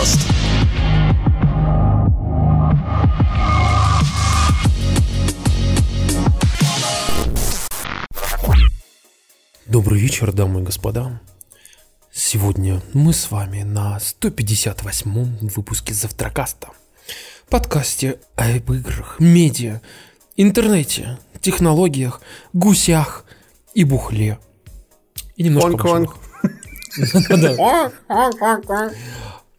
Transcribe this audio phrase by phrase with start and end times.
[0.00, 0.20] Завтракаст.
[9.66, 11.20] Добрый вечер, дамы и господа.
[12.12, 16.68] Сегодня мы с вами на 158-м выпуске Завтракаста.
[17.50, 19.80] Подкасте об играх, медиа,
[20.36, 22.22] интернете, технологиях,
[22.52, 23.24] гусях
[23.74, 24.38] и бухле.
[25.36, 26.16] И немножко Конг-конг.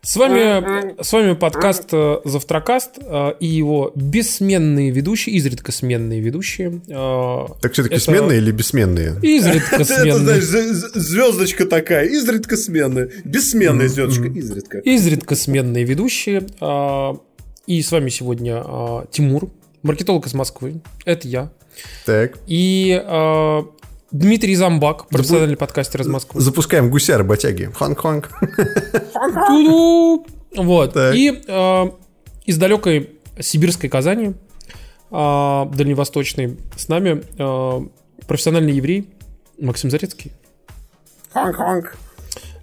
[0.03, 6.81] С вами, с вами подкаст э, Завтракаст э, и его бессменные ведущие, изредка сменные ведущие.
[6.87, 9.15] э, Так все-таки Это- сменные или бессменные?
[9.21, 10.17] Изредка Это, сменные.
[10.41, 14.79] знаешь, з- з- звездочка такая, изредка сменная, бессменная звездочка, изредка.
[14.79, 16.47] изредка сменные ведущие.
[17.67, 18.63] И с вами сегодня
[19.11, 19.51] Тимур,
[19.83, 20.81] маркетолог из Москвы.
[21.05, 21.51] Это я.
[22.07, 22.39] Так.
[22.47, 22.91] И
[24.11, 26.41] Дмитрий Замбак, профессиональный подкастер из Москвы.
[26.41, 27.69] Запускаем гуся работяги.
[27.73, 28.29] Хонг-хонг.
[29.47, 30.25] Ту-ду!
[30.57, 30.93] Вот.
[30.93, 31.15] Так.
[31.15, 31.93] И а,
[32.45, 34.33] из далекой сибирской Казани,
[35.11, 37.85] а, дальневосточной, с нами а,
[38.27, 39.09] профессиональный еврей
[39.57, 40.33] Максим Зарецкий.
[41.33, 41.95] Хонг-хонг.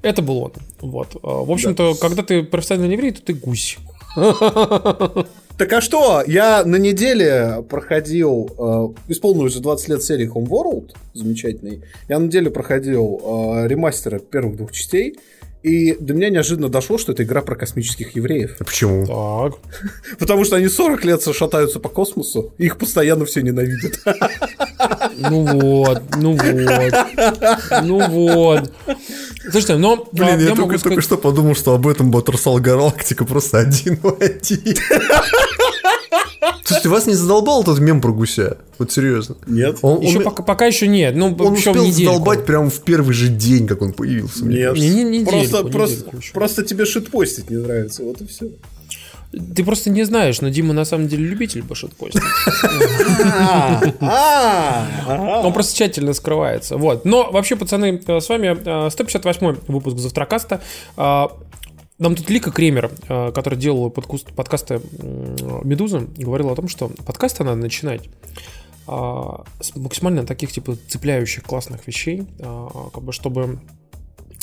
[0.02, 0.52] Это был он.
[0.80, 1.16] Вот.
[1.22, 3.78] А, В общем-то, когда ты профессиональный еврей, то ты гусь.
[5.58, 11.82] Так а что, я на неделе проходил, э, исполнил уже 20 лет серии Homeworld, замечательный,
[12.08, 15.16] я на неделе проходил э, ремастера первых двух частей,
[15.64, 18.56] и до меня неожиданно дошло, что это игра про космических евреев.
[18.60, 19.04] А Почему?
[19.04, 19.58] Так.
[20.20, 23.98] Потому что они 40 лет шатаются по космосу, и их постоянно все ненавидят.
[25.18, 26.94] Ну вот, ну вот,
[27.82, 28.72] ну вот.
[29.50, 32.58] Слушайте, но а, Блин, я, могу только, только сказать- что подумал, что об этом Баттерсал
[32.58, 34.76] Галактика просто один в один.
[36.64, 38.58] Слушайте, вас не задолбал этот мем про гуся?
[38.78, 39.36] Вот серьезно.
[39.46, 39.78] Нет?
[39.82, 41.14] Он, еще он- пока, пока еще нет.
[41.16, 42.12] Ну, он еще успел недельку.
[42.12, 44.44] задолбать прямо в первый же день, как он появился.
[44.44, 44.74] мне Нет.
[44.74, 46.32] Не- не- недельку, просто, недельку просто, еще.
[46.34, 48.46] просто тебе шитпостить не нравится, вот и все.
[49.30, 52.22] Ты просто не знаешь, но Дима на самом деле любитель башит-постить.
[54.00, 56.76] А, Он просто тщательно скрывается.
[56.76, 57.04] Вот.
[57.04, 58.56] Но вообще, пацаны, э, с вами
[58.86, 60.60] э, 158 выпуск Завтракаста.
[60.96, 61.30] А,
[61.98, 65.36] Нам тут Лика Кремер, э, который делал подкуст- подкасты м,
[65.68, 68.08] «Медузы», говорила о том, что подкасты надо начинать
[68.86, 73.58] а, с максимально таких, типа, цепляющих классных вещей, а, как бы, чтобы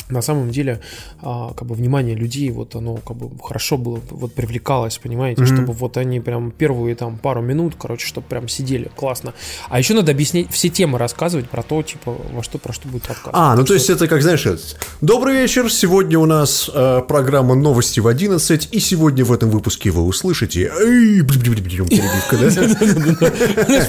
[0.10, 0.82] на самом деле,
[1.22, 5.74] а, как бы внимание людей, вот оно как бы хорошо было, вот привлекалось, понимаете, чтобы
[5.74, 9.34] вот они прям первые там пару минут, короче, чтобы прям сидели, классно.
[9.70, 13.04] А еще надо объяснять, все темы рассказывать про то, типа, во что, про что будет
[13.04, 13.32] подкаст.
[13.34, 17.56] А, ну то есть это как, знаешь, этот, добрый вечер, сегодня у нас э, программа
[17.56, 20.72] «Новости в 11», и сегодня в этом выпуске вы услышите...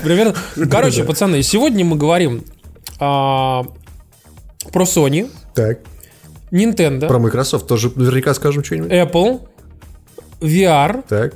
[0.02, 0.34] Примерно.
[0.70, 2.44] Короче, пацаны, сегодня мы говорим
[2.98, 3.64] а,
[4.72, 5.80] про Sony, Так,
[6.56, 8.90] Nintendo, про Microsoft тоже наверняка скажем что-нибудь.
[8.90, 9.40] Apple,
[10.40, 11.34] VR, Так,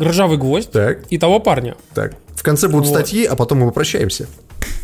[0.00, 1.76] ржавый гвоздь так, и того парня.
[1.94, 2.14] так.
[2.34, 2.94] В конце будут Вот.
[2.94, 4.26] статьи, а потом мы попрощаемся.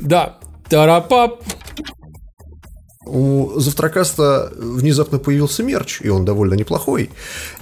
[0.00, 0.36] Да.
[0.68, 1.42] Тарапап.
[3.06, 7.10] У Завтракаста внезапно появился мерч, и он довольно неплохой.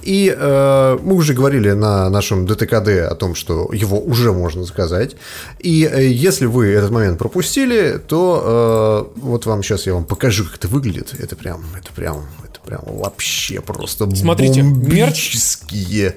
[0.01, 5.15] И э, мы уже говорили на нашем ДТКД о том, что его уже можно заказать.
[5.59, 10.45] И э, если вы этот момент пропустили, то э, вот вам сейчас я вам покажу,
[10.45, 11.13] как это выглядит.
[11.19, 16.15] Это прям, это прям, это прям вообще просто Смотрите, мерч- бомбические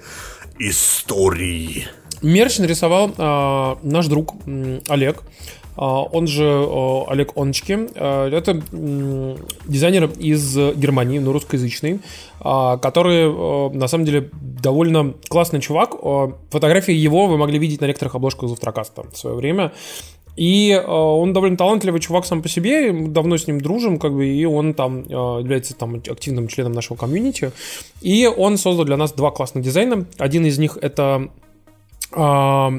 [0.58, 1.86] истории.
[2.22, 4.34] Мерч нарисовал а, наш друг
[4.88, 5.22] Олег.
[5.78, 6.44] А, он же
[7.06, 7.88] Олег Оночки.
[7.94, 8.60] А, это
[9.66, 12.00] дизайнер из Германии, но русскоязычный,
[12.40, 15.94] а, который на самом деле довольно классный чувак.
[16.50, 19.72] Фотографии его вы могли видеть на некоторых обложках Завтракаста в свое время.
[20.36, 24.28] И э, он довольно талантливый чувак сам по себе, давно с ним дружим, как бы,
[24.28, 27.50] и он там э, является там активным членом нашего комьюнити.
[28.02, 30.06] И он создал для нас два классных дизайна.
[30.16, 31.28] Один из них это
[32.12, 32.72] а,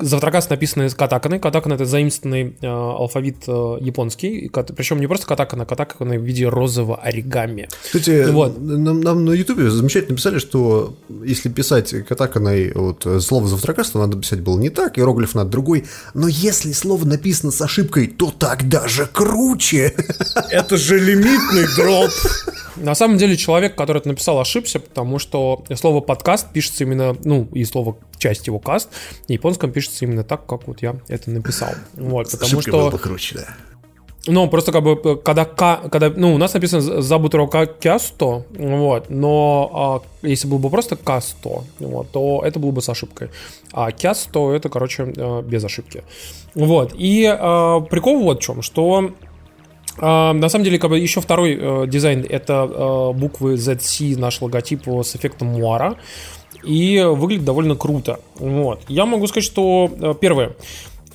[0.00, 1.38] Завтракаст написанный с катаканой.
[1.38, 4.50] Катакана это заимствованный э, алфавит э, японский.
[4.76, 7.68] Причем не просто катакана, катакана в виде розового оригами.
[7.82, 8.60] Кстати, Вот.
[8.60, 14.18] нам, нам на Ютубе замечательно писали, что если писать катаканой вот, слово завтракаст, то надо
[14.18, 15.84] писать было не так, иероглиф надо другой.
[16.12, 19.94] Но если слово написано с ошибкой, то так даже круче.
[20.50, 22.10] Это же лимитный дроп.
[22.76, 27.48] На самом деле человек, который это написал, ошибся, потому что слово подкаст пишется именно, ну,
[27.52, 28.88] и слово часть его каст
[29.28, 31.74] на японском пишется именно так, как вот я это написал.
[31.92, 32.90] Вот, потому что...
[32.90, 33.46] бы круче, да.
[34.26, 40.02] Ну, просто как бы, э, когда, когда ну, у нас написано Забутрока Кясто, вот, но
[40.22, 43.28] а, если было бы просто Касто, вот, то это было бы с ошибкой.
[43.72, 46.02] А Кясто это, короче, э, без ошибки.
[46.54, 49.10] Вот, и э, прикол вот в чем, что
[49.98, 54.40] А, на самом деле, как бы еще второй э, дизайн это э, буквы ZC, наш
[54.40, 55.96] логотип с эффектом муара.
[56.66, 58.20] И выглядит довольно круто.
[58.36, 58.80] Вот.
[58.88, 60.56] Я могу сказать, что э, первое.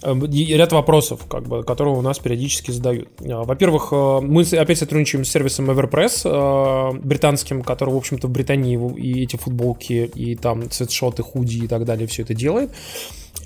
[0.01, 3.10] Э, ряд вопросов, как бы, которые у нас периодически задают.
[3.19, 9.24] Э, во-первых, мы опять сотрудничаем с сервисом Everpress британским, который, в общем-то, в Британии и
[9.24, 12.72] эти футболки, и там цветшоты, худи и так далее все это делает.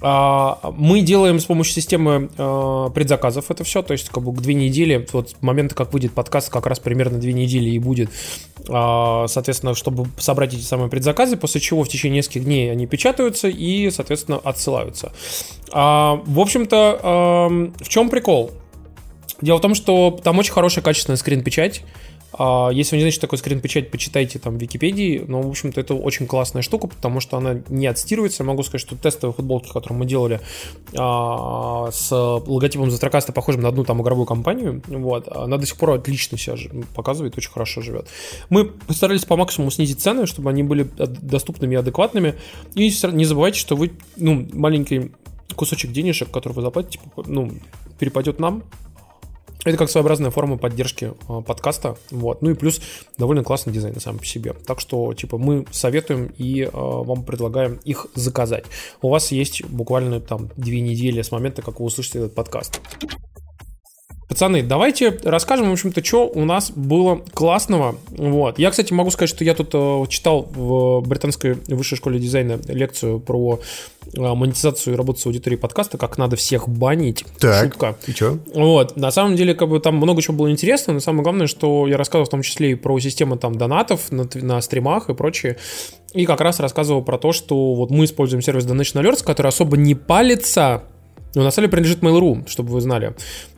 [0.05, 4.41] А, мы делаем с помощью системы а, предзаказов это все, то есть как бы к
[4.41, 8.09] две недели, вот с момента, как выйдет подкаст, как раз примерно две недели и будет,
[8.67, 13.47] а, соответственно, чтобы собрать эти самые предзаказы, после чего в течение нескольких дней они печатаются
[13.47, 15.13] и, соответственно, отсылаются.
[15.71, 18.51] В общем-то, в чем прикол?
[19.41, 21.81] Дело в том, что там очень хорошая качественная скрин-печать,
[22.33, 25.23] а, если вы не знаете, что такое скрин-печать, почитайте там в Википедии.
[25.27, 28.43] Но, в общем-то, это очень классная штука, потому что она не отстирывается.
[28.43, 30.41] Я могу сказать, что тестовые футболки, которые мы делали
[30.97, 35.91] а, с логотипом Застрокаста, похожим на одну там игровую компанию, вот, она до сих пор
[35.91, 36.55] отлично себя
[36.95, 38.07] показывает, очень хорошо живет.
[38.49, 42.35] Мы постарались по максимуму снизить цены, чтобы они были доступными и адекватными.
[42.75, 45.11] И не забывайте, что вы, ну, маленький
[45.55, 47.51] кусочек денежек, который вы заплатите, ну,
[47.99, 48.63] перепадет нам,
[49.65, 51.97] это как своеобразная форма поддержки э, подкаста.
[52.11, 52.41] Вот.
[52.41, 52.81] Ну и плюс
[53.17, 54.53] довольно классный дизайн сам по себе.
[54.65, 58.65] Так что, типа, мы советуем и э, вам предлагаем их заказать.
[59.01, 62.81] У вас есть буквально там две недели с момента, как вы услышите этот подкаст.
[64.27, 67.97] Пацаны, давайте расскажем, в общем-то, что у нас было классного.
[68.09, 68.57] Вот.
[68.57, 73.19] Я, кстати, могу сказать, что я тут э, читал в британской высшей школе дизайна лекцию
[73.19, 73.59] про
[74.13, 77.25] э, монетизацию и работу с аудиторией подкаста, как надо всех банить.
[77.39, 77.97] Так, Шутка.
[78.07, 78.39] и что?
[78.53, 78.95] Вот.
[78.95, 81.97] На самом деле, как бы там много чего было интересно, но самое главное, что я
[81.97, 85.57] рассказывал в том числе и про систему там донатов на, на стримах и прочее.
[86.13, 89.77] И как раз рассказывал про то, что вот мы используем сервис Donation Alerts, который особо
[89.77, 90.83] не палится
[91.35, 93.13] но на самом деле принадлежит Mail.ru, чтобы вы знали.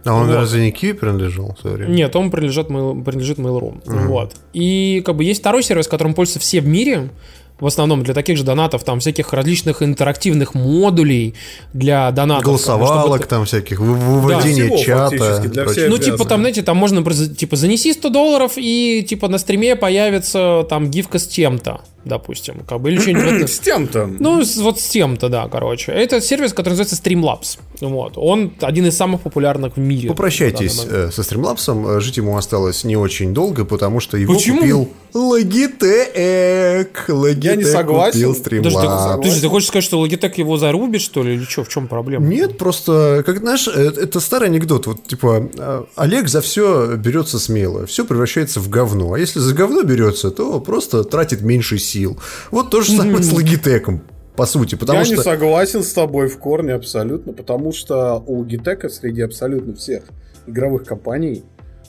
[0.06, 0.36] А он вот.
[0.36, 1.92] разве не Kiwi принадлежал в свое время?
[1.92, 3.81] Нет, он принадлежит, Mail, принадлежит Mail.ru.
[3.86, 4.07] Угу.
[4.07, 4.36] Вот.
[4.54, 7.10] И как бы есть второй сервис, которым пользуются все в мире,
[7.59, 11.35] в основном для таких же донатов, там всяких различных интерактивных модулей
[11.73, 12.45] для донатов.
[12.45, 15.39] Голосовалок там, там всяких, выводение да, чата.
[15.39, 19.37] Для всех ну, типа там, знаете, там можно, типа, занеси 100 долларов и, типа, на
[19.37, 23.49] стриме появится там гифка с тем-то допустим, как бы, или что-нибудь.
[23.55, 24.07] С тем-то.
[24.19, 25.91] Ну, вот с тем-то, да, короче.
[25.91, 27.57] Это сервис, который называется Streamlabs.
[27.81, 28.13] Вот.
[28.15, 30.09] Он один из самых популярных в мире.
[30.09, 31.99] Попрощайтесь э, со Streamlabs.
[31.99, 34.59] Жить ему осталось не очень долго, потому что его Почему?
[34.59, 37.07] купил Logitech.
[37.07, 38.33] Logitech Я не согласен.
[38.33, 39.21] Купил Streamlabs.
[39.23, 41.63] Ты, ты, ты хочешь сказать, что Logitech его зарубит, что ли, или что?
[41.63, 42.27] В чем проблема?
[42.27, 44.88] Нет, просто, как знаешь, э, это старый анекдот.
[44.88, 49.13] Вот, типа, э, Олег за все берется смело, все превращается в говно.
[49.13, 52.19] А если за говно берется, то просто тратит меньше сил.
[52.51, 54.01] Вот то же самое с Logitech
[54.35, 54.75] по сути.
[54.75, 55.15] Потому Я что...
[55.15, 60.03] не согласен с тобой в корне абсолютно, потому что у Logitech среди абсолютно всех
[60.45, 61.44] игровых компаний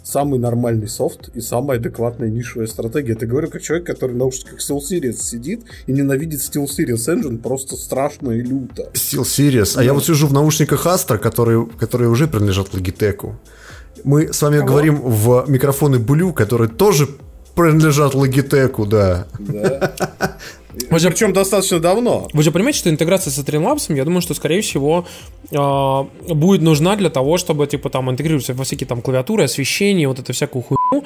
[0.07, 3.15] самый нормальный софт и самая адекватная нишевая стратегия.
[3.15, 8.31] Это говорю как человек, который на наушниках SteelSeries сидит и ненавидит SteelSeries Engine просто страшно
[8.31, 8.91] и люто.
[8.95, 9.77] SteelSeries.
[9.77, 13.35] А я вот сижу в наушниках Astra, которые, которые уже принадлежат Logitech.
[14.05, 14.69] Мы с вами Кого?
[14.69, 17.09] говорим в микрофоны Blue, которые тоже
[17.57, 19.27] принадлежат Logitech, да.
[19.41, 19.97] Да.
[20.91, 22.29] Вы же, Причем достаточно давно.
[22.33, 25.07] Вы же понимаете, что интеграция с Streamlabs, я думаю, что, скорее всего,
[25.51, 30.19] э, будет нужна для того, чтобы, типа, там, интегрироваться во всякие там клавиатуры, освещение, вот
[30.19, 31.05] это всякую хуйню,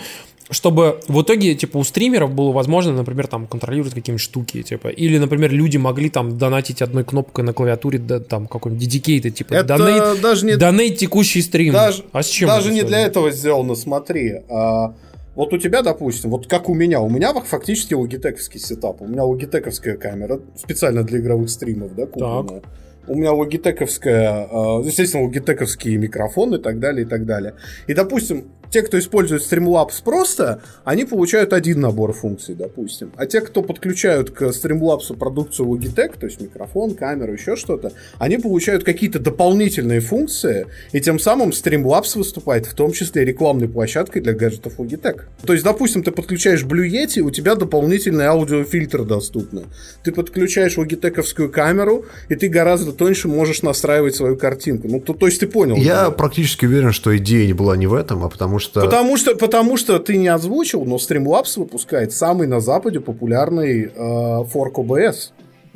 [0.51, 5.19] чтобы в итоге, типа, у стримеров было возможно, например, там, контролировать какие-нибудь штуки, типа, или,
[5.19, 9.75] например, люди могли там донатить одной кнопкой на клавиатуре, да, там, какой-нибудь dedicated, типа, это
[9.75, 10.53] donate, даже не...
[10.55, 11.73] donate текущий стрим.
[11.73, 14.41] Даже, а с чем даже не для этого сделано, смотри.
[14.51, 14.95] А
[15.35, 19.01] вот у тебя, допустим, вот как у меня, у меня фактически логитековский сетап.
[19.01, 22.61] У меня логитековская камера, специально для игровых стримов, да, купленная.
[22.61, 22.71] Так.
[23.07, 27.55] У меня логитековская, а, естественно, логитековские микрофоны и так далее, и так далее.
[27.87, 33.13] И, допустим, те, кто использует Streamlabs просто, они получают один набор функций, допустим.
[33.17, 38.39] А те, кто подключают к Streamlabs продукцию Logitech, то есть микрофон, камеру, еще что-то, они
[38.39, 44.33] получают какие-то дополнительные функции, и тем самым Streamlabs выступает в том числе рекламной площадкой для
[44.33, 45.23] гаджетов Logitech.
[45.45, 49.65] То есть, допустим, ты подключаешь Blue Yeti, у тебя дополнительный аудиофильтр доступны.
[50.05, 54.89] Ты подключаешь логитековскую камеру, и ты гораздо тоньше можешь настраивать свою картинку.
[54.89, 55.77] Ну, то, то есть ты понял.
[55.77, 56.11] Я да?
[56.11, 58.81] практически уверен, что идея не была не в этом, а потому что...
[58.81, 64.45] Потому что, потому что ты не озвучил, но Streamlabs выпускает самый на Западе популярный э,
[64.45, 65.31] форк OBS.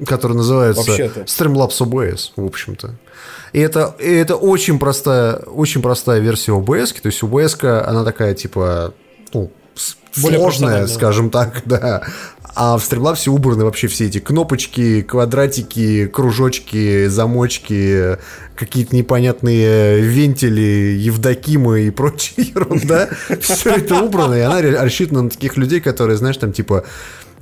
[0.06, 0.90] Который называется
[1.24, 2.94] Streamlabs OBS, в общем-то.
[3.52, 7.00] И это, и это очень простая, очень простая версия OBS.
[7.00, 8.94] То есть OBS, она такая, типа,
[9.32, 9.50] ну,
[10.22, 12.02] Более сложная, скажем так, да.
[12.56, 18.18] А в Streamlabs убраны вообще все эти кнопочки, квадратики, кружочки, замочки,
[18.54, 23.08] какие-то непонятные вентили, Евдокимы и прочая ерунда.
[23.40, 26.84] Все это убрано, и она рассчитана на таких людей, которые, знаешь, там типа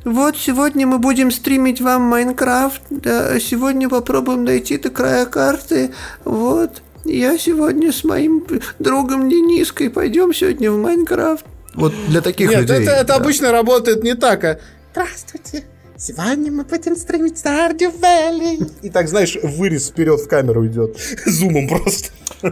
[0.05, 2.83] вот сегодня мы будем стримить вам Майнкрафт.
[2.91, 5.93] Да, сегодня попробуем дойти до края карты.
[6.25, 6.83] Вот.
[7.05, 8.45] Я сегодня с моим
[8.81, 11.45] другом Дениской пойдем сегодня в Майнкрафт.
[11.75, 12.83] Вот для таких Нет, людей.
[12.83, 13.17] это, это да.
[13.17, 14.59] обычно работает не так, а
[14.93, 15.65] Здравствуйте,
[15.97, 18.71] сегодня мы будем стримить Stardew Valley.
[18.83, 20.99] И так, знаешь, вырез вперед в камеру идет.
[21.25, 22.11] Зумом просто.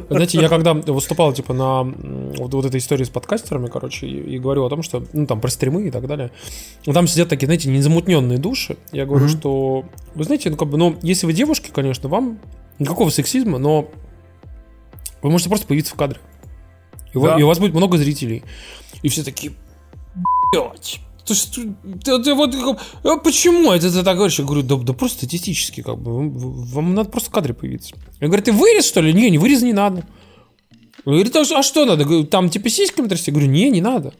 [0.09, 4.39] Знаете, я когда выступал, типа, на вот, вот этой истории с подкастерами, короче, и, и
[4.39, 6.31] говорю о том, что, ну, там, про стримы и так далее,
[6.87, 8.79] ну, там сидят такие, знаете, незамутненные души.
[8.91, 9.39] Я говорю, mm-hmm.
[9.39, 12.41] что, вы знаете, ну, как бы, ну, если вы девушки, конечно, вам
[12.79, 13.91] никакого сексизма, но
[15.21, 16.21] вы можете просто появиться в кадре.
[17.13, 17.35] И, да.
[17.35, 18.45] вы, и у вас будет много зрителей.
[19.03, 19.53] И все такие,
[20.55, 21.59] блядь, то есть,
[22.05, 22.55] ты, ты, вот,
[23.05, 24.39] а почему это ты так говоришь?
[24.39, 27.95] Я говорю, да, да просто статистически, как бы, вам надо просто в кадре появиться.
[28.21, 29.13] Я говорю, ты вырез, что ли?
[29.13, 30.05] Не, не вырез не надо.
[31.05, 32.05] Он говорит, а что надо?
[32.05, 33.31] Говорю, там типа сиськами трясти?
[33.31, 34.13] Я говорю, не, не надо.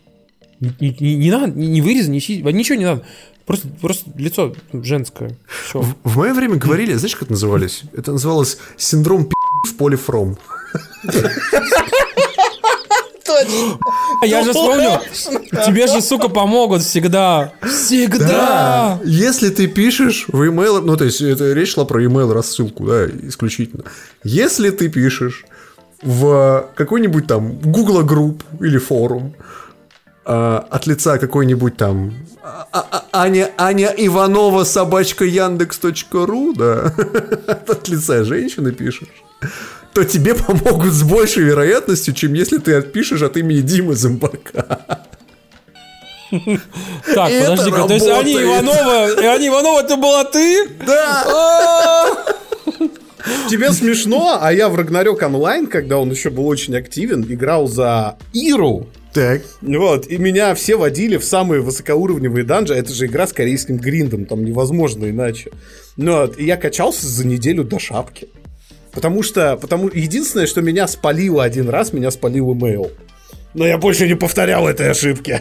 [0.61, 3.05] Не, не, не надо, не, не вырез, не сиськи, ничего не надо.
[3.47, 5.37] Просто, просто лицо женское.
[5.67, 5.81] Все.
[5.81, 7.83] В, в мое время говорили, знаешь, как это называлось?
[7.93, 9.35] Это называлось синдром пи***
[9.69, 10.39] в поле фром.
[13.31, 13.79] Точно.
[14.27, 14.99] Я же вспомнил.
[15.65, 17.53] Тебе же, сука, помогут всегда.
[17.63, 18.29] Всегда.
[18.29, 19.01] Да.
[19.05, 23.07] Если ты пишешь в email, ну, то есть, это речь шла про email рассылку, да,
[23.07, 23.85] исключительно.
[24.25, 25.45] Если ты пишешь
[26.03, 29.35] в какой-нибудь там Google групп или форум
[30.25, 36.95] э, от лица какой-нибудь там а, а, Аня, Аня Иванова собачка Яндекс.ру, да,
[37.69, 39.09] от лица женщины пишешь,
[39.95, 45.07] то тебе помогут с большей вероятностью, чем если ты отпишешь от имени Димы Зомбака.
[47.13, 50.69] Так, подожди, то есть Аня Иванова, Аня Иванова, это была ты?
[50.87, 51.25] Да!
[51.27, 52.31] А!
[53.49, 58.17] Тебе смешно, а я в Рагнарёк онлайн, когда он еще был очень активен, играл за
[58.33, 58.87] Иру.
[59.13, 59.43] Так.
[59.61, 62.75] Вот, и меня все водили в самые высокоуровневые данжи.
[62.75, 65.51] Это же игра с корейским гриндом, там невозможно иначе.
[65.97, 68.29] Ну, вот, и я качался за неделю до шапки.
[68.93, 72.91] Потому что, потому единственное, что меня спалило один раз, меня спалил имейл.
[73.53, 75.41] Но я больше не повторял этой ошибки.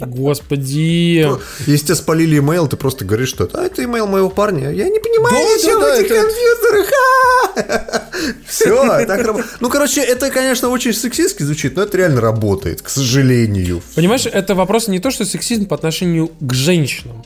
[0.00, 1.24] Господи.
[1.26, 4.70] Ну, если тебя спалили имейл, ты просто говоришь, что а, это имейл моего парня.
[4.70, 6.22] Я не понимаю да, ничего да, в этих это...
[6.22, 6.90] компьютерах.
[8.46, 9.56] Все, так работает.
[9.60, 13.82] Ну, короче, это, конечно, очень сексистски звучит, но это реально работает, к сожалению.
[13.94, 17.24] Понимаешь, это вопрос не то, что сексизм по отношению к женщинам.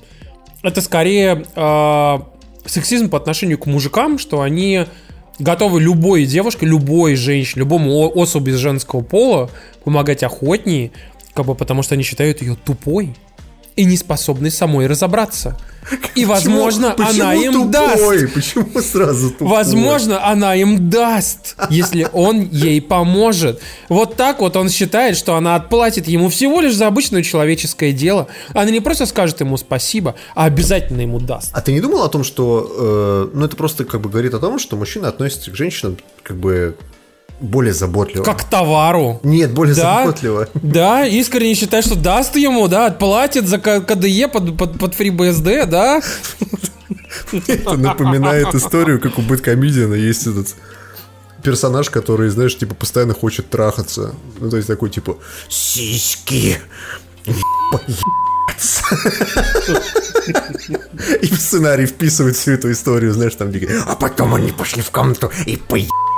[0.62, 2.18] Это скорее э,
[2.66, 4.86] сексизм по отношению к мужикам, что они
[5.40, 9.50] готовы любой девушке, любой женщине, любому особи женского пола
[9.82, 10.92] помогать охотнее,
[11.34, 13.14] как бы потому что они считают ее тупой
[13.80, 15.56] и не способной самой разобраться.
[16.14, 17.70] И, возможно, почему, она им тупой?
[17.70, 18.34] даст.
[18.34, 19.48] Почему сразу тупой?
[19.48, 23.62] Возможно, она им даст, если он ей поможет.
[23.88, 28.26] Вот так вот он считает, что она отплатит ему всего лишь за обычное человеческое дело.
[28.52, 31.48] Она не просто скажет ему спасибо, а обязательно ему даст.
[31.54, 33.30] А ты не думал о том, что...
[33.32, 36.36] Э, ну, это просто как бы говорит о том, что мужчина относится к женщинам как
[36.36, 36.76] бы
[37.40, 38.22] более заботливо.
[38.22, 39.20] Как товару.
[39.22, 40.48] Нет, более да, заботливо.
[40.54, 46.00] Да, искренне считает, что даст ему, да, отплатит за КДЕ под, под, под FreeBSD, да.
[47.46, 50.54] Это напоминает историю, как у Бэткомедиана есть этот
[51.42, 54.14] персонаж, который, знаешь, типа постоянно хочет трахаться.
[54.38, 55.16] Ну, то есть такой, типа,
[55.48, 56.58] сиськи,
[61.22, 63.50] И в сценарий вписывает всю эту историю, знаешь, там,
[63.86, 66.09] а потом они пошли в комнату и поебались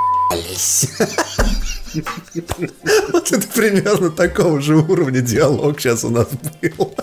[3.13, 6.29] вот это примерно такого же уровня диалог сейчас у нас
[6.61, 6.95] был.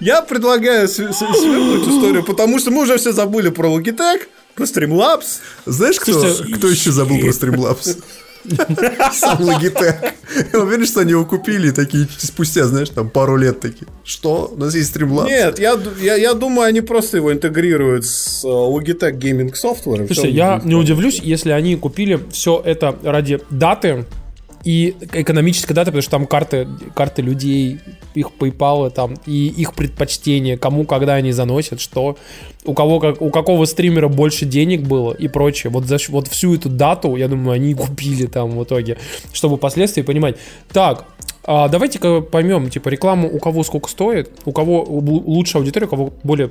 [0.00, 4.22] Я предлагаю свернуть историю, потому что мы уже все забыли про Logitech,
[4.54, 5.40] про Streamlabs.
[5.64, 6.12] Знаешь, кто,
[6.56, 8.02] кто еще забыл про Streamlabs?
[9.12, 10.12] Сам Logitech.
[10.52, 13.86] Я уверен, что они его купили такие спустя, знаешь, там пару лет такие.
[14.04, 14.52] Что?
[14.54, 15.26] У нас есть Streamlabs?
[15.26, 20.06] Нет, я, я, я думаю, они просто его интегрируют с э, Logitech Gaming Software.
[20.06, 24.04] Слушайте, я не удивлюсь, если они купили все это ради даты
[24.64, 27.78] и экономической даты, потому что там карты, карты людей,
[28.14, 32.16] их PayPal там, и их предпочтения, кому когда они заносят, что,
[32.64, 35.70] у кого, как, у какого стримера больше денег было и прочее.
[35.70, 38.98] Вот, за, вот всю эту дату, я думаю, они купили там в итоге,
[39.32, 40.36] чтобы последствия понимать.
[40.72, 41.06] Так,
[41.44, 46.12] а давайте-ка поймем, типа, рекламу у кого сколько стоит, у кого лучше аудитория, у кого
[46.22, 46.50] более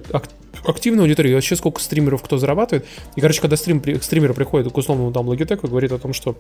[0.66, 2.86] активная аудитория, вообще сколько стримеров кто зарабатывает.
[3.16, 6.36] И, короче, когда стрим, стример приходит к условному там Logitech и говорит о том, что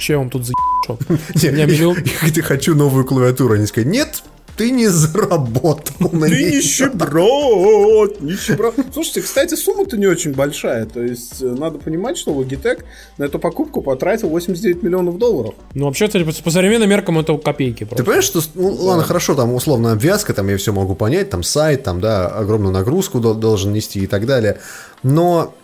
[0.00, 0.98] Че я вам тут заебал?
[2.34, 3.54] Я хочу новую клавиатуру.
[3.54, 4.22] Они сказали, нет,
[4.56, 8.74] ты не заработал на Ты нищеброд, нищеброд.
[8.92, 10.86] Слушайте, кстати, сумма-то не очень большая.
[10.86, 12.82] То есть, э, надо понимать, что Logitech
[13.18, 15.54] на эту покупку потратил 89 миллионов долларов.
[15.74, 18.04] Ну, вообще, кстати, по, современным меркам это копейки Ты просто.
[18.04, 21.82] понимаешь, что, ну, ладно, хорошо, там, условно, обвязка, там, я все могу понять, там, сайт,
[21.84, 24.58] там, да, огромную нагрузку дол- должен нести и так далее,
[25.02, 25.54] но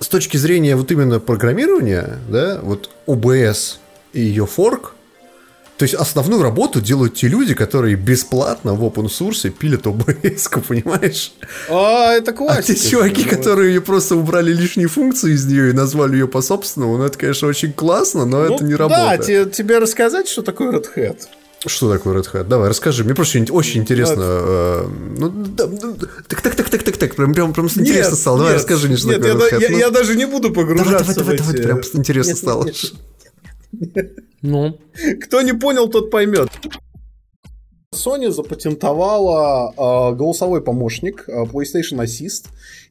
[0.00, 3.76] с точки зрения вот именно программирования, да, вот OBS
[4.12, 4.92] и ее форк,
[5.78, 11.32] то есть основную работу делают те люди, которые бесплатно в open source пилят OBS, понимаешь?
[11.68, 12.74] А, это А классика.
[12.78, 16.96] те чуваки, Ну, которые ее просто убрали лишние функции из нее и назвали ее по-собственному,
[16.96, 19.26] ну это, конечно, очень классно, но ну, это не Да, работает.
[19.26, 21.18] те- тебе рассказать, что такое Red Hat?
[21.64, 22.44] Что такое Red Hat?
[22.44, 23.02] Давай, расскажи.
[23.02, 24.22] Мне просто очень- интересно.
[24.22, 24.86] э,
[25.18, 25.94] Ну, да, ну,
[26.28, 27.14] так, так, так, так, так, так.
[27.16, 28.38] Прям, прям, прям интересно Нет, стало.
[28.38, 29.62] Давай, нет, расскажи мне, что нет, такое я, Red Hat.
[29.62, 32.38] я- Ну, я даже не буду погружаться давай, давай, в давай, эти- прям интересно Нет,
[32.38, 32.64] стало.
[32.64, 34.78] нет, Ну,
[35.22, 36.48] Кто не понял, тот поймет.
[37.94, 42.46] Sony запатентовала э, голосовой помощник э, PlayStation Assist.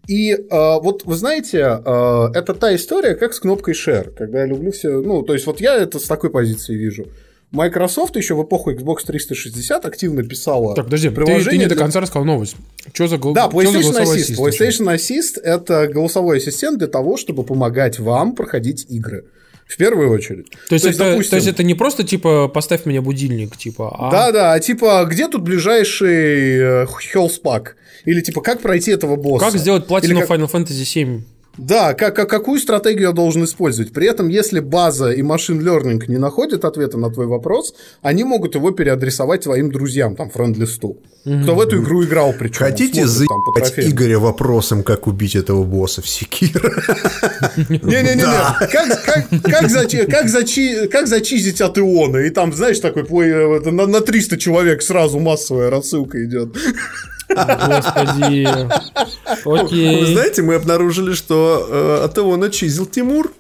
[0.08, 4.46] И э, вот вы знаете, э, это та история, как с кнопкой Share, когда я
[4.48, 4.90] люблю все.
[5.02, 7.06] Ну, то есть, вот я это с такой позиции вижу.
[7.52, 12.02] Microsoft еще в эпоху Xbox 360 активно писала так, подожди, ты, ты не до конца
[12.02, 12.56] рассказал новость.
[12.94, 14.40] Что за, гол- Да, чё за PlayStation голосовой ассист?
[14.40, 19.26] PlayStation Assist это голосовой ассистент для того, чтобы помогать вам проходить игры.
[19.68, 20.48] В первую очередь.
[20.70, 24.12] То есть, это, допустим, то есть это не просто типа поставь меня будильник, типа, а
[24.12, 26.88] Да, да, типа, где тут ближайший э?
[28.06, 29.46] Или типа, как пройти этого босса?
[29.46, 31.24] как сделать платину Или как- Final Fantasy 7?
[31.58, 33.94] Да, как, как- какую стратегию я должен использовать?
[33.94, 38.56] При этом, если база и машин learning не находят ответа на твой вопрос, они могут
[38.56, 40.98] его переадресовать твоим друзьям, там, френд-листу.
[41.24, 42.58] Кто в эту игру играл, причем.
[42.66, 46.70] Хотите заебать Игоря вопросом, как убить этого босса в Секира?
[47.58, 52.18] Не-не-не, как, как, как, зачи- как, зачи- как зачистить от Иона?
[52.18, 56.56] И там, знаешь, такой на, на 300 человек сразу массовая рассылка идет.
[57.28, 58.48] Господи.
[59.46, 60.14] Вы Окей.
[60.14, 63.32] знаете, мы обнаружили, что э, от его начизил Тимур.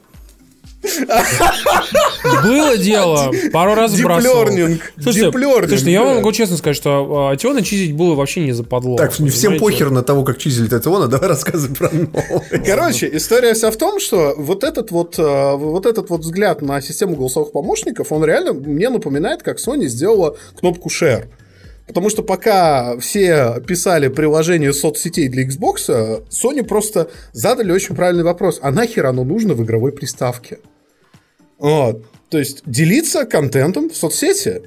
[2.43, 4.45] Было дело, пару раз сбрасывал.
[4.45, 4.93] Deep learning.
[4.95, 8.41] Слушайте, deep learning, слушайте, я вам могу честно сказать, что а, Теона чизить было вообще
[8.41, 8.97] не западло.
[8.97, 9.59] Так, всем понимаете?
[9.59, 12.65] похер на того, как чизили Татьяна, давай рассказывай про новость.
[12.65, 16.81] Короче, история вся в том, что вот этот вот, э, вот этот вот взгляд на
[16.81, 21.25] систему голосовых помощников, он реально мне напоминает, как Sony сделала кнопку Share.
[21.87, 28.59] Потому что пока все писали приложение соцсетей для Xbox, Sony просто задали очень правильный вопрос.
[28.61, 30.59] А нахер оно нужно в игровой приставке?
[31.59, 32.03] Вот.
[32.29, 34.63] То есть делиться контентом в соцсети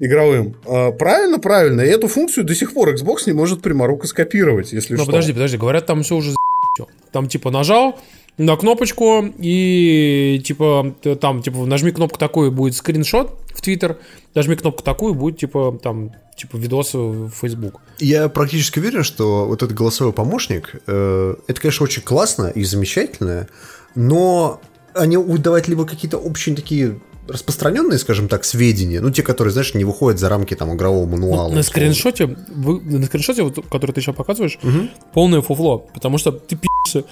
[0.00, 0.56] игровым.
[0.66, 1.82] А, Правильно, правильно.
[1.82, 5.06] И эту функцию до сих пор Xbox не может пряморуко скопировать, если Ну, что.
[5.06, 6.86] подожди, подожди, говорят, там все уже за***ь.
[7.12, 7.98] Там типа нажал
[8.38, 13.98] на кнопочку и типа там типа нажми кнопку такую будет скриншот в Твиттер,
[14.34, 17.80] нажми кнопку такую будет типа там типа видосы в Facebook.
[18.00, 23.46] Я практически уверен, что вот этот голосовой помощник, э, это, конечно, очень классно и замечательно,
[23.94, 24.60] но
[24.94, 29.72] они будут давать либо какие-то общие такие распространенные, скажем так, сведения, ну, те, которые, знаешь,
[29.72, 31.34] не выходят за рамки там игрового мануала.
[31.34, 31.62] на условно.
[31.62, 34.58] скриншоте, вы- на скриншоте, вот, который ты сейчас показываешь,
[35.14, 37.04] полное фуфло, потому что ты пи***ся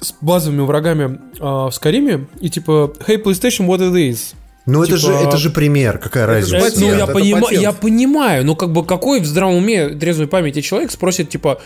[0.00, 4.34] с базовыми врагами а, в Скариме и типа Hey PlayStation, what it is?
[4.66, 6.56] Ну, это, типа- же, это же пример, какая Это разница.
[6.56, 7.52] Это, ну, я, это патент.
[7.52, 11.60] я понимаю, но как бы какой в здравом уме, трезвой памяти человек спросит, типа,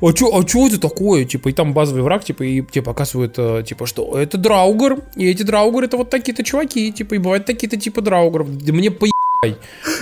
[0.00, 1.24] а чё, а чё это такое?
[1.24, 5.26] Типа, и там базовый враг, типа, и тебе показывают, э, типа, что это Драугер, и
[5.28, 8.58] эти Драугер это вот такие-то чуваки, типа, и бывают такие-то типа Драугеров.
[8.58, 9.12] Да мне поебай.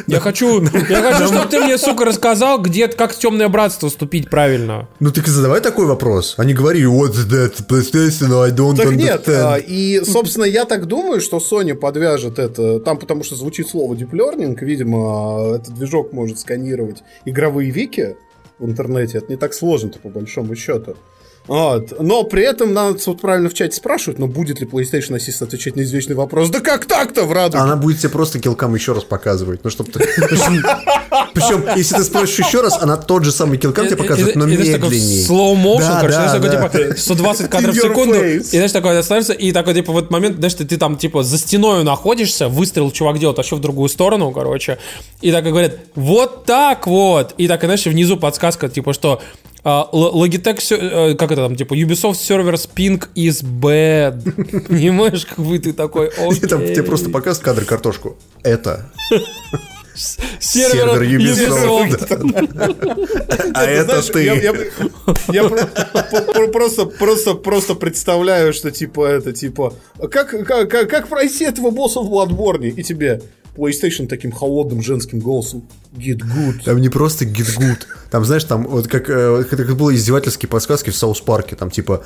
[0.06, 4.30] Я хочу, я хочу, чтобы ты мне, сука, рассказал, где, как в темное братство вступить
[4.30, 4.88] правильно.
[4.98, 9.28] Ну, и задавай такой вопрос, а не говори, what's that, PlayStation, I don't Так нет,
[9.28, 9.52] understand.
[9.54, 13.92] а, и, собственно, я так думаю, что Sony подвяжет это, там потому что звучит слово
[13.92, 18.16] deep learning, видимо, этот движок может сканировать игровые вики
[18.58, 20.96] в интернете, это не так сложно-то по большому счету.
[21.46, 22.00] Вот.
[22.00, 25.76] Но при этом надо вот правильно в чате спрашивать, но будет ли PlayStation Assist отвечать
[25.76, 26.50] на извечный вопрос?
[26.50, 27.62] Да как так-то в радуге?
[27.62, 29.60] Она будет тебе просто килкам еще раз показывать.
[29.64, 30.00] Ну, чтобы ты...
[31.34, 34.56] Причем, если ты спросишь еще раз, она тот же самый килкам тебе покажет, но И,
[34.56, 35.26] знаешь, такой медленнее.
[35.26, 39.74] slow motion, Да, короче, типа, 120 кадров в секунду, и, знаешь, такой останавливается, и такой,
[39.74, 43.36] типа, в этот момент, знаешь, ты, ты там, типа, за стеной находишься, выстрел чувак делает
[43.36, 44.78] вообще в другую сторону, короче,
[45.20, 49.20] и так и говорят, вот так вот, и так, и, знаешь, внизу подсказка, типа, что
[49.20, 49.45] а,
[49.92, 54.22] Logitech, сё- э, как это там, типа, Ubisoft Servers ping is bad.
[54.68, 56.82] Понимаешь, как бы ты такой, И там тебе окей.
[56.82, 58.16] просто показывают кадр картошку.
[58.44, 58.90] Это
[60.38, 62.06] сервер сервер Ubisoft.
[63.54, 64.24] А это ты.
[64.24, 64.52] я- я
[65.48, 69.72] про- про- про- просто, просто, просто представляю, что типа это, типа,
[70.10, 72.68] как, как, как, как пройти этого босса в Bloodborne?
[72.68, 73.22] И тебе,
[73.56, 75.62] PlayStation таким холодным женским голосом.
[75.96, 76.64] Get good.
[76.64, 77.78] Там не просто get good.
[78.10, 81.56] Там, знаешь, там вот как, э, как было издевательские подсказки в Саус Парке.
[81.56, 82.04] Там типа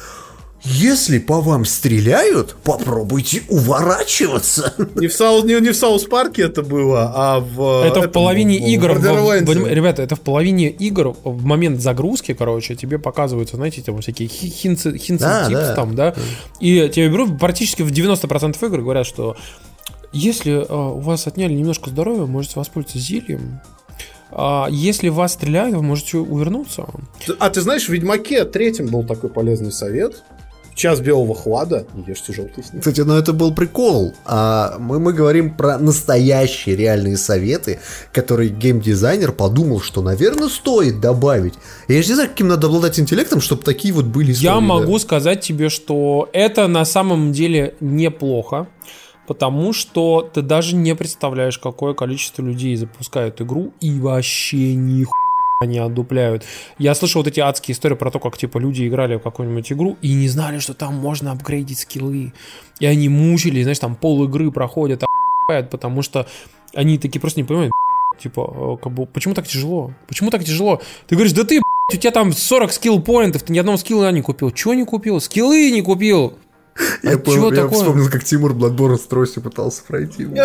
[0.63, 4.75] если по вам стреляют, попробуйте уворачиваться.
[4.95, 7.83] Не в, Саус, не, не в Саус Парке это было, а в...
[7.87, 8.93] Это в половине в, игр.
[8.93, 9.45] В, Borderlands.
[9.47, 14.29] в- ребята, это в половине игр в момент загрузки, короче, тебе показываются, знаете, там всякие
[14.29, 15.75] хи- hints ы, hints ы Да, tips да.
[15.75, 16.15] там, да.
[16.61, 19.37] И тебе берут практически в 90% игр говорят, что
[20.13, 23.61] если э, у вас отняли немножко здоровья, можете воспользоваться зельем.
[24.33, 26.87] А если вас стреляют, вы можете увернуться.
[27.39, 30.23] А ты знаешь, в Ведьмаке третьем был такой полезный совет.
[30.71, 32.81] В час белого хлада не ешьте желтый снег.
[32.81, 34.15] Кстати, ну это был прикол.
[34.25, 37.81] А мы, мы говорим про настоящие реальные советы,
[38.13, 41.55] которые геймдизайнер подумал, что, наверное, стоит добавить.
[41.89, 44.61] Я же не знаю, каким надо обладать интеллектом, чтобы такие вот были истории, Я да.
[44.61, 48.69] могу сказать тебе, что это на самом деле неплохо,
[49.31, 55.07] потому что ты даже не представляешь, какое количество людей запускают игру и вообще ни
[55.65, 56.45] не отдупляют.
[56.79, 59.97] Я слышал вот эти адские истории про то, как типа люди играли в какую-нибудь игру
[60.03, 62.33] и не знали, что там можно апгрейдить скиллы.
[62.81, 66.27] И они мучились, знаешь, там пол игры проходят, охуевают, потому что
[66.75, 67.73] они такие просто не понимают,
[68.21, 69.93] типа, э, как бы, почему так тяжело?
[70.09, 70.81] Почему так тяжело?
[71.07, 74.51] Ты говоришь, да ты, у тебя там 40 скилл-поинтов, ты ни одного скилла не купил.
[74.51, 75.21] Чего не купил?
[75.21, 76.37] Скиллы не купил.
[77.03, 77.79] Я, А понял, чего я такое?
[77.79, 80.27] вспомнил, как Тимур Bloodborne с тростью пытался пройти.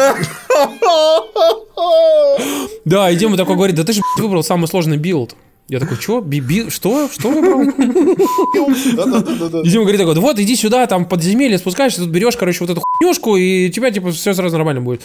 [2.86, 5.36] Да, и Дима такой говорит, да ты же выбрал самый сложный билд.
[5.68, 6.22] Я такой, что?
[6.22, 7.10] Би- Что?
[7.12, 7.64] Что выбрал?
[9.64, 12.70] И Дима говорит такой, «Да вот иди сюда, там подземелье спускаешься, тут берешь, короче, вот
[12.70, 15.02] эту хуйнюшку, и у тебя, типа, все сразу нормально будет.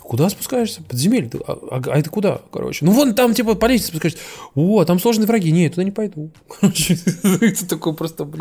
[0.00, 0.82] Куда спускаешься?
[0.88, 1.28] Подземелье.
[1.48, 2.84] А, а- а это куда, короче?
[2.84, 4.20] Ну, вон там, типа, по лестнице спускаешься.
[4.54, 5.50] О, там сложные враги.
[5.50, 6.30] Нет, туда не пойду.
[6.60, 8.38] Короче, ты такой просто, блядь.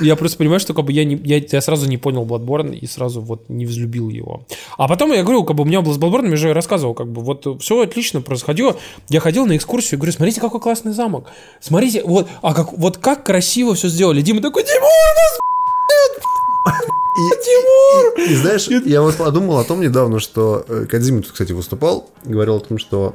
[0.00, 2.86] Я просто понимаю, что как бы я, не, я, я сразу не понял Bloodborne и
[2.86, 4.42] сразу вот не взлюбил его.
[4.76, 7.08] А потом я говорю, как бы у меня был с Bloodborne, я же рассказывал, как
[7.08, 8.76] бы вот все отлично происходило.
[9.08, 11.26] Я ходил на экскурсию и говорю, смотрите, какой классный замок.
[11.60, 14.20] Смотрите, вот, а как, вот как красиво все сделали.
[14.22, 16.84] Дима такой, Тимур, у нас
[17.18, 21.50] И, и- и знаешь, я вот подумал о том недавно, что э, Кадзима тут, кстати,
[21.52, 23.14] выступал, говорил о том, что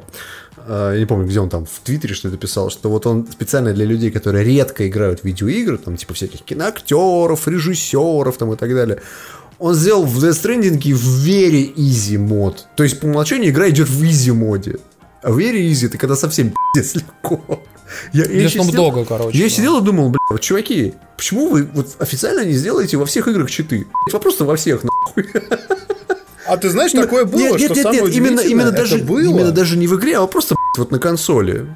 [0.67, 3.85] я не помню, где он там в Твиттере что-то писал, что вот он специально для
[3.85, 9.01] людей, которые редко играют в видеоигры, там типа всяких киноактеров, режиссеров там и так далее,
[9.59, 12.65] он сделал в Death Stranding в Very Easy мод.
[12.75, 14.77] То есть по умолчанию игра идет в Easy моде.
[15.21, 17.63] А в Very Easy это когда совсем пиздец легко.
[18.11, 19.49] Я, я сидел- Dogg, короче, Я да.
[19.49, 23.49] сидел и думал, бля, вот, чуваки, почему вы вот официально не сделаете во всех играх
[23.51, 23.85] читы?
[24.11, 25.29] Вопрос-то во всех, нахуй.
[26.45, 28.97] А ты знаешь, такое было, нет, нет, что нет, самое нет, именно, именно, это даже,
[28.97, 29.19] было.
[29.19, 31.67] именно даже не в игре, а просто вот на консоли.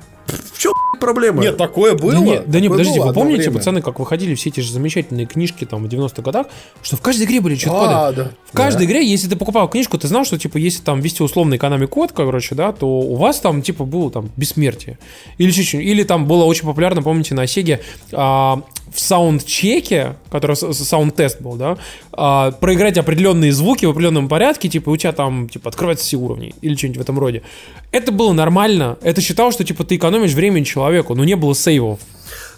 [0.53, 1.41] В чем проблема?
[1.41, 2.11] Нет, такое было.
[2.11, 3.57] Да не, да не, такое подождите, вы помните, время.
[3.57, 6.47] пацаны, как выходили все эти же замечательные книжки там в 90-х годах,
[6.81, 7.93] что в каждой игре были чит-коды.
[7.93, 8.31] А, да.
[8.51, 11.57] В каждой игре, если ты покупал книжку, ты знал, что, типа, если там ввести условный
[11.57, 14.97] экономик-код, короче, да, то у вас там, типа, было там бессмертие.
[15.37, 15.51] Или.
[15.77, 17.79] Или там было очень популярно, помните, на Сеге
[18.11, 18.61] а,
[18.97, 21.77] в саундчеке, который саунд-тест был, да,
[22.13, 26.55] а, проиграть определенные звуки в определенном порядке, типа, у тебя там, типа, открываются все уровни,
[26.61, 27.43] или что-нибудь в этом роде.
[27.91, 28.97] Это было нормально.
[29.03, 31.99] Это считал, что, типа, ты экономишь времени человеку, но не было сейвов.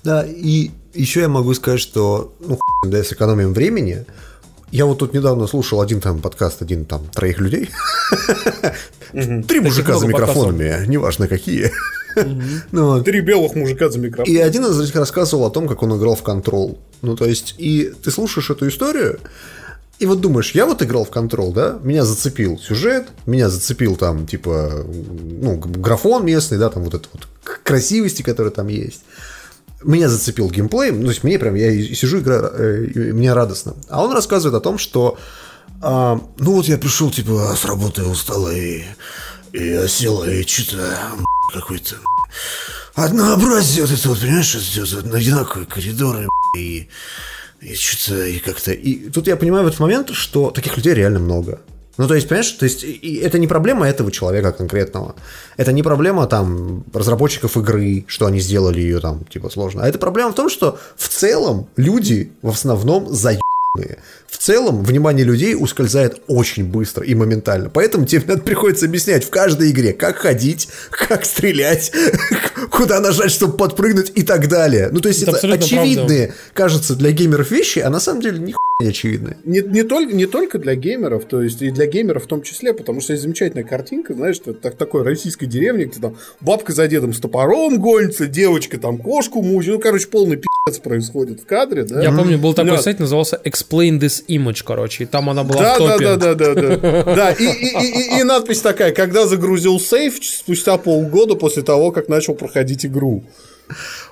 [0.06, 4.06] Да, и еще я могу сказать, что, ну, хуй, да, с экономией времени,
[4.71, 7.69] я вот тут недавно слушал один там подкаст, один там троих людей.
[9.12, 11.69] Три мужика за микрофонами, неважно какие.
[12.72, 13.06] Ну, вот.
[13.06, 14.34] Три белых мужика за микрофон.
[14.34, 16.78] И один из них рассказывал о том, как он играл в Control.
[17.02, 19.19] Ну, то есть, и ты слушаешь эту историю,
[20.00, 24.26] и вот думаешь, я вот играл в Control, да, меня зацепил сюжет, меня зацепил там,
[24.26, 27.28] типа, ну, графон местный, да, там вот это вот
[27.63, 29.02] красивости, которые там есть.
[29.84, 33.76] Меня зацепил геймплей, ну, то есть мне прям, я сижу, играю, э, и мне радостно.
[33.89, 35.17] А он рассказывает о том, что,
[35.82, 38.84] а, ну, вот я пришел, типа, с работы устал, и,
[39.53, 40.97] и я сел, и что-то
[41.53, 41.95] какой-то
[42.95, 46.88] однообразие вот это вот, понимаешь, вот одинаковые коридоры и,
[47.62, 48.71] и что-то, и как-то...
[48.71, 51.62] И тут я понимаю в этот момент, что таких людей реально много.
[51.97, 55.15] Ну, то есть, понимаешь, то есть, и это не проблема этого человека конкретного.
[55.57, 59.83] Это не проблема, там, разработчиков игры, что они сделали ее, там, типа, сложно.
[59.83, 63.48] А это проблема в том, что в целом люди в основном заебанные.
[64.27, 67.69] В целом, внимание людей ускользает очень быстро и моментально.
[67.69, 71.91] Поэтому тебе надо приходится объяснять в каждой игре, как ходить, как стрелять,
[72.71, 74.89] куда нажать, чтобы подпрыгнуть и так далее.
[74.91, 78.53] Ну, то есть, Это это, очевидные, кажется, для геймеров вещи, а на самом деле ни
[78.82, 79.36] не очевидные.
[79.43, 82.73] Не, не, только, не только для геймеров, то есть и для геймеров в том числе,
[82.73, 86.88] потому что есть замечательная картинка, знаешь, что так, такой российской деревни, где там бабка за
[86.88, 90.47] дедом с топором гонится, девочка там кошку мучит, ну, короче, полный пи***,
[90.84, 92.02] происходит в кадре, да?
[92.04, 92.82] Я помню, был такой Да.
[92.82, 96.04] сайт, назывался Explain This Image, короче, и там она была Да, в да, топе.
[96.06, 97.04] да, да, да, да.
[97.04, 101.91] Да, и, и, и, и- и надпись такая, когда загрузил сейф спустя полгода после того,
[101.91, 103.24] как начал проходить игру.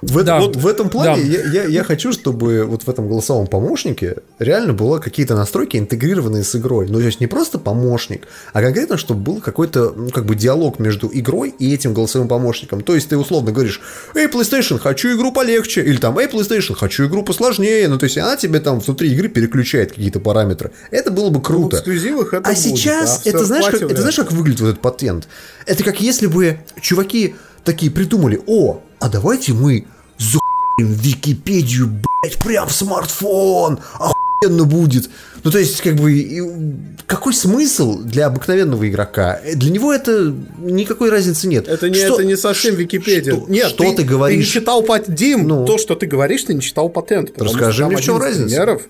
[0.02, 0.40] В, Да.
[0.40, 1.28] вот в этом плане Да.
[1.28, 6.44] я, я, я хочу, чтобы вот в этом голосовом помощнике реально было какие-то настройки интегрированные
[6.44, 6.88] с игрой.
[6.88, 10.80] Ну, то есть не просто помощник, а конкретно, чтобы был какой-то, ну, как бы диалог
[10.80, 12.82] между игрой и этим голосовым помощником.
[12.82, 13.82] То есть ты условно говоришь,
[14.16, 17.88] эй, PlayStation, хочу игру полегче, или там, эй, PlayStation, хочу игру посложнее.
[17.88, 20.72] Ну, то есть она тебе там внутри игры переключает какие-то параметры.
[20.92, 21.78] Это было бы круто.
[21.78, 24.82] эксклюзивах это А будет, сейчас, в это знаешь, как, это знаешь, как выглядит вот этот
[24.82, 25.28] патент?
[25.66, 27.36] Это как если бы чуваки
[27.68, 29.86] такие придумали, о, а давайте мы
[30.18, 35.10] захуим Википедию, блядь, прям в смартфон, охуенно будет.
[35.44, 36.76] Ну, то есть, как бы,
[37.06, 39.40] какой смысл для обыкновенного игрока?
[39.44, 41.68] Э, Для него это никакой разницы нет.
[41.68, 43.34] Это не, Что- это не совсем Википедия.
[43.36, 44.48] Что, Нет, что ты, не говоришь?
[44.48, 45.16] читал патент.
[45.18, 45.66] Дим, Ну.
[45.66, 47.32] то, что ты говоришь, ты не читал патент.
[47.38, 48.48] Расскажи мне, в чем разница?
[48.48, 48.82] Примеров,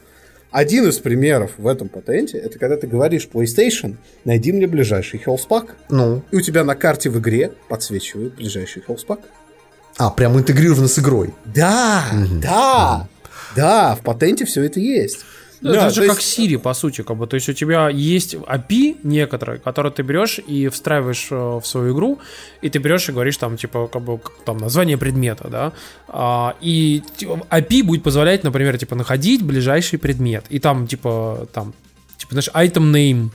[0.58, 5.76] один из примеров в этом патенте, это когда ты говоришь PlayStation, найди мне ближайший хелспак,
[5.90, 9.20] Ну, и у тебя на карте в игре подсвечивает ближайший хелспак.
[10.00, 11.32] а, прям интегрировано с игрой.
[11.46, 12.06] Да,
[12.42, 13.08] да,
[13.56, 15.20] да, в патенте все это есть.
[15.62, 17.26] Ну, Да, это же то как есть- Siri, по сути, как бы.
[17.28, 21.94] То есть у тебя есть API некоторые, которые ты берешь и встраиваешь э, в свою
[21.94, 22.20] игру,
[22.62, 25.72] и ты берешь и говоришь там, типа, как бы, там, название предмета, да,
[26.08, 31.74] А, и типа, API будет позволять, например, типа, находить ближайший предмет, и там, типа, там,
[32.18, 33.30] типа, знаешь, item name,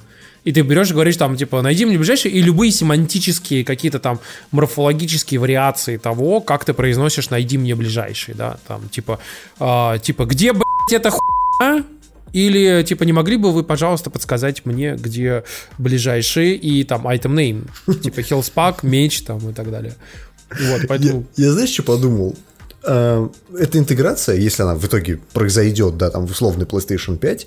[0.44, 4.20] и ты берешь и говоришь там, типа, найди мне ближайший, и любые семантические какие-то там
[4.52, 9.18] морфологические вариации того, как ты произносишь найди мне ближайший, да, там, типа,
[9.58, 11.84] а, типа, где, блядь, эта хуйня?
[12.32, 15.44] Или, типа, не могли бы вы, пожалуйста, подсказать мне, где
[15.78, 17.68] ближайший и там item name?
[18.02, 19.94] Типа, хелспак, меч там и так далее.
[20.50, 21.26] Вот, поэтому...
[21.36, 22.34] Я, я знаешь, что подумал?
[22.84, 27.46] Э, Эта интеграция, если она в итоге произойдет, да, там в условный PlayStation 5,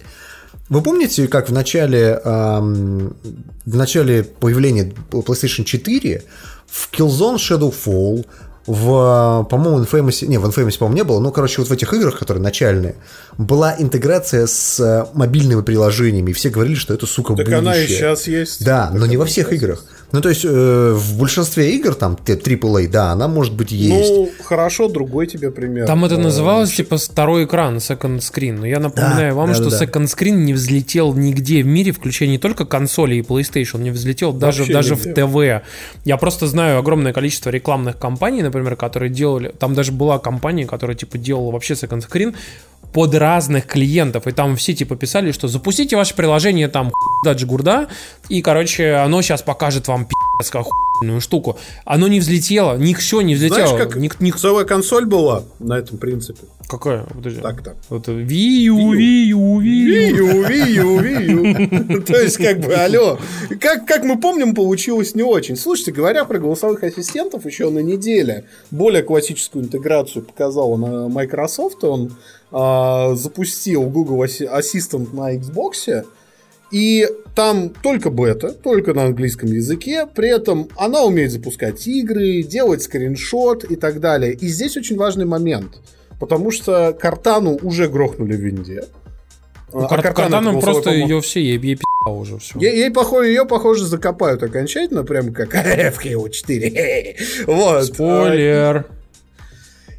[0.70, 3.16] вы помните, как в начале, эм,
[3.66, 6.24] в начале появления PlayStation 4
[6.68, 8.26] в Killzone Shadowfall,
[8.68, 12.18] в, по-моему, Infamous, не, в Infamous, по-моему, не было, но, короче, вот в этих играх,
[12.18, 12.96] которые начальные,
[13.38, 17.58] была интеграция с э, мобильными приложениями, и все говорили, что это, сука, Так будущее.
[17.60, 18.66] она и сейчас есть.
[18.66, 19.84] Да, Так но не во всех играх.
[20.12, 24.12] Ну, то есть, э, в большинстве игр, там, AAA, да, она может быть есть.
[24.12, 25.88] Ну, хорошо, другой тебе пример.
[25.88, 28.60] Там это Э, называлось, типа, второй экран, second screen.
[28.60, 29.86] Но я напоминаю вам, да, что да, да.
[29.86, 34.32] second screen не взлетел нигде в мире, включая не только консоли и PlayStation, не взлетел
[34.32, 35.26] даже, Вообще даже нигде.
[35.26, 35.66] в ТВ.
[36.06, 39.54] Я просто знаю огромное количество рекламных кампаний, например, которые делали...
[39.60, 42.36] Там даже была компания, которая, типа, делала вообще second screen
[42.96, 46.94] под разных клиентов, и там все типа писали, что запустите ваше приложение там
[47.26, 47.90] даджи гурда,
[48.30, 51.58] и, короче, оно сейчас покажет вам пи***ц как охуенную штуку.
[51.84, 53.68] Оно не взлетело, ничего не взлетело.
[53.68, 56.40] Знаешь, как Ник- ник- целая консоль была на этом принципе.
[56.70, 57.04] Какая?
[57.04, 57.42] Подожди.
[57.42, 57.76] Так-то.
[57.90, 59.60] Вот U, Wii U.
[59.60, 62.02] Вию, вию, вию.
[62.08, 63.20] То есть, как бы, алло.
[63.60, 65.58] Как, как мы помним, получилось не очень.
[65.58, 71.84] Слушайте, говоря про голосовых ассистентов, еще на неделе более классическую интеграцию показала на Microsoft.
[71.84, 72.16] Он
[72.58, 76.06] а, запустил Google Assi- Assistant на Xbox.
[76.72, 80.08] И там только бета, только на английском языке.
[80.16, 84.34] При этом она умеет запускать игры, делать скриншот и так далее.
[84.34, 85.80] И здесь очень важный момент.
[86.20, 88.86] Потому что Картану уже грохнули в Винде.
[89.74, 91.10] Ну, А Кар- голосовой просто помощник.
[91.10, 92.58] ее все, ей, ей пи***а уже все.
[92.60, 97.16] Ей, ей, похоже, ее, похоже, закопают окончательно, прям как в Halo 4.
[97.48, 97.84] Вот.
[97.86, 98.86] Спойлер.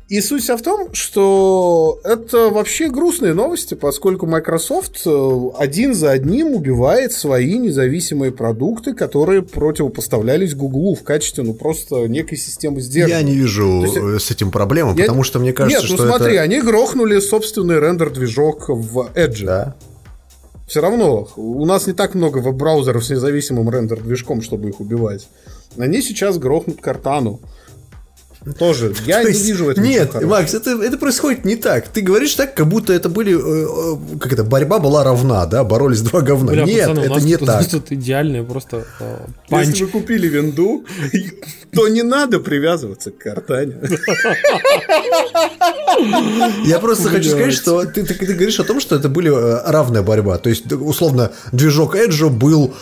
[0.08, 6.12] И суть вся в том, что это вообще грустные новости, поскольку Microsoft э, один за
[6.12, 12.82] одним убивает свои независимые продукты, которые противопоставлялись Google в качестве, ну, просто некой системы Я
[12.82, 13.24] сдерживания.
[13.24, 16.06] не вижу есть- э, с этим проблемы, Я- потому что мне кажется, Нет, ну что
[16.06, 16.42] смотри, это...
[16.42, 19.44] они грохнули собственный рендер-движок в Edge.
[19.44, 19.74] Да.
[20.68, 25.26] Все равно, у нас не так много веб-браузеров с независимым рендер-движком, чтобы их убивать.
[25.76, 27.40] Они сейчас грохнут Картану.
[28.58, 28.94] Тоже.
[29.06, 30.22] Я не вижу в этом Нет.
[30.22, 31.88] Макс, это, это происходит не так.
[31.88, 33.34] Ты говоришь так, как будто это были...
[33.34, 35.64] э, э, Как это, борьба была равна, да?
[35.64, 36.52] Боролись два говна.
[36.52, 37.68] Бля, Нет, пацаны, у это нас не тут, так.
[37.68, 39.16] Тут идеальный просто э,
[39.48, 39.68] панч.
[39.68, 40.84] Если вы купили винду,
[41.72, 43.76] то не надо привязываться к картане.
[46.64, 50.38] Я просто хочу сказать, что ты, говоришь о том, что это были э, равная борьба.
[50.38, 52.74] То есть, условно, движок Edge был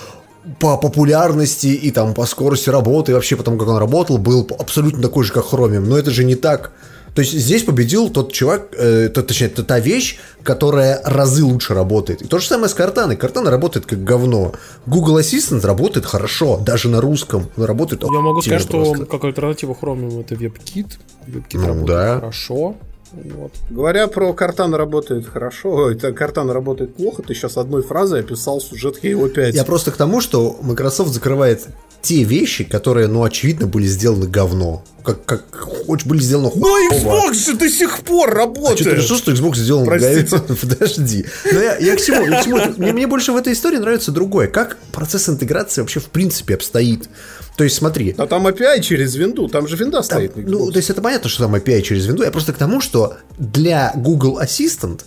[0.61, 5.03] по популярности и там по скорости работы, и вообще потому, как он работал, был абсолютно
[5.03, 5.81] такой же, как Chromium.
[5.81, 6.73] Но это же не так.
[7.15, 11.73] То есть здесь победил тот чувак, э, тот, точнее, та, та вещь, которая разы лучше
[11.73, 12.23] работает.
[12.23, 13.17] И то же самое с Картаной.
[13.17, 14.53] Картана работает как говно.
[14.87, 17.49] Google Assistant работает хорошо, даже на русском.
[17.57, 19.07] Он работает Я могу сказать, охуительно что просто.
[19.13, 20.87] как альтернатива Chromium это WebKit.
[21.29, 22.15] WebKit Ну, работает да.
[22.17, 22.75] хорошо.
[23.23, 23.53] Вот.
[23.71, 29.03] Говоря про Картана работает хорошо, это Картана работает плохо, ты сейчас одной фразой описал сюжет
[29.03, 29.55] Halo 5.
[29.55, 31.67] Я просто к тому, что Microsoft закрывает
[32.05, 34.85] те вещи, которые, ну, очевидно, были сделаны говно.
[35.03, 38.81] Как, как хоть были сделаны Но Xbox же до сих пор работает!
[38.81, 40.57] А что, ты решил, что Xbox сделан говно?
[40.61, 41.25] Подожди.
[41.51, 42.27] Но я, я к чему?
[42.27, 42.59] Я к чему?
[42.77, 44.49] Мне, мне больше в этой истории нравится другое.
[44.49, 47.09] Как процесс интеграции вообще в принципе обстоит?
[47.57, 48.15] То есть смотри.
[48.19, 50.33] А там API через винду, там же винда Там, стоит.
[50.37, 52.23] ну, то есть это понятно, что там API через винду.
[52.25, 55.03] Я просто к тому, что для Google Assistant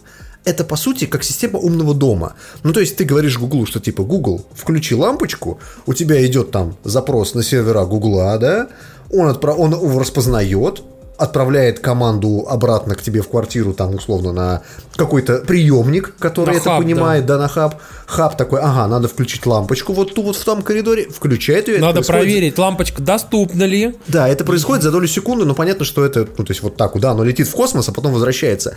[0.45, 2.35] это, по сути, как система умного дома.
[2.63, 6.77] Ну, то есть ты говоришь Google, что типа, Google, включи лампочку, у тебя идет там
[6.85, 8.69] запрос на сервера Гугла, да,
[9.11, 10.83] он, отпра- он его распознает,
[11.17, 14.61] отправляет команду обратно к тебе в квартиру, там, условно, на
[14.97, 17.37] какой-то приемник, который На это хаб, понимает, да.
[17.37, 17.81] на хаб.
[18.05, 21.79] Хаб такой, ага, надо включить лампочку вот ту вот в том коридоре, включает ее.
[21.79, 23.95] Надо проверить, лампочка доступна ли.
[24.07, 26.97] да, это происходит за долю секунды, но понятно, что это, ну, то есть вот так,
[26.99, 28.75] да, оно летит в космос, а потом возвращается.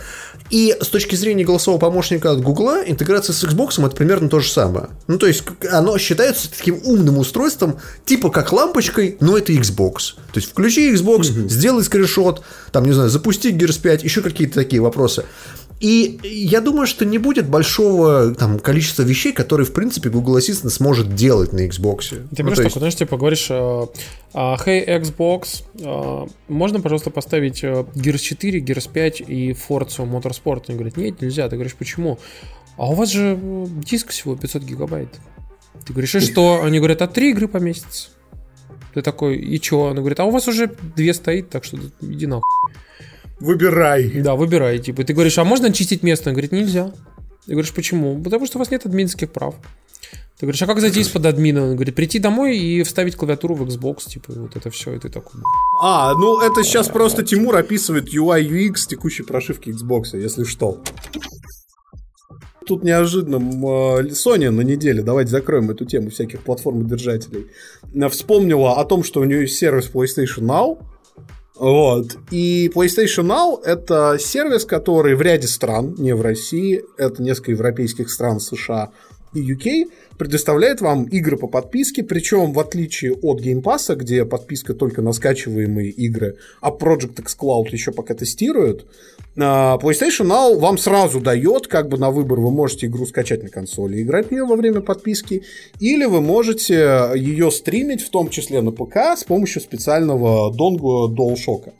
[0.49, 4.49] И с точки зрения голосового помощника от Гугла, интеграция с Xbox это примерно то же
[4.49, 4.89] самое.
[5.07, 10.15] Ну, то есть оно считается таким умным устройством, типа как лампочкой, но это Xbox.
[10.33, 14.81] То есть включи Xbox, сделай скриншот, там, не знаю, запусти Gears 5, еще какие-то такие
[14.81, 15.25] вопросы.
[15.81, 20.69] И я думаю, что не будет большого там, количества вещей, которые, в принципе, Google Assistant
[20.69, 22.09] сможет делать на Xbox.
[22.09, 23.85] Ты Ну, берешь то есть- знаешь, типа говоришь, э,
[24.33, 30.65] а, hey, Xbox, э, можно, пожалуйста, поставить э, Gears 4, Gears 5 и Forza Motorsport?
[30.67, 31.49] Они говорят, нет, нельзя.
[31.49, 32.19] Ты говоришь, почему?
[32.77, 33.37] А у вас же
[33.83, 35.09] диск всего 500 гигабайт.
[35.83, 36.61] Ты говоришь, и что?
[36.63, 38.09] Они говорят, а три игры поместится.
[38.93, 39.85] Ты такой, и чё?
[39.87, 42.43] Она говорит, а у вас уже две стоит, так что иди нахуй.
[43.41, 44.21] Выбирай.
[44.21, 44.77] Да, выбирай.
[44.77, 46.29] Типа, ты говоришь, а можно очистить место?
[46.29, 46.91] Он говорит, нельзя.
[47.45, 48.21] Ты говоришь, почему?
[48.21, 49.55] Потому что у вас нет админских прав.
[50.39, 51.63] Ты говоришь, а как зайти из-под админа?
[51.63, 55.09] Он говорит, прийти домой и вставить клавиатуру в Xbox, типа, вот это все, и ты
[55.09, 55.41] такой.
[55.81, 60.81] А, ну это сейчас просто Тимур описывает UI UX текущей прошивки Xbox, если что.
[62.65, 67.47] Тут неожиданно э, Sony на неделе, давайте закроем эту тему всяких платформодержателей,
[67.93, 70.79] э, вспомнила о том, что у нее есть сервис PlayStation Now,
[71.61, 72.17] вот.
[72.31, 78.09] И PlayStation Now это сервис, который в ряде стран, не в России, это несколько европейских
[78.09, 78.89] стран, США
[79.35, 84.73] и UK, предоставляет вам игры по подписке, причем в отличие от Game Pass, где подписка
[84.73, 88.87] только на скачиваемые игры, а Project X Cloud еще пока тестируют,
[89.37, 93.97] PlayStation Now вам сразу дает, как бы на выбор вы можете игру скачать на консоли
[93.97, 95.43] и играть в нее во время подписки,
[95.79, 101.71] или вы можете ее стримить, в том числе на ПК, с помощью специального донгу DualShock.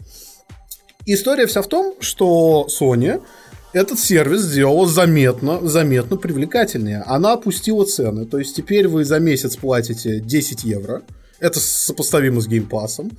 [1.06, 3.22] История вся в том, что Sony
[3.74, 7.04] этот сервис сделала заметно, заметно привлекательнее.
[7.06, 11.02] Она опустила цены, то есть теперь вы за месяц платите 10 евро,
[11.40, 13.12] это сопоставимо с геймпасом.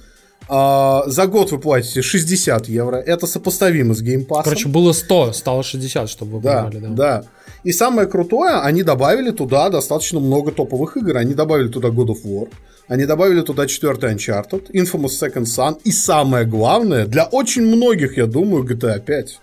[0.48, 4.44] А, за год вы платите 60 евро, это сопоставимо с геймпасом.
[4.44, 6.94] Короче, было 100, стало 60, чтобы вы Да, понимали, да.
[6.94, 7.24] да.
[7.64, 11.16] И самое крутое, они добавили туда достаточно много топовых игр.
[11.16, 12.48] Они добавили туда God of War,
[12.88, 18.26] они добавили туда четвертый Uncharted, Infamous Second Son и самое главное, для очень многих, я
[18.26, 19.40] думаю, GTA 5.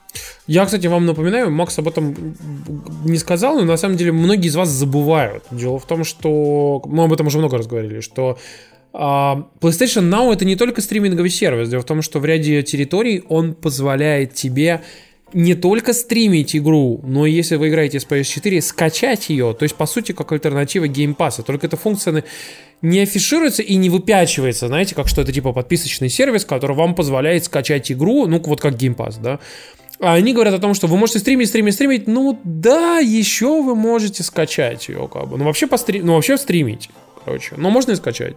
[0.48, 2.36] Я, кстати, вам напоминаю, Макс об этом
[3.06, 5.44] не сказал, но на самом деле многие из вас забывают.
[5.52, 8.38] Дело в том, что мы об этом уже много раз говорили, что
[8.94, 11.70] PlayStation Now это не только стриминговый сервис.
[11.70, 14.82] Дело в том, что в ряде территорий он позволяет тебе
[15.34, 19.56] не только стримить игру, но и если вы играете с PS4, скачать ее.
[19.58, 21.44] То есть, по сути, как альтернатива Game Pass.
[21.44, 22.24] Только эта функция
[22.82, 27.46] не афишируется и не выпячивается, знаете, как что это типа подписочный сервис, который вам позволяет
[27.46, 29.40] скачать игру, ну, вот как Game Pass, да.
[30.02, 32.08] А они говорят о том, что вы можете стримить, стримить, стримить.
[32.08, 35.38] Ну да, еще вы можете скачать ее, как бы.
[35.38, 36.02] Ну вообще постри...
[36.02, 36.90] ну вообще стримить,
[37.24, 37.56] короче.
[37.58, 38.36] Но можно и скачать.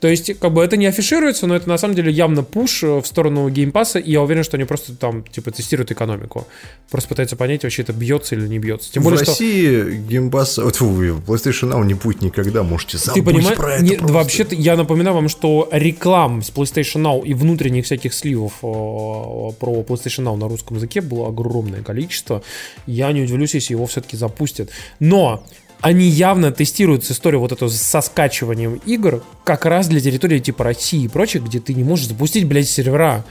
[0.00, 3.04] То есть, как бы это не афишируется, но это на самом деле явно пуш в
[3.04, 6.46] сторону геймпаса, и я уверен, что они просто там, типа, тестируют экономику.
[6.90, 8.90] Просто пытаются понять, вообще это бьется или не бьется.
[8.92, 9.32] Тем в более, что...
[9.32, 13.96] России геймпас, вот PlayStation Now не будет никогда, можете забыть Ты понимаешь, про это не-
[13.96, 14.14] просто.
[14.14, 19.82] вообще-то я напоминаю вам, что реклам с PlayStation Now и внутренних всяких сливов э, про
[19.82, 22.42] PlayStation Now на русском языке было огромное количество.
[22.86, 24.70] Я не удивлюсь, если его все-таки запустят.
[24.98, 25.44] Но
[25.80, 31.04] они явно тестируют историю вот эту со скачиванием игр как раз для территории типа России
[31.04, 33.24] и прочих, где ты не можешь запустить, блядь, сервера.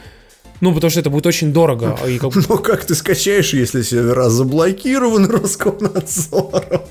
[0.61, 1.97] Ну, потому что это будет очень дорого.
[2.07, 6.81] И как Но как ты скачаешь, если сервера заблокированы Роскомнадзором?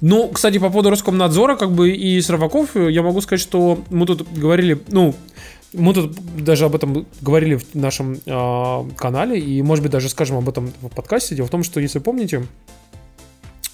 [0.00, 4.26] Ну, кстати, по поводу Роскомнадзора, как бы и серваков, я могу сказать, что мы тут
[4.32, 5.14] говорили, ну,
[5.72, 10.38] мы тут даже об этом говорили в нашем а, канале, и, может быть, даже скажем
[10.38, 11.34] об этом в подкасте.
[11.34, 12.46] Дело в том, что, если помните,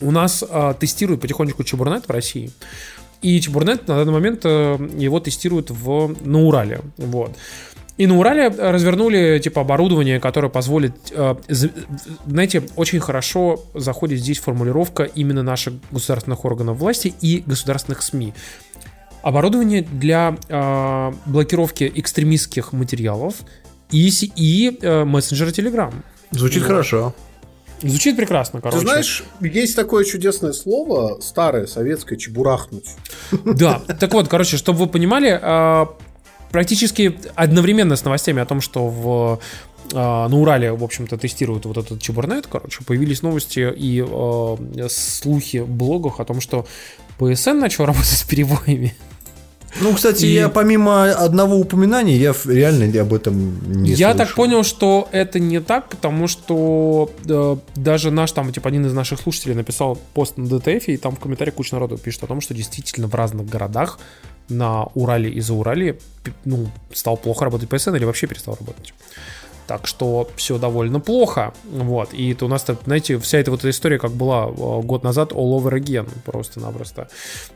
[0.01, 2.51] у нас а, тестируют потихонечку Чебурнет в России.
[3.23, 6.81] И Чебурнет на данный момент э, его тестируют в, на Урале.
[6.99, 7.33] Вот.
[7.97, 11.35] И на Урале развернули типа оборудование, которое позволит, э,
[12.27, 18.35] знаете, очень хорошо заходит здесь формулировка именно наших государственных органов власти и государственных СМИ.
[19.23, 23.37] Оборудование для э, блокировки экстремистских материалов
[23.91, 25.93] и, и э, мессенджера Telegram.
[26.33, 27.15] Звучит хорошо.
[27.83, 28.79] Звучит прекрасно, короче.
[28.79, 32.89] Ты знаешь, есть такое чудесное слово, старое, советское, чебурахнуть.
[33.45, 35.95] Да, так вот, короче, чтобы вы понимали, а,
[36.51, 39.41] практически одновременно с новостями о том, что в
[39.95, 44.57] а, на Урале, в общем-то, тестируют вот этот чебурнет, короче, появились новости и а,
[44.89, 46.67] слухи в блогах о том, что
[47.19, 48.95] ПСН начал работать с перебоями.
[49.81, 54.37] Ну, кстати, И- я помимо одного упоминания, я реально об этом не Я так слышал.
[54.37, 59.21] понял, что это не так, потому что э, даже наш там, типа, один из наших
[59.21, 62.55] слушателей написал пост на ДТФ, и там в комментариях куча народу пишет о том, что
[62.55, 63.99] действительно в разных городах
[64.49, 65.99] на Урале и за Урале
[66.45, 68.95] ну, стал плохо работать PSN или вообще перестал работать.
[69.67, 71.53] Так что все довольно плохо.
[71.65, 72.15] Вот.
[72.15, 75.33] И это у нас, знаете, вся эта вот эта история, как была э, год назад,
[75.33, 77.09] all over again, просто-напросто.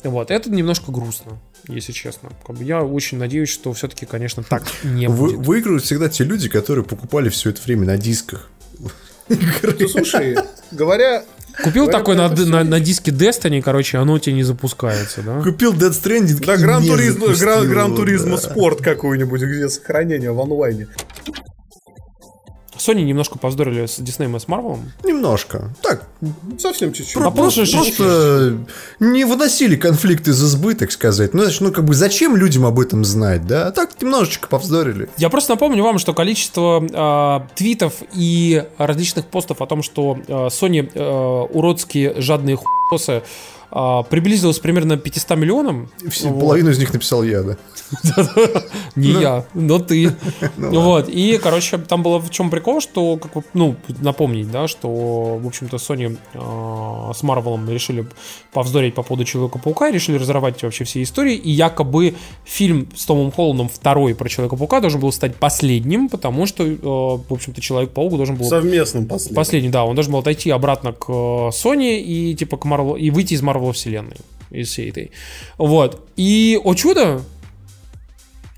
[0.03, 0.31] Вот.
[0.31, 1.39] Это немножко грустно,
[1.69, 2.31] если честно.
[2.47, 5.47] Как бы я очень надеюсь, что все-таки, конечно, так не Вы- будет.
[5.47, 8.49] выигрывают всегда те люди, которые покупали все это время на дисках.
[9.29, 10.37] Ну, слушай,
[10.73, 11.25] говоря...
[11.63, 15.43] Купил говоря такой на, на, на диске Destiny, короче, оно у тебя не запускается, да?
[15.43, 18.39] Купил Dead Stranding Да, Гран Туризмо, Гран, Гран Туризмо да.
[18.39, 20.89] Спорт какой-нибудь, где сохранение в онлайне.
[22.81, 24.79] Sony немножко повздорили с Disney и с Marvel.
[25.05, 25.75] Немножко.
[25.83, 26.07] Так,
[26.59, 27.23] Совсем чуть-чуть.
[27.23, 28.59] А просто, просто
[28.99, 31.33] не выносили конфликт из избы, так сказать.
[31.33, 33.69] Ну, знаешь, ну, как бы, зачем людям об этом знать, да?
[33.69, 35.09] А так немножечко повздорили.
[35.17, 40.33] Я просто напомню вам, что количество э, твитов и различных постов о том, что э,
[40.49, 43.23] Sony э, уродские жадные хуйосы
[43.73, 45.89] э, приблизилось примерно к 500 миллионам.
[46.11, 46.41] Все- Вот.
[46.41, 47.57] Половину из них написал я, да.
[48.97, 50.13] Не я, но ты.
[50.57, 51.09] Вот.
[51.09, 55.47] И, короче, там было в чем прикол, что, как бы, ну, напомнить, да, что, в
[55.47, 58.07] общем-то, Sony э, с Марвелом решили
[58.53, 62.15] повздорить по поводу Человека-паука, и решили разорвать вообще все истории, и якобы
[62.45, 67.33] фильм с Томом Холландом второй про Человека-паука должен был стать последним, потому что, э, в
[67.33, 69.37] общем-то, Человек-паук должен был Совместным последним.
[69.37, 73.11] Последний, да, он должен был отойти обратно к э, Sony и типа к Marvel, и
[73.11, 74.17] выйти из Марвел вселенной,
[74.51, 75.11] из всей этой.
[75.59, 76.09] Вот.
[76.17, 77.23] И, о чудо,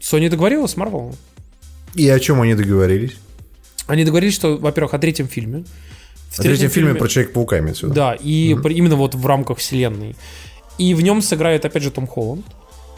[0.00, 1.14] Sony договорилась с Marvel.
[1.94, 3.16] И о чем они договорились?
[3.86, 5.64] Они договорились, что, во-первых, о третьем фильме.
[6.30, 7.94] В В третьем фильме про Человека-паука имеется в виду.
[7.94, 10.16] Да, и при- именно вот в рамках вселенной.
[10.78, 12.46] И в нем сыграет, опять же, Том Холланд.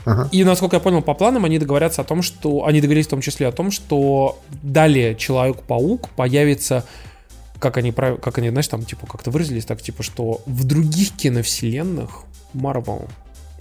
[0.04, 0.28] Ага.
[0.30, 2.66] И, насколько я понял, по планам они договорятся о том, что...
[2.66, 6.84] Они договорились в том числе о том, что далее Человек-паук появится...
[7.64, 12.24] Как они, как они, знаешь, там, типа, как-то выразились так, типа, что в других киновселенных
[12.52, 13.08] Марвел.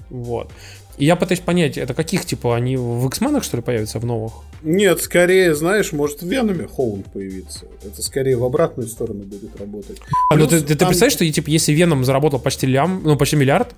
[0.09, 0.51] Вот.
[0.97, 4.33] И я пытаюсь понять, это каких, типа, они в X-менах, что ли, появятся в новых?
[4.61, 7.65] Нет, скорее, знаешь, может в Веноме Холланд появится.
[7.81, 9.99] Это скорее в обратную сторону будет работать.
[10.29, 13.01] А, ну Плюс ты, ты, ты там- представляешь, что типа, если Веном заработал почти лям,
[13.05, 13.73] ну, почти миллиард,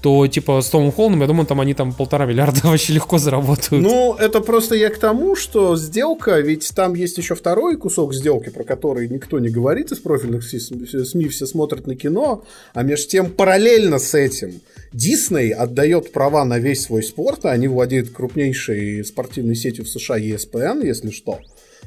[0.00, 3.82] то, типа, с Томом Холландом, я думаю, там они там полтора миллиарда вообще легко заработают.
[3.82, 8.50] Ну, это просто я к тому, что сделка, ведь там есть еще второй кусок сделки,
[8.50, 12.44] про который никто не говорит из профильных СМИ, все смотрят на кино,
[12.74, 14.60] а между тем параллельно с этим
[14.92, 20.18] Дисней отдает права на весь свой спорт, а они владеют крупнейшей спортивной сетью в США
[20.18, 21.40] ESPN, если что,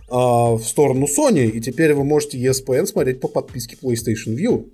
[0.09, 4.65] а, в сторону Sony, и теперь вы можете ESPN смотреть по подписке PlayStation View.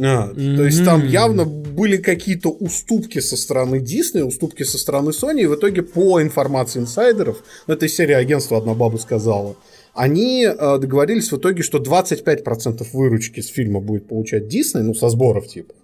[0.00, 5.42] А, То есть там явно были какие-то уступки со стороны Disney, уступки со стороны Sony,
[5.42, 9.56] и в итоге по информации инсайдеров, ну, этой серии агентства одна баба сказала,
[9.94, 15.10] они э, договорились в итоге, что 25% выручки с фильма будет получать Disney, ну, со
[15.10, 15.74] сборов типа,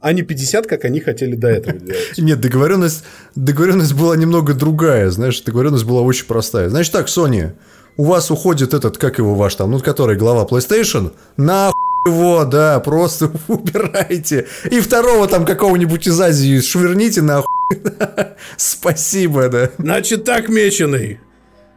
[0.00, 2.18] а не 50, как они хотели до этого делать.
[2.18, 3.04] Нет, договоренность,
[3.36, 6.68] договоренность была немного другая, знаешь, договоренность была очень простая.
[6.68, 7.52] Значит так, Sony,
[7.96, 11.72] у вас уходит этот, как его ваш там, ну, который глава PlayStation, на
[12.06, 14.46] его, да, просто убирайте.
[14.70, 17.42] И второго там какого-нибудь из Азии швырните на
[18.56, 19.70] Спасибо, да.
[19.78, 21.20] Значит так, меченый,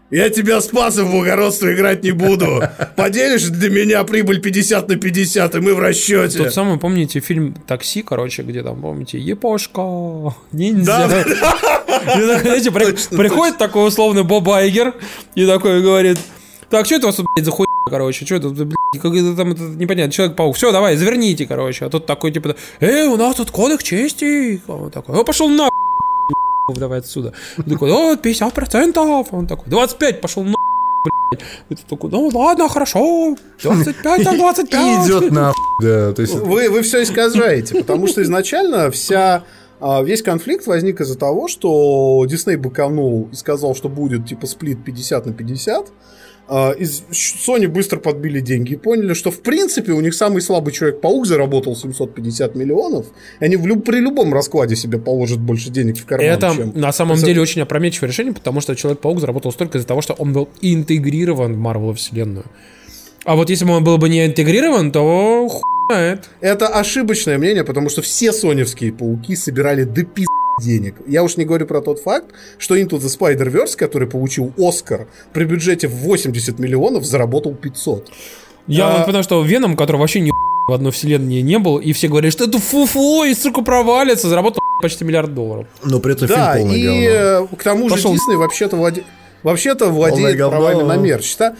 [0.09, 2.63] я тебя спас и в благородство играть не буду.
[2.95, 6.37] Поделишь для меня прибыль 50 на 50, и мы в расчете.
[6.37, 11.25] Тот самый, помните, фильм «Такси», короче, где там, помните, «Епошка», «Ниндзя».
[12.05, 14.93] Да, знаете, при- приходит такой условный Боб Айгер
[15.35, 16.17] и такой говорит,
[16.69, 17.51] так, что это у вас, тут, блядь, за
[17.89, 21.89] короче, что это, блядь, как это там, это, непонятно, Человек-паук, все, давай, заверните, короче, а
[21.89, 25.69] тут такой, типа, эй, у нас тут кодекс чести, он такой, о, пошел на
[26.75, 27.33] давай отсюда.
[27.57, 30.53] Он такой, о, 50%, он такой, 25, пошел на
[31.31, 31.43] блядь.
[31.69, 34.73] Это такой, ну ладно, хорошо, 25 на 25.
[34.73, 36.33] И идет на да, то есть...
[36.33, 39.43] Вы, вы все искажаете, потому что изначально вся
[39.79, 44.83] А весь конфликт возник из-за того, что Дисней быковнул и сказал, что будет типа сплит
[44.83, 45.87] 50 на 50.
[46.49, 50.73] А, из Sony быстро подбили деньги и поняли, что в принципе у них самый слабый
[50.73, 53.07] Человек-паук заработал 750 миллионов.
[53.39, 56.27] И они в люб, при любом раскладе себе положат больше денег в карман.
[56.27, 56.71] Это чем...
[56.75, 60.31] на самом деле очень опрометчивое решение, потому что Человек-паук заработал столько из-за того, что он
[60.31, 62.45] был интегрирован в Марвел вселенную.
[63.25, 66.29] А вот если бы он был бы не интегрирован, то хуй знает.
[66.39, 70.25] Это ошибочное мнение, потому что все соневские пауки собирали до пи
[70.61, 70.95] денег.
[71.07, 72.27] Я уж не говорю про тот факт,
[72.57, 78.09] что Into the Spider-Verse, который получил Оскар при бюджете в 80 миллионов, заработал 500.
[78.67, 80.31] Я А- вот потому что Веном, который вообще ни
[80.67, 84.61] в одной вселенной не был, и все говорят, что это фу-фу, и сука провалится, заработал
[84.81, 85.67] почти миллиард долларов.
[85.83, 87.49] Но при этом Да, фильм полное и говно.
[87.53, 88.11] э, к тому Пошел.
[88.11, 89.03] же Дисней вообще-то владе-
[89.43, 90.57] вообще-то Полное владеет говно.
[90.59, 91.37] правами на мерч.
[91.37, 91.55] да?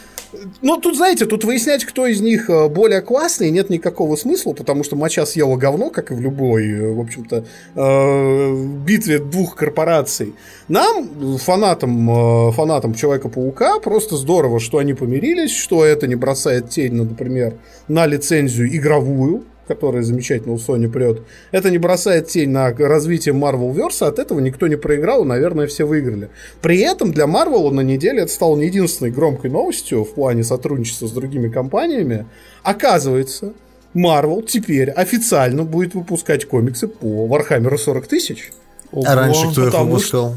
[0.61, 4.83] Ну, тут, знаете, тут выяснять, кто из них э, более классный, нет никакого смысла, потому
[4.83, 10.35] что моча съела говно, как и в любой, э, в общем-то, э, битве двух корпораций.
[10.67, 17.53] Нам, фанатам, фанатам Человека-паука, просто здорово, что они помирились, что это не бросает тень, например,
[17.87, 21.21] на лицензию игровую, которая замечательно у Sony прет.
[21.51, 25.67] Это не бросает тень на развитие Marvel Verse, от этого никто не проиграл, и, наверное,
[25.67, 26.29] все выиграли.
[26.61, 31.07] При этом для Marvel на неделе это стало не единственной громкой новостью в плане сотрудничества
[31.07, 32.25] с другими компаниями.
[32.63, 33.53] Оказывается,
[33.93, 38.51] Marvel теперь официально будет выпускать комиксы по Warhammer 40 тысяч.
[38.91, 40.35] А раньше кто их выпускал?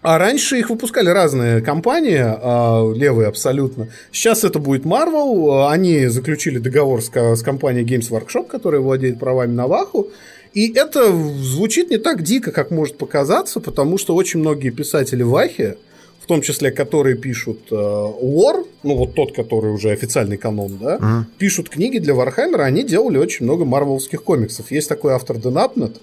[0.00, 3.88] А раньше их выпускали разные компании, а, левые абсолютно.
[4.12, 5.68] Сейчас это будет Marvel.
[5.70, 10.08] Они заключили договор с, с компанией Games Workshop, которая владеет правами на Ваху.
[10.54, 15.76] И это звучит не так дико, как может показаться, потому что очень многие писатели Вахи,
[16.22, 20.98] в том числе которые пишут э, лор, ну вот тот, который уже официальный канон, да,
[20.98, 21.26] Мгм.
[21.38, 24.70] пишут книги для Вархаммера, они делали очень много марвеловских комиксов.
[24.70, 26.00] Есть такой автор Дэн Абнетт,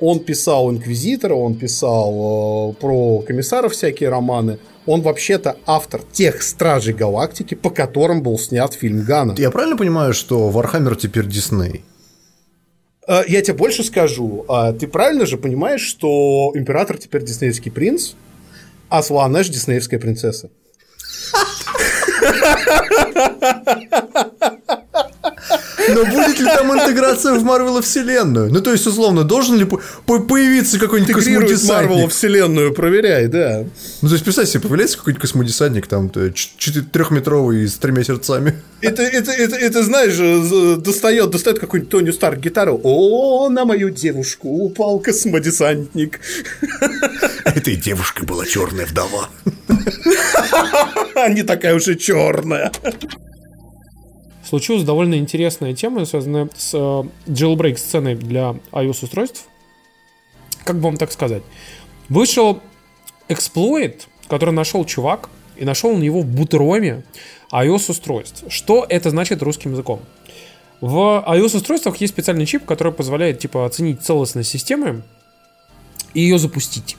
[0.00, 4.58] он писал Инквизитора, он писал э, про комиссаров всякие романы.
[4.86, 9.34] Он вообще-то автор тех Стражей Галактики, по которым был снят фильм Ганна.
[9.38, 11.84] Я правильно понимаю, что Вархаммер теперь Дисней?
[13.08, 14.44] Э, Я тебе больше скажу.
[14.48, 18.12] А Ты правильно же понимаешь, что Император теперь диснеевский принц,
[18.88, 20.50] а Сланеш диснеевская принцесса?
[25.88, 28.52] Но будет ли там интеграция в Марвел вселенную?
[28.52, 32.10] Ну, то есть, условно, должен ли по- по- появиться какой-нибудь космодесантник?
[32.10, 33.64] вселенную, проверяй, да.
[34.02, 38.54] Ну, то есть, представь себе, появляется какой-нибудь космодесантник, там, трехметровый с тремя сердцами.
[38.80, 42.80] Это, это, это, это, знаешь, достает, достает какую-нибудь Тони Старк гитару.
[42.82, 46.20] О, на мою девушку упал космодесантник.
[47.44, 49.28] Этой девушкой была черная вдова.
[51.14, 52.70] А не такая уж и черная.
[54.46, 59.48] Случилась довольно интересная тема, связанная с э, jailbreak сценой для iOS-устройств.
[60.64, 61.42] Как бы вам так сказать?
[62.08, 62.60] Вышел
[63.28, 67.02] эксплойт, который нашел чувак, и нашел он его в бутероме
[67.50, 68.44] iOS-устройств.
[68.48, 70.00] Что это значит русским языком?
[70.80, 75.02] В iOS-устройствах есть специальный чип, который позволяет типа оценить целостность системы
[76.14, 76.96] и ее запустить.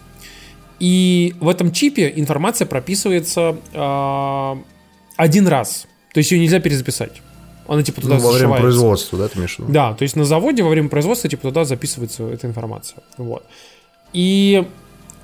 [0.82, 4.58] И в этом чипе информация прописывается а,
[5.16, 5.88] один раз.
[6.14, 7.22] То есть ее нельзя перезаписать.
[7.68, 9.72] Она типа туда Ну, во время производства, да, ты имеешь в виду?
[9.72, 13.04] Да, то есть на заводе во время производства типа туда записывается эта информация.
[13.18, 13.44] Вот.
[14.14, 14.66] И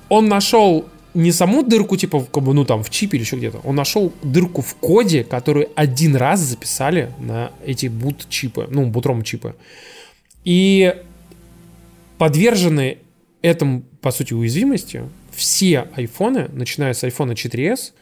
[0.08, 0.84] он нашел
[1.14, 3.60] не саму дырку, типа, в- как бы, ну там, в чипе или еще где-то.
[3.64, 9.54] Он нашел дырку в коде, которую один раз записали на эти бут-чипы, ну, бутром-чипы.
[10.44, 10.94] И
[12.18, 12.98] подвержены
[13.42, 17.92] этому, по сути, уязвимости все айфоны, начиная с iPhone 4s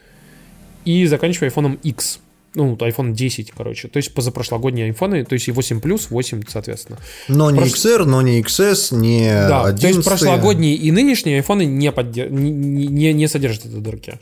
[0.85, 2.19] и заканчивая iPhone X.
[2.55, 3.87] Ну, iPhone 10, короче.
[3.87, 6.99] То есть позапрошлогодние айфоны, то есть и 8 плюс, 8, соответственно.
[7.27, 9.81] Но не Прош- XR, но не XS, не Да, 11.
[9.81, 14.19] то есть прошлогодние и нынешние айфоны не, поддер- не, не, не содержат этой дырки.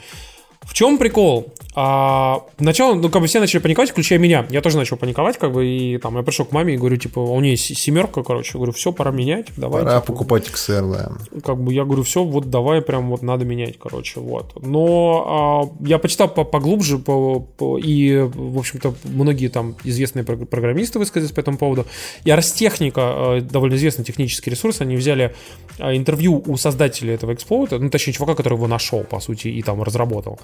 [0.62, 1.54] В чем прикол?
[1.74, 4.46] А, Начало, ну, как бы все начали паниковать, включая меня.
[4.50, 7.20] Я тоже начал паниковать, как бы, и там я пришел к маме и говорю, типа,
[7.20, 9.84] у нее есть семерка, короче, говорю, все, пора менять, давай.
[9.84, 11.40] Пора типа, покупать XR, да.
[11.42, 14.62] как бы я говорю, все, вот давай, прям вот надо менять, короче, вот.
[14.62, 20.46] Но а, я почитал по- поглубже, по, по- и, в общем-то, многие там известные прог-
[20.48, 21.86] программисты высказались по этому поводу.
[22.26, 25.34] И Арстехника, э, довольно известный технический ресурс, они взяли
[25.80, 29.62] а, интервью у создателя этого эксплойта, ну, точнее, чувака, который его нашел, по сути, и
[29.62, 30.38] там разработал.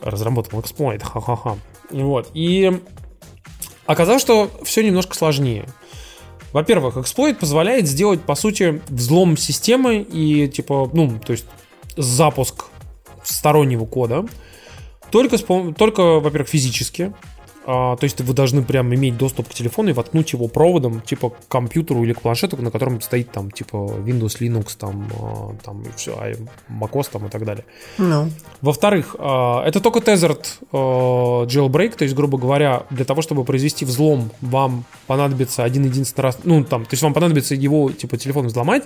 [0.00, 1.56] Разработал эксплойт, ха-ха-ха.
[1.90, 2.80] Вот, и
[3.86, 5.66] оказалось, что все немножко сложнее.
[6.52, 11.46] Во-первых, эксплойт позволяет сделать, по сути, взлом системы и, типа, ну, то есть
[11.96, 12.66] запуск
[13.24, 14.26] стороннего кода
[15.12, 17.12] только, только во-первых, физически,
[17.64, 21.30] а, то есть вы должны прям иметь доступ к телефону и воткнуть его проводом, типа
[21.30, 25.82] к компьютеру или к планшету, на котором стоит там, типа, Windows, Linux, там, а, там
[25.82, 26.32] и все, а
[26.72, 27.64] macOS там и так далее.
[27.98, 28.30] Ну.
[28.60, 33.84] Во-вторых, а, это только tethered а, jailbreak, то есть, грубо говоря, для того, чтобы произвести
[33.84, 38.46] взлом, вам понадобится один единственный раз, ну, там, то есть вам понадобится его, типа, телефон
[38.46, 38.84] взломать,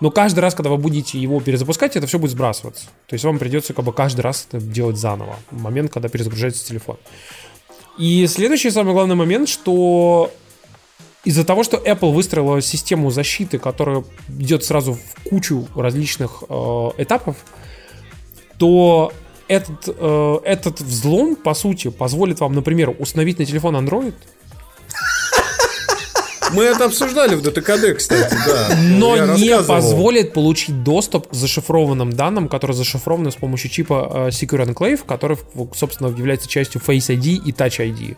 [0.00, 2.86] но каждый раз, когда вы будете его перезапускать, это все будет сбрасываться.
[3.06, 5.36] То есть вам придется как бы каждый раз это делать заново.
[5.50, 6.98] В момент, когда перезагружается телефон.
[7.98, 10.30] И следующий самый главный момент, что
[11.24, 14.04] из-за того, что Apple выстроила систему защиты, которая
[14.38, 17.36] идет сразу в кучу различных э, этапов,
[18.56, 19.12] то
[19.48, 24.14] этот, э, этот взлом, по сути, позволит вам, например, установить на телефон Android,
[26.52, 28.68] мы это обсуждали в ДТКД, кстати, да.
[28.80, 34.28] но Я не позволит получить доступ к зашифрованным данным, которые зашифрованы с помощью чипа э,
[34.28, 35.36] Secure Enclave, который,
[35.74, 38.16] собственно, является частью Face ID и Touch ID.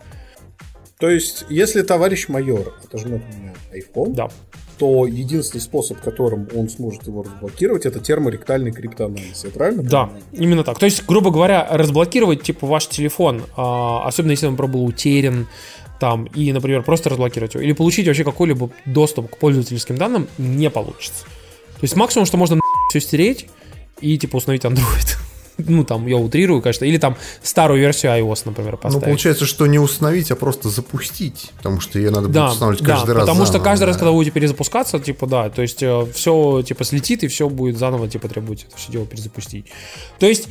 [0.99, 4.29] То есть, если товарищ майор отожмет у меня iPhone, Да.
[4.77, 9.43] то единственный способ, которым он сможет его разблокировать, это терморектальный криптоанализ.
[9.43, 10.23] Я правильно Да, понимаю?
[10.33, 10.77] именно так.
[10.77, 15.47] То есть, грубо говоря, разблокировать типа ваш телефон, а, особенно если он был утерян,
[16.01, 20.71] там, и, например, просто разблокировать его, или получить вообще какой-либо доступ к пользовательским данным, не
[20.71, 21.25] получится.
[21.25, 23.45] То есть максимум, что можно все стереть
[24.01, 25.17] и типа установить Android.
[25.57, 26.85] Ну, там, я утрирую, конечно.
[26.85, 29.05] Или там старую версию iOS, например, Ну, поставить.
[29.05, 31.51] получается, что не установить, а просто запустить.
[31.57, 33.21] Потому что ее надо будет Да, устанавливать да, каждый раз.
[33.21, 33.99] потому что заново, каждый раз, да.
[33.99, 35.83] когда вы будете перезапускаться, типа, да, то есть
[36.15, 39.67] все, типа, слетит, и все будет заново, типа, требуется это все дело перезапустить.
[40.17, 40.47] То есть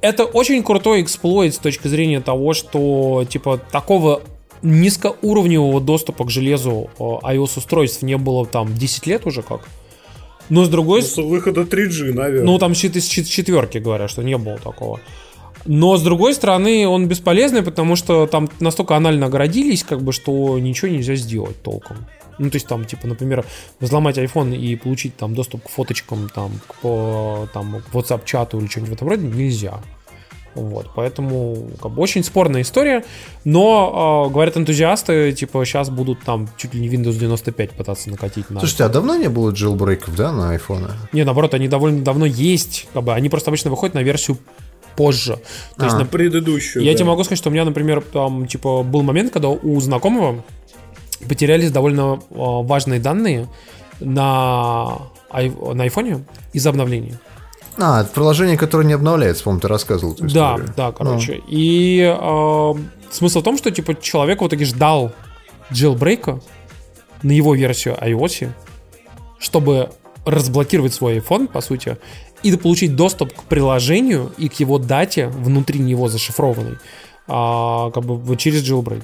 [0.00, 4.22] это очень крутой эксплойт с точки зрения того, что, типа, такого
[4.62, 9.60] низкоуровневого доступа к железу э, iOS-устройств не было там 10 лет уже как.
[10.48, 12.44] Но с другой Ну, С выхода 3G, наверное.
[12.44, 15.00] ну, там щит из чет- четверки говорят, что не было такого.
[15.66, 20.58] Но, с другой стороны, он бесполезный, потому что там настолько анально оградились, как бы, что
[20.58, 21.98] ничего нельзя сделать толком.
[22.38, 23.44] Ну, то есть там, типа, например,
[23.80, 28.66] взломать iPhone и получить там доступ к фоточкам, там, к, по- там, к WhatsApp-чату или
[28.66, 29.80] что-нибудь в этом роде нельзя.
[30.54, 33.04] Вот, поэтому как бы очень спорная история,
[33.44, 38.50] но э, говорят энтузиасты, типа сейчас будут там чуть ли не Windows 95 пытаться накатить
[38.50, 38.58] на.
[38.58, 40.88] Слушайте, а давно не было джилбрейков, да, на айфоне?
[41.12, 44.38] Не, наоборот, они довольно давно есть, как бы, они просто обычно выходят на версию
[44.96, 45.38] позже.
[45.76, 46.00] То есть, А.
[46.00, 46.84] на- предыдущую.
[46.84, 46.98] я да.
[46.98, 50.42] тебе могу сказать, что у меня, например, там, типа, был момент, когда у знакомого
[51.28, 53.46] потерялись довольно э, важные данные
[54.00, 54.98] на,
[55.30, 57.20] ай- на айфоне из-за обновления.
[57.80, 60.74] А, это приложение, которое не обновляется, по-моему, ты рассказывал эту Да, историю.
[60.76, 61.42] да, короче.
[61.48, 62.74] И э,
[63.10, 65.12] смысл в том, что, типа, человек в итоге ждал
[65.72, 66.40] джелбрейка
[67.22, 68.50] на его версию iOS,
[69.38, 69.90] чтобы
[70.26, 71.96] разблокировать свой iPhone, по сути,
[72.42, 76.76] и получить доступ к приложению и к его дате внутри него зашифрованной,
[77.26, 79.02] а, как бы через jailbreak.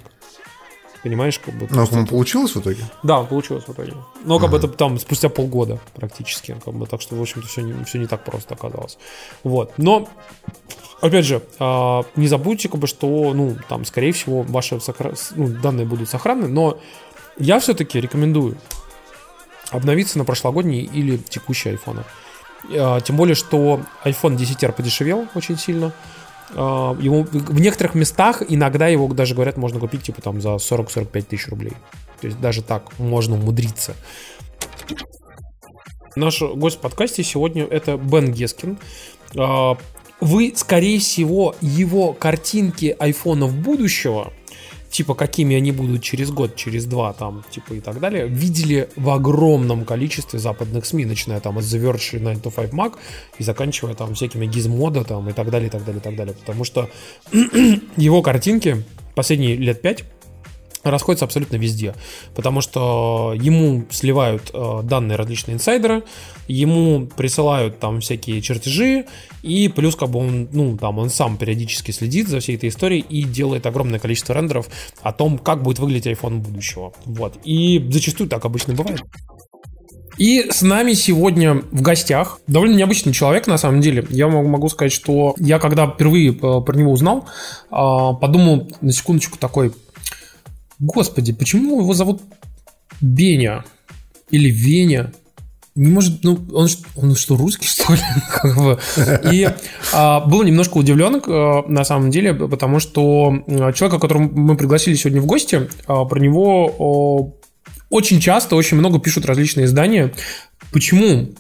[1.07, 1.69] Понимаешь, как бы.
[1.71, 2.83] Ну, есть по-моему, получилось в итоге?
[3.05, 3.95] да, получилось в итоге.
[4.25, 6.57] Но как бы это там спустя полгода практически.
[6.65, 8.99] Как бы, так что, в общем-то, все не, все не так просто оказалось.
[9.45, 9.73] Вот.
[9.77, 10.09] Но,
[11.01, 15.47] опять же, а, не забудьте, как бы, что, ну, там, скорее всего, ваши сохра- ну,
[15.47, 16.81] данные будут сохранны, но
[17.39, 18.57] я все-таки рекомендую
[19.71, 22.03] обновиться на прошлогодний или текущий iPhone.
[22.77, 25.93] А, Тем более, что iPhone 10R подешевел очень сильно.
[26.55, 31.23] А, Его в некоторых местах иногда его даже говорят можно купить типа там за 40-45
[31.23, 31.73] тысяч рублей.
[32.21, 33.95] То есть даже так можно умудриться.
[36.15, 38.79] Наш гость в подкасте сегодня это Бен Гескин.
[39.37, 39.77] А,
[40.21, 44.33] Вы, скорее всего, его картинки айфонов будущего,
[44.97, 49.11] типа какими они будут через год, через два, там, типа и так далее, видели в
[49.11, 52.95] огромном количестве западных СМИ, начиная там от The Verge и 9 to 5 Mac
[53.39, 56.35] и заканчивая там всякими гизмода там и так далее, и так далее, и так далее.
[56.35, 56.89] Потому что
[57.99, 58.85] его картинки
[59.15, 60.05] последние лет пять
[60.91, 61.95] расходятся абсолютно везде,
[62.35, 66.05] потому что ему сливают э, данные различные инсайдеры,
[66.49, 69.07] ему присылают там всякие чертежи,
[69.43, 73.05] и плюс как бы он, ну, там он сам периодически следит за всей этой историей
[73.09, 74.69] и делает огромное количество рендеров
[75.03, 76.93] о том, как будет выглядеть iPhone будущего.
[77.05, 77.35] Вот.
[77.45, 79.03] И зачастую так обычно бывает.
[80.19, 84.07] И с нами сегодня в гостях довольно необычный человек, на самом деле.
[84.09, 87.27] Я могу, могу сказать, что я когда впервые э, про него узнал,
[87.71, 89.73] э, подумал на секундочку такой,
[90.79, 92.23] господи, почему его зовут
[93.01, 93.65] Беня?
[94.31, 95.13] Или Веня?
[95.75, 98.01] Не может, ну, он, он что, русский, что ли?
[99.33, 99.49] И
[99.93, 105.21] а, был немножко удивлен, а, на самом деле, потому что человека, которого мы пригласили сегодня
[105.21, 107.37] в гости, а, про него
[107.91, 110.13] очень часто, очень много пишут различные издания.
[110.73, 111.31] Почему?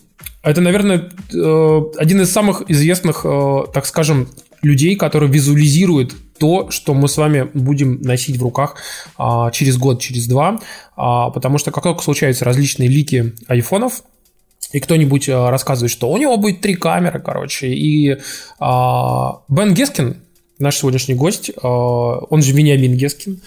[0.42, 4.28] Это, наверное, э, один из самых известных, э, так скажем,
[4.62, 8.76] людей, который визуализирует то, что мы с вами будем носить в руках
[9.18, 10.60] а, через год, через два,
[10.96, 14.02] а, потому что как только случаются различные лики айфонов,
[14.72, 18.18] и кто-нибудь а, рассказывает, что у него будет три камеры, короче, и
[18.58, 20.16] а, Бен Гескин,
[20.58, 23.40] наш сегодняшний гость, а, он же Вениамин Гескин.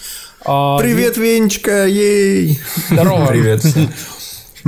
[0.46, 2.60] А, Привет, Венечка, ей!
[2.90, 3.28] Здорово.
[3.28, 3.64] Привет.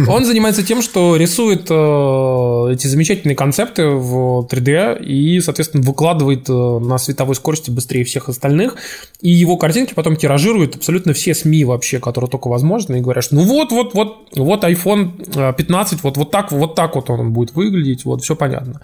[0.08, 6.54] Он занимается тем, что рисует э, эти замечательные концепты в 3D и, соответственно, выкладывает э,
[6.54, 8.76] на световой скорости быстрее всех остальных.
[9.22, 13.36] И его картинки потом тиражируют абсолютно все СМИ вообще, которые только возможно, и говорят, что
[13.36, 17.34] ну вот, вот, вот, вот iPhone 15, э, вот, вот так, вот так вот он
[17.34, 18.82] будет выглядеть, вот, все понятно.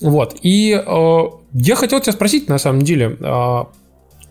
[0.00, 0.36] Вот.
[0.42, 1.20] И э,
[1.52, 3.64] я хотел тебя спросить, на самом деле, э,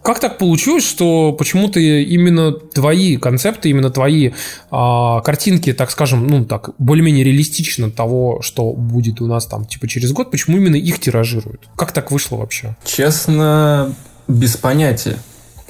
[0.04, 4.32] как так получилось, что почему-то именно твои концепты, именно твои
[4.70, 9.88] а, картинки, так скажем, ну так, более-менее реалистично того, что будет у нас там типа
[9.88, 11.70] через год, почему именно их тиражируют?
[11.78, 12.76] Как так вышло вообще?
[12.84, 13.96] Честно,
[14.28, 15.18] без понятия.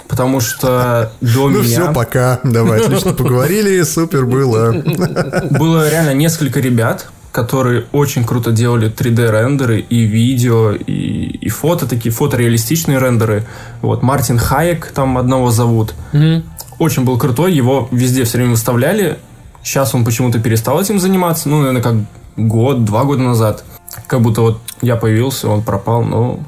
[0.08, 1.64] Потому что до ну меня...
[1.64, 2.40] все, пока.
[2.44, 4.72] Давай, отлично поговорили, супер было.
[5.52, 10.92] Было реально несколько ребят, которые очень круто делали 3D-рендеры и видео, и,
[11.42, 13.44] и фото, такие фотореалистичные рендеры.
[13.82, 15.96] Вот, Мартин Хайек там одного зовут.
[16.14, 16.44] Mm-hmm.
[16.78, 19.18] Очень был крутой, его везде все время выставляли.
[19.64, 21.96] Сейчас он почему-то перестал этим заниматься, ну, наверное, как
[22.38, 23.64] год, два года назад.
[24.06, 26.40] Как будто вот я появился, он пропал, но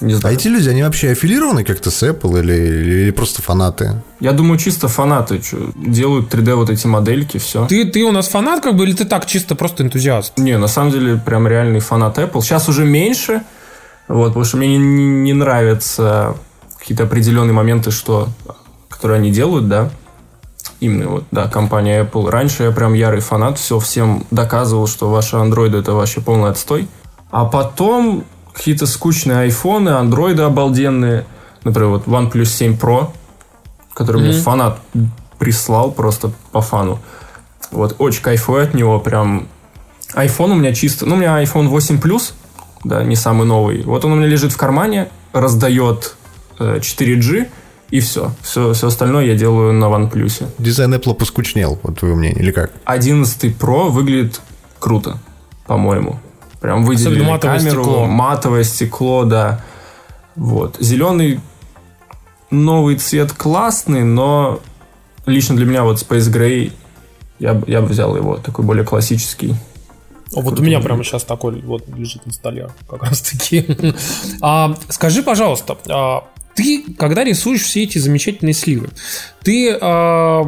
[0.00, 0.34] не знаю.
[0.34, 4.02] А эти люди, они вообще аффилированы как-то с Apple или, или просто фанаты?
[4.20, 7.66] Я думаю, чисто фанаты что, делают 3D вот эти модельки, все.
[7.66, 10.38] Ты, ты у нас фанат как бы или ты так чисто просто энтузиаст?
[10.38, 12.42] Не, на самом деле прям реальный фанат Apple.
[12.42, 13.42] Сейчас уже меньше,
[14.08, 16.36] вот, потому что мне не, не, нравятся
[16.78, 18.28] какие-то определенные моменты, что,
[18.88, 19.90] которые они делают, да.
[20.80, 22.28] Именно вот, да, компания Apple.
[22.28, 26.86] Раньше я прям ярый фанат, все всем доказывал, что ваши андроиды это вообще полный отстой.
[27.30, 28.24] А потом
[28.56, 31.26] какие-то скучные айфоны, андроиды обалденные.
[31.62, 33.10] Например, вот OnePlus 7 Pro,
[33.92, 34.28] который mm-hmm.
[34.28, 34.80] мне фанат
[35.38, 36.98] прислал просто по фану.
[37.70, 39.48] Вот, очень кайфую от него, прям...
[40.14, 41.04] iPhone у меня чисто...
[41.04, 42.32] Ну, у меня iPhone 8 Plus,
[42.84, 43.82] да, не самый новый.
[43.82, 46.16] Вот он у меня лежит в кармане, раздает
[46.58, 47.48] э, 4G,
[47.90, 48.32] и все.
[48.42, 48.72] все.
[48.72, 50.48] Все остальное я делаю на OnePlus.
[50.58, 52.72] Дизайн Apple поскучнел, вот твое мнение, или как?
[52.84, 54.40] 11 Pro выглядит
[54.78, 55.18] круто,
[55.66, 56.20] по-моему.
[56.66, 58.06] Прям выделили матовое камеру, стекло.
[58.06, 59.64] матовое стекло, да.
[60.34, 60.78] Вот.
[60.80, 61.38] Зеленый
[62.50, 64.58] новый цвет классный, но
[65.26, 66.72] лично для меня вот Space Gray
[67.38, 69.54] я, я бы взял его, такой более классический.
[70.34, 73.64] О, вот у меня прямо сейчас такой вот лежит на столе, как раз таки.
[74.42, 76.24] а, скажи, пожалуйста, а,
[76.56, 78.88] ты, когда рисуешь все эти замечательные сливы,
[79.44, 80.42] ты а,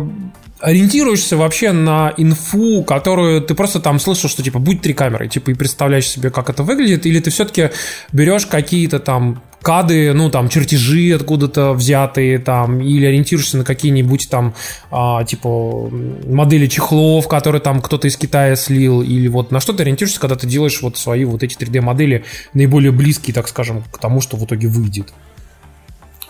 [0.61, 5.51] ориентируешься вообще на инфу, которую ты просто там слышал, что типа будет три камеры, типа
[5.51, 7.71] и представляешь себе, как это выглядит, или ты все-таки
[8.13, 14.55] берешь какие-то там кады, ну там чертежи откуда-то взятые там, или ориентируешься на какие-нибудь там
[14.91, 15.91] а, типа
[16.27, 20.37] модели чехлов, которые там кто-то из Китая слил, или вот на что ты ориентируешься, когда
[20.37, 24.37] ты делаешь вот свои вот эти 3D модели наиболее близкие, так скажем, к тому, что
[24.37, 25.13] в итоге выйдет.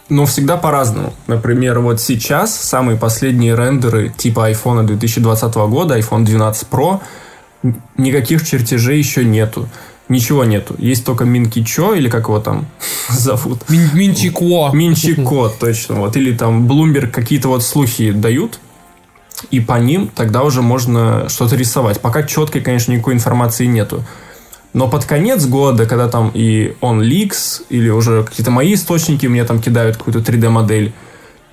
[0.09, 1.13] Но всегда по-разному.
[1.27, 7.01] Например, вот сейчас самые последние рендеры типа iPhone 2020 года, iPhone 12 Pro,
[7.97, 9.69] никаких чертежей еще нету.
[10.09, 10.75] Ничего нету.
[10.79, 12.67] Есть только Минкичо, или как его там
[13.11, 13.69] зовут?
[13.69, 14.71] Мин Минчико.
[14.73, 15.97] Минчико, точно.
[15.97, 16.17] Вот.
[16.17, 18.59] Или там Bloomberg какие-то вот слухи дают,
[19.51, 22.01] и по ним тогда уже можно что-то рисовать.
[22.01, 24.03] Пока четкой, конечно, никакой информации нету.
[24.73, 29.61] Но под конец года, когда там и OnLeaks, или уже какие-то мои источники мне там
[29.61, 30.93] кидают какую-то 3D-модель,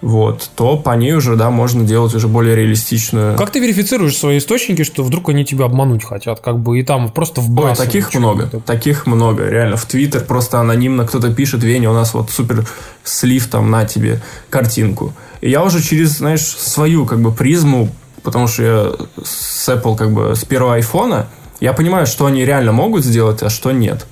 [0.02, 3.36] вот, то по ней уже, да, можно делать уже более реалистичную.
[3.38, 7.10] Как ты верифицируешь свои источники, что вдруг они тебя обмануть хотят, как бы, и там
[7.10, 9.78] просто в Ой, таких много, таких много, реально.
[9.78, 12.68] В Твиттер просто анонимно кто-то пишет, Веня, у нас вот супер
[13.04, 15.14] слив там на тебе картинку.
[15.42, 17.90] И я уже через, знаешь, свою как бы призму,
[18.22, 18.92] потому что я
[19.24, 21.28] с Apple как бы с первого айфона,
[21.60, 24.06] я понимаю, что они реально могут сделать, а что нет.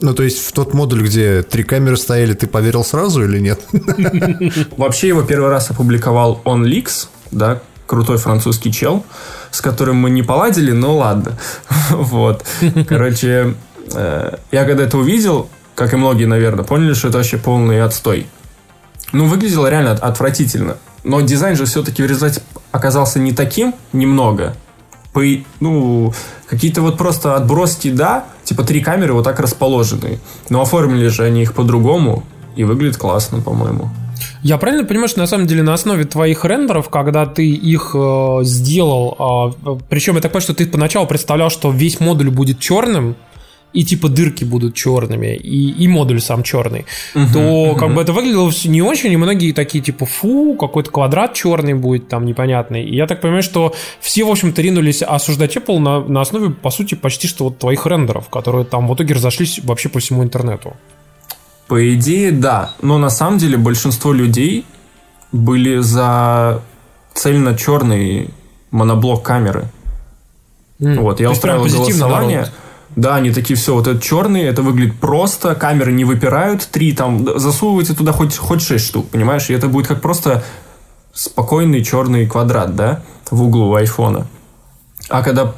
[0.00, 3.60] Ну, то есть в тот модуль, где три камеры стояли, ты поверил сразу или нет?
[4.76, 9.04] Вообще его первый раз опубликовал OnLeaks, да, крутой французский чел,
[9.50, 11.32] с которым мы не поладили, но ладно.
[11.90, 12.44] вот.
[12.86, 13.54] Короче,
[13.92, 18.28] э, я когда это увидел, как и многие, наверное, поняли, что это вообще полный отстой.
[19.12, 20.76] Ну, выглядело реально отвратительно.
[21.02, 24.54] Но дизайн же все-таки в результате оказался не таким, немного,
[25.12, 25.22] по,
[25.60, 26.12] ну,
[26.46, 30.18] какие-то вот просто отброски, да, типа три камеры вот так расположены.
[30.50, 32.24] Но оформили же они их по-другому,
[32.56, 33.88] и выглядит классно, по-моему.
[34.42, 38.40] Я правильно понимаю, что на самом деле на основе твоих рендеров, когда ты их э,
[38.42, 43.14] сделал, э, причем я так понимаю, что ты поначалу представлял, что весь модуль будет черным,
[43.72, 47.78] и типа дырки будут черными, и, и модуль сам черный, uh-huh, то uh-huh.
[47.78, 52.08] как бы это выглядело не очень, и многие такие типа фу, какой-то квадрат черный будет
[52.08, 52.84] там непонятный.
[52.84, 56.70] И я так понимаю, что все, в общем-то, ринулись осуждать Apple на, на основе, по
[56.70, 60.74] сути, почти что вот твоих рендеров, которые там в итоге разошлись вообще по всему интернету.
[61.66, 62.72] По идее, да.
[62.80, 64.64] Но на самом деле большинство людей
[65.32, 66.62] были за
[67.12, 68.30] цельно черный
[68.70, 69.66] моноблок камеры.
[70.80, 71.00] Mm.
[71.00, 72.38] Вот, я устраивал голосование.
[72.38, 72.52] Народ.
[72.98, 77.38] Да, они такие, все, вот это черный, это выглядит просто, камеры не выпирают, три там,
[77.38, 80.42] засовывайте туда хоть, хоть шесть штук, понимаешь, и это будет как просто
[81.12, 84.26] спокойный черный квадрат, да, в углу айфона.
[85.08, 85.54] А когда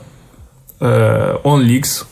[0.81, 2.05] э, OnLeaks,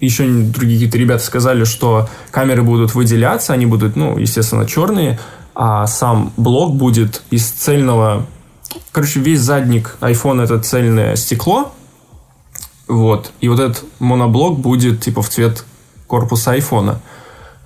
[0.00, 5.20] еще другие какие-то ребята сказали, что камеры будут выделяться, они будут, ну, естественно, черные,
[5.54, 8.26] а сам блок будет из цельного...
[8.90, 11.72] Короче, весь задник iPhone это цельное стекло,
[12.88, 13.32] вот.
[13.40, 15.64] И вот этот моноблок будет типа в цвет
[16.06, 17.00] корпуса айфона.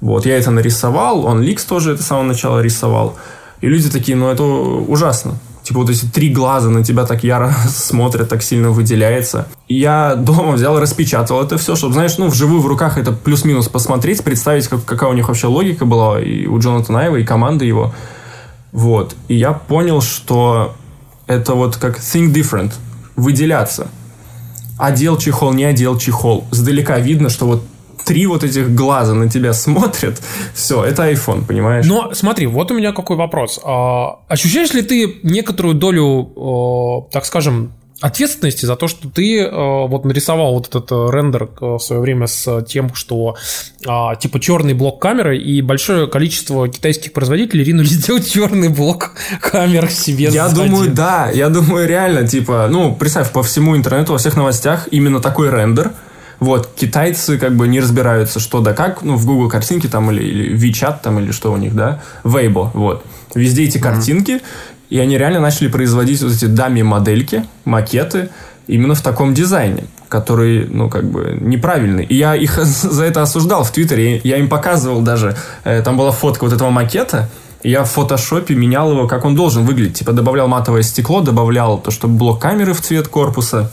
[0.01, 0.27] Вот.
[0.27, 3.17] Я это нарисовал, он Ликс тоже это с самого начала рисовал.
[3.61, 5.39] И люди такие, ну это ужасно.
[5.65, 9.49] Типа вот эти три глаза на тебя так яро смотрят, так сильно выделяется.
[9.67, 13.69] И я дома взял, распечатал это все, чтобы, знаешь, ну, вживую в руках это плюс-минус
[13.69, 17.65] посмотреть, представить, как, какая у них вообще логика была и у Джонатана Айва, и команды
[17.65, 17.93] его.
[18.73, 19.17] Вот.
[19.27, 20.75] И я понял, что
[21.27, 22.73] это вот как think different,
[23.17, 23.89] выделяться
[24.79, 26.45] одел чехол, не одел чехол.
[26.51, 27.63] Сдалека видно, что вот
[28.05, 30.23] три вот этих глаза на тебя смотрят,
[30.55, 31.85] все, это iPhone, понимаешь?
[31.87, 33.61] Но смотри, вот у меня какой вопрос.
[33.63, 40.05] А, ощущаешь ли ты некоторую долю, так скажем, ответственности за то, что ты э, вот
[40.05, 43.37] нарисовал вот этот э, рендер э, в свое время с тем, что
[43.85, 43.91] э,
[44.21, 50.27] типа черный блок камеры и большое количество китайских производителей ринулись сделать черный блок камер себе.
[50.27, 50.69] Я сзади.
[50.69, 55.21] думаю, да, я думаю реально, типа, ну представь, по всему интернету во всех новостях именно
[55.21, 55.93] такой рендер.
[56.41, 60.23] Вот, китайцы как бы не разбираются, что да как, ну, в Google картинки там или,
[60.23, 63.05] или WeChat там или что у них, да, Weibo, вот.
[63.35, 64.43] Везде эти картинки, mm-hmm.
[64.91, 68.31] И они реально начали производить вот эти дами-модельки, макеты,
[68.67, 72.05] именно в таком дизайне, который, ну, как бы, неправильный.
[72.05, 74.21] И я их за это осуждал в Твиттере.
[74.25, 77.29] Я им показывал даже, э, там была фотка вот этого макета,
[77.63, 79.99] и я в фотошопе менял его, как он должен выглядеть.
[79.99, 83.71] Типа добавлял матовое стекло, добавлял то, что блок камеры в цвет корпуса.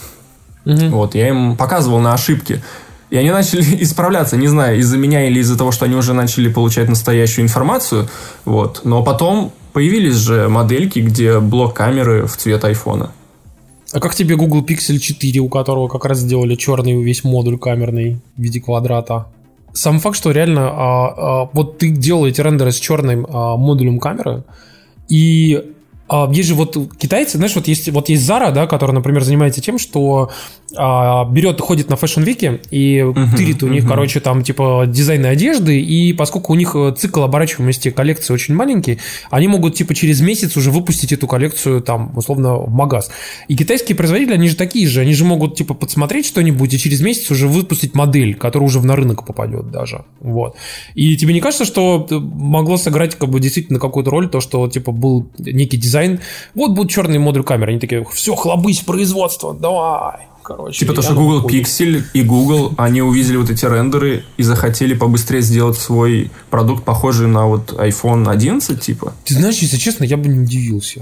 [0.65, 0.87] Угу.
[0.87, 2.63] Вот, я им показывал на ошибки.
[3.11, 6.51] И они начали исправляться, не знаю, из-за меня или из-за того, что они уже начали
[6.51, 8.09] получать настоящую информацию.
[8.45, 8.81] Вот.
[8.83, 13.11] Но потом Появились же модельки, где блок камеры в цвет айфона.
[13.91, 18.21] А как тебе Google Pixel 4, у которого как раз сделали черный весь модуль камерный
[18.37, 19.25] в виде квадрата?
[19.73, 23.99] Сам факт, что реально а, а, вот ты делал эти рендеры с черным а, модулем
[23.99, 24.45] камеры,
[25.09, 25.74] и
[26.07, 29.61] а, есть же вот китайцы, знаешь, вот есть, вот есть Zara, да, которая, например, занимается
[29.61, 30.29] тем, что
[30.77, 33.71] а, берет, ходит на fashion week е и uh-huh, тырит у uh-huh.
[33.71, 38.55] них, короче, там, типа, дизайны одежды, и поскольку у них э, цикл оборачиваемости коллекции очень
[38.55, 38.99] маленький,
[39.29, 43.11] они могут, типа, через месяц уже выпустить эту коллекцию, там, условно, в магаз.
[43.47, 47.01] И китайские производители, они же такие же, они же могут, типа, подсмотреть что-нибудь и через
[47.01, 50.55] месяц уже выпустить модель, которая уже на рынок попадет даже, вот.
[50.93, 54.91] И тебе не кажется, что могло сыграть, как бы, действительно какую-то роль то, что, типа,
[54.91, 55.94] был некий дизайн,
[56.53, 60.79] вот будет черный модуль камеры, они такие, все, хлобысь производство, давай короче.
[60.79, 61.47] Типа то, что Google.
[61.49, 67.27] Pixel и Google, они увидели вот эти рендеры и захотели побыстрее сделать свой продукт, похожий
[67.27, 69.13] на вот iPhone 11, типа.
[69.25, 71.01] Ты знаешь, если честно, я бы не удивился.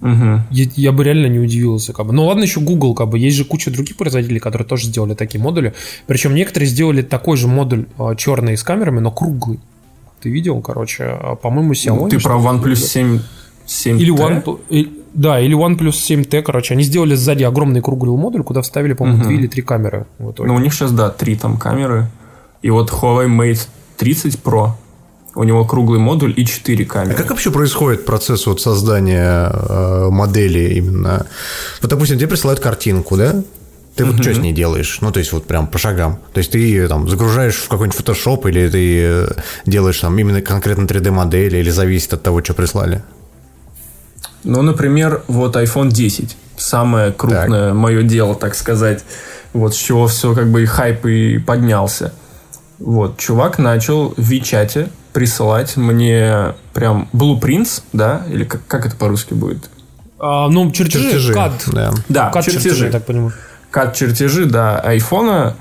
[0.00, 0.40] Угу.
[0.50, 1.92] Я, я бы реально не удивился.
[1.92, 2.12] Как бы.
[2.12, 5.40] Ну ладно, еще Google, как бы есть же куча других производителей, которые тоже сделали такие
[5.40, 5.74] модули.
[6.06, 9.60] Причем некоторые сделали такой же модуль а, черный с камерами, но круглый.
[10.20, 11.96] Ты видел, короче, а, по-моему, Xiaomi.
[11.96, 13.20] Ну, ты про OnePlus 7
[13.66, 16.74] 7 Или One, да, или OnePlus 7T, короче.
[16.74, 19.28] Они сделали сзади огромный круглый модуль, куда вставили, по-моему, угу.
[19.28, 20.06] 2 или 3 камеры.
[20.18, 22.08] Ну, у них сейчас, да, 3 там камеры.
[22.62, 24.70] И вот Huawei Mate 30 Pro,
[25.36, 27.14] у него круглый модуль и 4 камеры.
[27.14, 31.26] А как вообще происходит процесс вот создания э, модели именно?
[31.80, 33.42] Вот, допустим, тебе присылают картинку, да?
[33.94, 34.22] Ты вот uh-huh.
[34.22, 34.98] что с ней делаешь?
[35.00, 36.18] Ну, то есть, вот прям по шагам.
[36.32, 39.28] То есть, ты там загружаешь в какой-нибудь Photoshop или ты э,
[39.66, 43.02] делаешь там именно конкретно 3D-модель или зависит от того, что прислали?
[44.44, 46.36] Ну, например, вот iPhone 10.
[46.56, 47.74] Самое крупное так.
[47.74, 49.04] мое дело, так сказать.
[49.52, 52.12] Вот с чего все как бы и хайп и поднялся.
[52.78, 58.24] Вот, чувак начал в Вичате присылать мне прям blueprints, да?
[58.28, 59.70] Или как, как это по-русски будет?
[60.18, 61.32] А, ну, чертежи, чертежи.
[61.32, 61.52] CAD.
[61.72, 62.62] Да, да CAD чертежи.
[62.62, 63.32] чертежи, так понимаю.
[63.72, 65.56] CAD чертежи, да, айфона.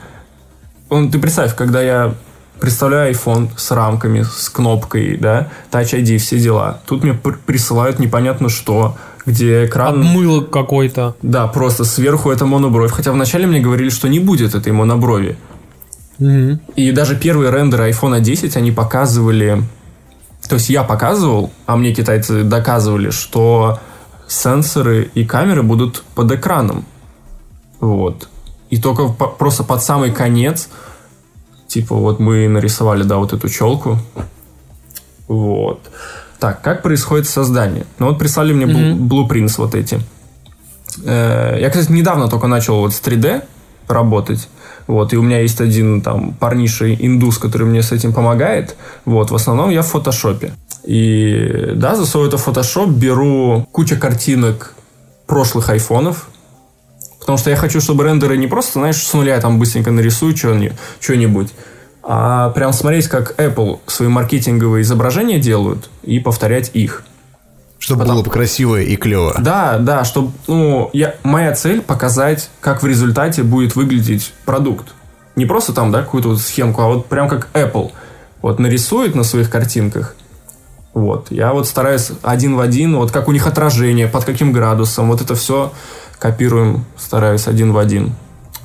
[0.90, 2.16] Он, ты представь, когда я
[2.60, 6.80] представляю iPhone с рамками, с кнопкой, да, Touch ID, все дела.
[6.86, 8.96] Тут мне присылают непонятно что,
[9.26, 10.00] где экран...
[10.00, 11.16] Обмыло какой-то.
[11.22, 12.92] Да, просто сверху это монобровь.
[12.92, 15.38] Хотя вначале мне говорили, что не будет этой моноброви.
[16.20, 16.60] Mm-hmm.
[16.76, 19.64] И даже первые рендеры iPhone 10, они показывали...
[20.48, 23.80] То есть я показывал, а мне китайцы доказывали, что
[24.28, 26.86] сенсоры и камеры будут под экраном.
[27.80, 28.28] Вот.
[28.70, 30.70] И только по, просто под самый конец,
[31.74, 33.98] типа вот мы нарисовали, да, вот эту челку.
[35.28, 35.80] Вот.
[36.40, 37.86] Так, как происходит создание?
[38.00, 38.98] Ну вот прислали мне mm-hmm.
[39.08, 40.00] blueprints вот эти.
[41.04, 43.44] Э, я, кстати, недавно только начал вот с 3D
[43.88, 44.50] работать.
[44.86, 48.76] Вот, и у меня есть один там парниший индус, который мне с этим помогает.
[49.06, 50.52] Вот, в основном я в фотошопе.
[50.84, 54.74] И да, засовываю это в фотошоп, беру кучу картинок
[55.26, 56.28] прошлых айфонов,
[57.24, 61.54] потому что я хочу, чтобы рендеры не просто, знаешь, с нуля там быстренько нарисую что-нибудь,
[62.04, 67.04] а прям смотреть, как Apple свои маркетинговые изображения делают и повторять их.
[67.80, 68.18] Чтобы Потому...
[68.18, 69.36] было бы красиво и клево.
[69.40, 74.94] Да, да, чтобы, ну, я, моя цель показать, как в результате будет выглядеть продукт.
[75.38, 77.92] Не просто там, да, какую-то вот схемку, а вот прям как Apple.
[78.42, 80.16] Вот нарисует на своих картинках.
[80.94, 81.28] Вот.
[81.32, 85.22] Я вот стараюсь один в один, вот как у них отражение, под каким градусом, вот
[85.22, 85.74] это все
[86.24, 88.14] копируем, стараюсь один в один.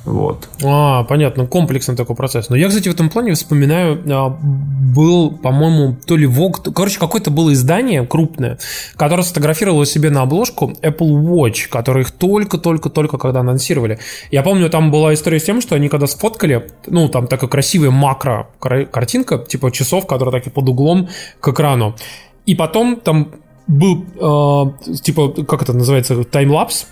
[0.05, 0.47] Вот.
[0.63, 2.47] А, понятно, комплексный такой процесс.
[2.49, 7.31] Но я, кстати, в этом плане вспоминаю, а, был, по-моему, то ли Vogue, короче, какое-то
[7.31, 8.59] было издание крупное,
[8.95, 13.99] которое сфотографировало себе на обложку Apple Watch, который их только-только-только когда анонсировали.
[14.31, 17.91] Я помню, там была история с тем, что они когда сфоткали, ну, там такая красивая
[17.91, 21.09] макро картинка, типа часов, которые такие под углом
[21.41, 21.93] к экрану.
[22.45, 23.31] И потом там
[23.67, 26.87] был, э, типа, как это называется, таймлапс,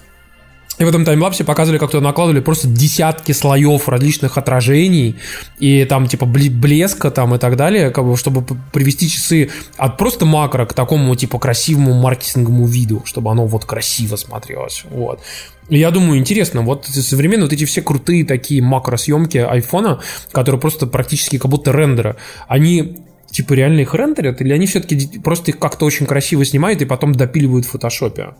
[0.80, 5.16] и в этом таймлапсе показывали, как туда накладывали просто десятки слоев различных отражений
[5.60, 10.26] и там типа блеска там и так далее, как бы, чтобы привести часы от просто
[10.26, 14.84] макро к такому типа красивому маркетинговому виду, чтобы оно вот красиво смотрелось.
[14.92, 15.22] Вот.
[15.70, 20.00] И я думаю, интересно, вот современные вот эти все крутые такие макросъемки айфона,
[20.32, 22.18] которые просто практически как будто рендеры,
[22.48, 23.02] они
[23.32, 27.14] типа реально их рендерят, или они все-таки просто их как-то очень красиво снимают и потом
[27.14, 28.36] допиливают в фотошопе?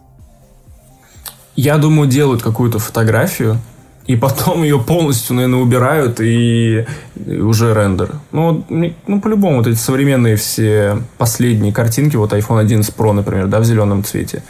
[1.58, 3.60] Я думаю, делают какую-то фотографию,
[4.06, 6.86] и потом ее полностью, наверное, убирают и
[7.28, 8.12] уже рендер.
[8.32, 13.60] Ну, ну по-любому, вот эти современные все последние картинки, вот iPhone 11 Pro, например, да,
[13.60, 14.44] в зеленом цвете.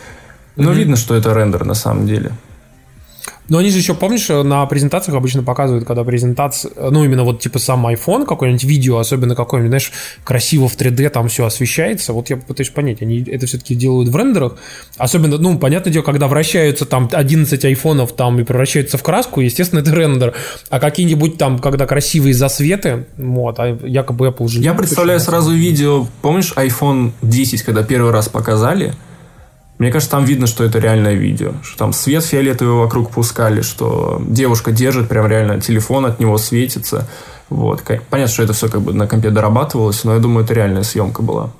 [0.55, 0.75] Но mm-hmm.
[0.75, 2.31] видно, что это рендер на самом деле.
[3.49, 7.59] Но они же еще, помнишь, на презентациях обычно показывают, когда презентация, ну, именно вот типа
[7.59, 9.91] сам iPhone, какое-нибудь видео, особенно какое-нибудь, знаешь,
[10.23, 12.13] красиво в 3D там все освещается.
[12.13, 14.55] Вот я пытаюсь понять, они это все-таки делают в рендерах.
[14.97, 19.79] Особенно, ну, понятное дело, когда вращаются там 11 айфонов там и превращаются в краску, естественно,
[19.79, 20.33] это рендер.
[20.69, 24.59] А какие-нибудь там, когда красивые засветы, вот, а якобы Apple же...
[24.61, 28.93] Я представляю сразу видео, помнишь, iPhone 10, когда первый раз показали,
[29.77, 31.53] мне кажется, там видно, что это реальное видео.
[31.63, 37.07] Что там свет фиолетовый вокруг пускали, что девушка держит прям реально телефон, от него светится.
[37.49, 37.83] Вот.
[38.09, 41.21] Понятно, что это все как бы на компе дорабатывалось, но я думаю, это реальная съемка
[41.21, 41.51] была.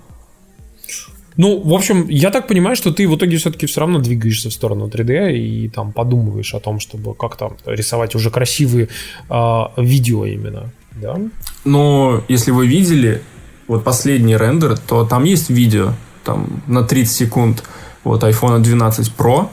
[1.38, 4.54] Ну, в общем, я так понимаю, что ты в итоге все-таки все равно двигаешься в
[4.54, 8.90] сторону 3D и там подумываешь о том, чтобы как-то рисовать уже красивые
[9.30, 11.20] э, видео именно, да?
[11.64, 13.22] Но если вы видели
[13.68, 15.94] вот последний рендер, то там есть видео
[16.24, 17.64] там на 30 секунд,
[18.08, 19.50] вот iPhone 12 Pro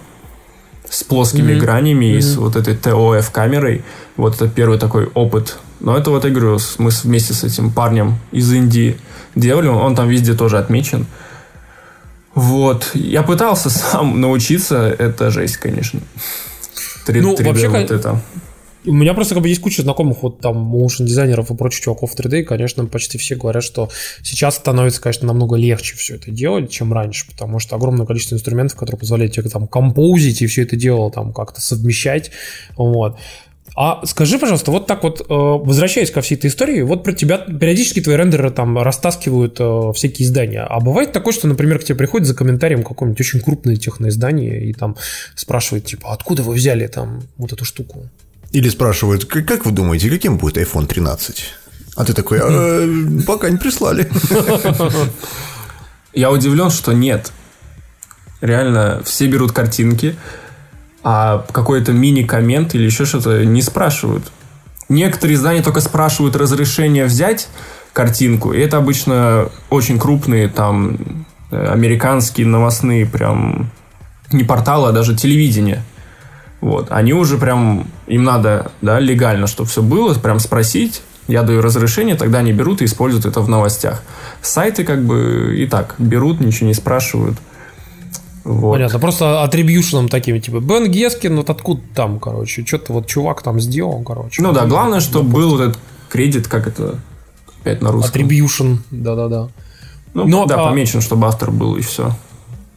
[0.88, 1.58] с плоскими mm-hmm.
[1.58, 2.18] гранями mm-hmm.
[2.18, 3.84] и с вот этой TOF камерой.
[4.16, 5.58] Вот это первый такой опыт.
[5.80, 8.98] Но это вот, я говорю, мы вместе с этим парнем из Индии
[9.34, 9.68] делали.
[9.68, 11.06] Он там везде тоже отмечен.
[12.34, 12.90] Вот.
[12.94, 14.94] Я пытался сам научиться.
[14.98, 16.00] Это жесть, конечно.
[17.06, 18.20] 3, ну, 3D вообще, вот это.
[18.86, 22.12] У меня просто как бы есть куча знакомых вот там моушен дизайнеров и прочих чуваков
[22.12, 23.90] в 3D, и, конечно, почти все говорят, что
[24.22, 28.76] сейчас становится, конечно, намного легче все это делать, чем раньше, потому что огромное количество инструментов,
[28.78, 32.30] которые позволяют тебе там композить и все это дело там как-то совмещать,
[32.76, 33.18] вот.
[33.76, 37.38] А скажи, пожалуйста, вот так вот, э, возвращаясь ко всей этой истории, вот про тебя
[37.38, 40.62] периодически твои рендеры там растаскивают э, всякие издания.
[40.62, 44.72] А бывает такое, что, например, к тебе приходит за комментарием какое-нибудь очень крупное техноиздание и
[44.72, 44.96] там
[45.34, 48.08] спрашивает, типа, откуда вы взяли там вот эту штуку?
[48.54, 51.54] Или спрашивают, как вы думаете, каким будет iPhone 13?
[51.96, 52.88] А ты такой, а,
[53.26, 54.08] пока не прислали.
[56.14, 57.32] Я удивлен, что нет.
[58.40, 60.14] Реально, все берут картинки,
[61.02, 64.30] а какой-то мини-коммент или еще что-то не спрашивают.
[64.88, 67.48] Некоторые издания только спрашивают разрешение взять
[67.92, 73.72] картинку, и это обычно очень крупные там э, американские новостные прям
[74.30, 75.82] не порталы, а даже телевидение–
[76.64, 76.86] вот.
[76.88, 82.16] Они уже прям, им надо, да, легально, чтобы все было, прям спросить, я даю разрешение,
[82.16, 84.02] тогда они берут и используют это в новостях.
[84.40, 87.36] Сайты как бы и так берут, ничего не спрашивают.
[88.44, 88.72] Вот.
[88.72, 93.60] Понятно, просто атрибьюшеном такими, типа, Бен Гескин, вот откуда там, короче, что-то вот чувак там
[93.60, 94.40] сделал, короче.
[94.40, 96.98] Ну да, главное, чтобы был вот этот кредит, как это
[97.60, 98.22] опять на русском?
[98.22, 99.48] Attribution, да-да-да.
[100.14, 100.70] Ну, Но, да, а...
[100.70, 102.16] помечен, чтобы автор был, и все.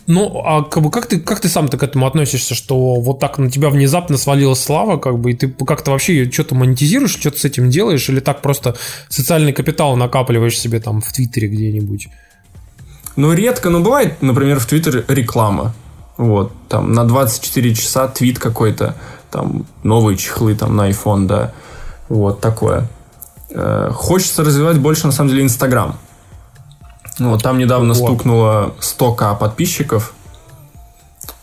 [0.08, 3.38] Ну, а как, бы, как, ты, как ты сам-то к этому относишься, что вот так
[3.38, 7.44] на тебя внезапно свалилась слава, как бы, и ты как-то вообще что-то монетизируешь, что-то с
[7.46, 8.78] этим делаешь, или так просто
[9.10, 12.08] социальный капитал накапливаешь себе там в Твиттере где-нибудь?
[13.18, 15.74] Ну, редко, но бывает, например, в Твиттере реклама.
[16.16, 18.96] Вот, там на 24 часа твит какой-то,
[19.30, 21.54] там новые чехлы там на iPhone, да.
[22.08, 22.88] Вот такое.
[23.50, 25.98] Э, хочется развивать больше, на самом деле, Инстаграм.
[27.20, 27.98] Вот, там недавно вот.
[27.98, 30.14] стукнуло 100к подписчиков.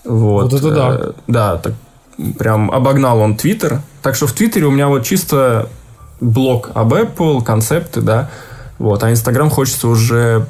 [0.05, 0.97] Вот, вот это да.
[0.99, 1.75] Э, да, так
[2.39, 3.81] прям обогнал он Твиттер.
[4.03, 5.69] Так что в Твиттере у меня вот чисто
[6.21, 8.31] блог об Apple, концепты, да.
[8.79, 10.47] Вот, а Инстаграм хочется уже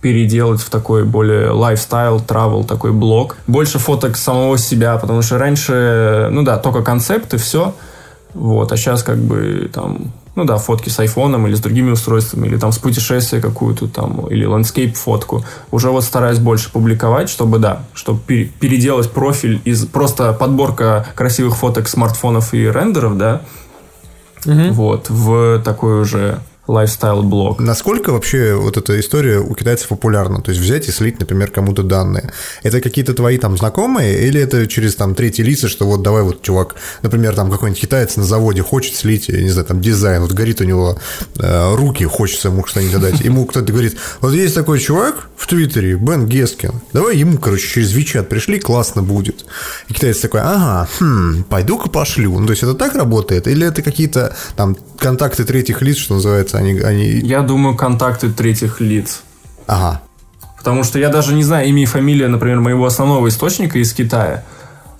[0.00, 3.36] переделать в такой более lifestyle, travel такой блог.
[3.46, 7.74] Больше фоток самого себя, потому что раньше, ну да, только концепты, все.
[8.34, 12.46] Вот, а сейчас как бы там ну да, фотки с айфоном или с другими устройствами,
[12.46, 15.44] или там с путешествия какую-то там, или landscape фотку.
[15.70, 21.88] Уже вот стараюсь больше публиковать, чтобы, да, чтобы переделать профиль из просто подборка красивых фоток
[21.88, 23.40] смартфонов и рендеров, да,
[24.44, 24.72] угу.
[24.72, 27.60] вот, в такой уже лайфстайл-блог.
[27.60, 30.40] Насколько вообще вот эта история у китайцев популярна?
[30.42, 32.32] То есть взять и слить, например, кому-то данные.
[32.62, 36.42] Это какие-то твои там знакомые или это через там третьи лица, что вот давай вот
[36.42, 40.32] чувак, например, там какой-нибудь китаец на заводе хочет слить, я не знаю, там дизайн, вот
[40.32, 40.98] горит у него
[41.38, 43.20] э, руки, хочется ему что-нибудь дать.
[43.20, 47.92] Ему кто-то говорит, вот есть такой чувак в Твиттере, Бен Гескин, давай ему, короче, через
[47.92, 49.44] Вичат пришли, классно будет.
[49.88, 52.38] И китаец такой, ага, хм, пойду-ка пошлю.
[52.38, 53.46] Ну, то есть это так работает?
[53.46, 57.04] Или это какие-то там контакты третьих лиц, что называется, они, они...
[57.04, 59.22] Я думаю, контакты третьих лиц.
[59.66, 60.02] Ага.
[60.58, 64.44] Потому что я даже не знаю имя и фамилия, например, моего основного источника из Китая.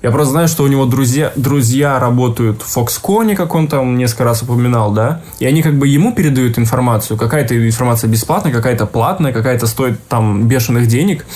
[0.03, 4.25] Я просто знаю, что у него друзья, друзья работают в Foxconn, как он там несколько
[4.25, 7.17] раз упоминал, да, и они как бы ему передают информацию.
[7.17, 11.27] Какая-то информация бесплатная, какая-то платная, какая-то стоит там бешеных денег.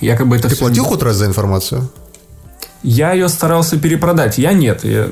[0.00, 0.66] Я как бы это Ты все...
[0.66, 1.90] платил хоть раз за информацию?
[2.82, 4.38] Я ее старался перепродать.
[4.38, 4.84] Я нет.
[4.84, 5.08] Я...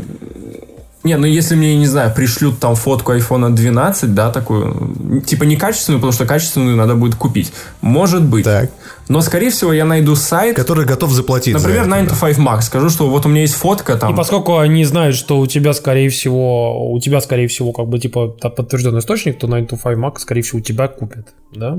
[1.04, 6.00] Не, ну если мне, не знаю, пришлют там фотку iPhone 12, да, такую, типа некачественную,
[6.00, 7.52] потому что качественную надо будет купить.
[7.80, 8.44] Может быть.
[8.44, 8.70] Так.
[9.08, 10.56] Но, скорее всего, я найду сайт...
[10.56, 12.62] Который готов заплатить Например, за это, 9 to 5 Max.
[12.62, 14.12] Скажу, что вот у меня есть фотка там...
[14.12, 17.98] И поскольку они знают, что у тебя, скорее всего, у тебя, скорее всего, как бы,
[17.98, 21.78] типа, подтвержденный источник, то 9 to 5 Max, скорее всего, у тебя купят, да?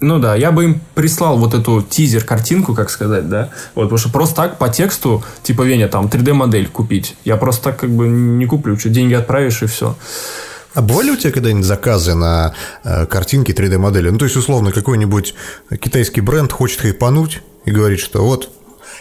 [0.00, 3.50] Ну да, я бы им прислал вот эту тизер-картинку, как сказать, да.
[3.74, 7.16] Вот, потому что просто так по тексту, типа, Веня, там, 3D-модель купить.
[7.24, 9.96] Я просто так как бы не куплю, что деньги отправишь и все.
[10.72, 14.08] А бывали у тебя когда-нибудь заказы на э, картинки 3D-модели?
[14.08, 15.34] Ну, то есть, условно, какой-нибудь
[15.80, 18.48] китайский бренд хочет хайпануть и говорит, что вот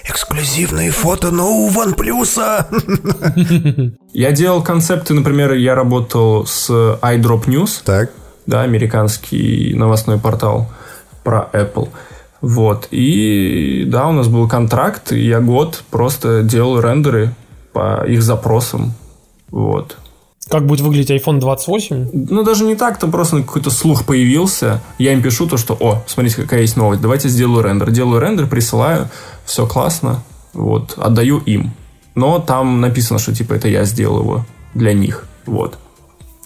[0.04, 3.96] эксклюзивные фото нового OnePlus.
[4.14, 7.82] Я делал концепты, например, я работал с iDrop News.
[7.86, 8.12] Так.
[8.46, 10.70] Да, американский новостной портал
[11.30, 11.90] про Apple.
[12.42, 12.88] Вот.
[12.90, 17.36] И да, у нас был контракт, и я год просто делал рендеры
[17.72, 18.94] по их запросам.
[19.52, 19.98] Вот.
[20.50, 22.10] Как будет выглядеть iPhone 28?
[22.32, 24.82] Ну, даже не так, там просто какой-то слух появился.
[24.98, 27.92] Я им пишу то, что, о, смотрите, какая есть новость, давайте сделаю рендер.
[27.92, 29.08] Делаю рендер, присылаю,
[29.46, 30.24] все классно,
[30.54, 31.74] вот, отдаю им.
[32.16, 35.78] Но там написано, что, типа, это я сделал его для них, вот.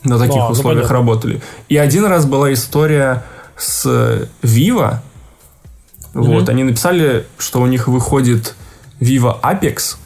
[0.03, 1.41] На таких а, условиях ну, работали.
[1.69, 3.23] И один раз была история
[3.57, 3.85] с
[4.41, 4.99] Vivo.
[6.13, 6.21] Mm-hmm.
[6.21, 8.55] Вот, они написали, что у них выходит
[8.99, 9.97] Vivo Apex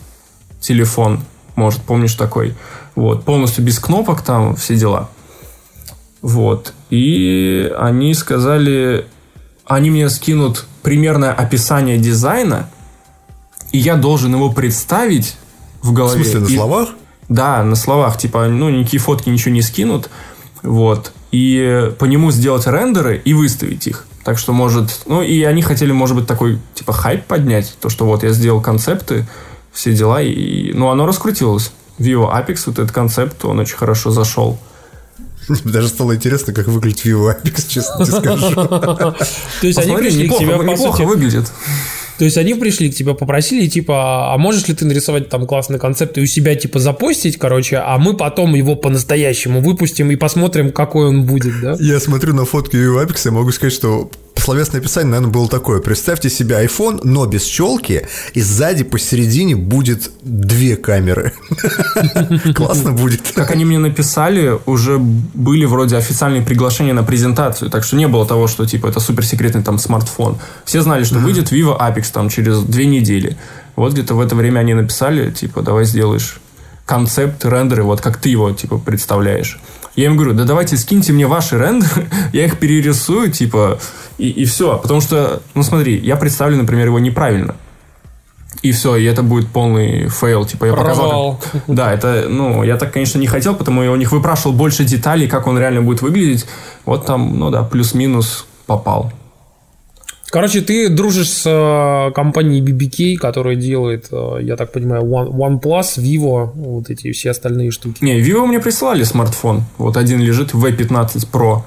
[0.60, 1.22] телефон,
[1.56, 2.56] может, помнишь такой,
[2.96, 5.10] вот, полностью без кнопок там, все дела.
[6.22, 9.06] Вот, и они сказали,
[9.66, 12.70] они мне скинут примерное описание дизайна,
[13.72, 15.38] и я должен его представить
[15.82, 16.24] в голове.
[16.24, 16.90] В смысле, на и, словах?
[17.30, 20.10] Да, на словах, типа, ну, никакие фотки ничего не скинут,
[20.64, 24.06] вот, и по нему сделать рендеры и выставить их.
[24.24, 28.06] Так что, может, ну, и они хотели, может быть, такой, типа, хайп поднять, то, что
[28.06, 29.26] вот я сделал концепты,
[29.72, 31.72] все дела, и, ну, оно раскрутилось.
[31.98, 34.60] Vivo Apex, вот этот концепт, он очень хорошо зашел.
[35.64, 38.54] Даже стало интересно, как выглядит Vivo Apex, честно тебе скажу.
[38.54, 39.16] То
[39.62, 41.04] есть они пришли к тебе, по сути...
[41.04, 41.50] выглядит.
[42.18, 45.80] То есть они пришли к тебе, попросили, типа, а можешь ли ты нарисовать там классный
[45.80, 50.72] концепт и у себя, типа, запостить, короче, а мы потом его по-настоящему выпустим и посмотрим,
[50.72, 51.78] какой он будет, да?
[51.80, 54.10] Я смотрю на фотки Apex и могу сказать, что
[54.48, 55.82] словесное описание, наверное, было такое.
[55.82, 61.34] Представьте себе iPhone, но без челки, и сзади посередине будет две камеры.
[62.56, 63.34] Классно будет.
[63.36, 68.26] Как они мне написали, уже были вроде официальные приглашения на презентацию, так что не было
[68.26, 70.38] того, что типа это суперсекретный там смартфон.
[70.64, 73.38] Все знали, что выйдет Vivo Apex там через две недели.
[73.76, 76.40] Вот где-то в это время они написали, типа, давай сделаешь
[76.86, 79.60] концепт, рендеры, вот как ты его, типа, представляешь.
[79.98, 83.80] Я им говорю, да давайте скиньте мне ваши рендеры, я их перерисую, типа,
[84.18, 84.78] и, и все.
[84.78, 87.56] Потому что, ну смотри, я представлю, например, его неправильно.
[88.64, 90.46] И все, и это будет полный фейл.
[90.46, 91.40] Типа я показал.
[91.52, 94.84] как- Да, это, ну, я так, конечно, не хотел, потому я у них выпрашивал больше
[94.84, 96.48] деталей, как он реально будет выглядеть.
[96.86, 99.12] Вот там, ну да, плюс-минус попал.
[100.30, 105.98] Короче, ты дружишь с э, компанией BBK, которая делает, э, я так понимаю, One, OnePlus,
[105.98, 108.04] Vivo, вот эти все остальные штуки.
[108.04, 109.64] Не, Vivo мне прислали смартфон.
[109.78, 111.62] Вот один лежит V15 Pro.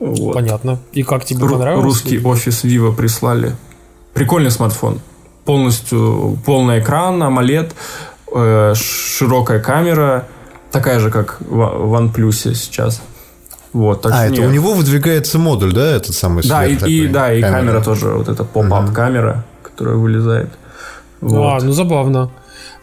[0.00, 0.34] Вот.
[0.34, 0.78] Понятно.
[0.92, 1.84] И как тебе Ру- понравилось?
[1.84, 3.54] русский офис Vivo прислали.
[4.14, 5.00] Прикольный смартфон.
[5.44, 7.70] Полностью полный экран, AMOLED,
[8.34, 10.26] э, широкая камера,
[10.72, 13.00] такая же, как в OnePlus сейчас.
[13.78, 16.70] Вот, так А, что это не- у него выдвигается модуль, да, этот самый Да, и,
[16.76, 17.08] свет и- такой?
[17.12, 17.80] да, и камера.
[17.80, 20.50] тоже, вот эта поп-ап камера, которая вылезает.
[21.20, 21.62] Вот.
[21.62, 22.30] А, ну забавно.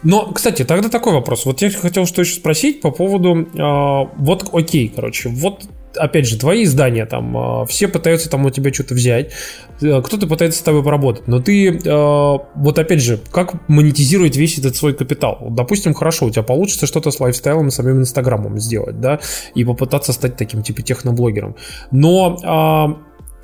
[0.02, 1.44] Но, кстати, тогда такой вопрос.
[1.44, 3.46] Вот я хотел что еще спросить по поводу...
[3.54, 5.64] э, вот, окей, короче, вот
[5.96, 9.32] опять же, твои издания там, э, все пытаются там у тебя что-то взять,
[9.80, 14.58] э, кто-то пытается с тобой поработать, но ты, э, вот опять же, как монетизировать весь
[14.58, 15.48] этот свой капитал?
[15.50, 19.20] Допустим, хорошо, у тебя получится что-то с лайфстайлом и самим инстаграмом сделать, да,
[19.54, 21.56] и попытаться стать таким, типа, техноблогером.
[21.90, 22.98] Но а,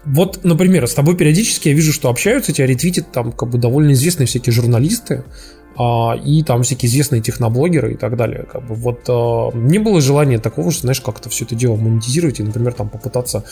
[0.05, 3.93] вот, например, с тобой периодически я вижу, что общаются, тебя ретвитят там как бы довольно
[3.93, 8.45] известные всякие журналисты, а, и там всякие известные техноблогеры и так далее.
[8.51, 12.41] Как бы вот а, не было желания такого, что, знаешь, как-то все это дело монетизировать
[12.41, 13.45] и, например, там попытаться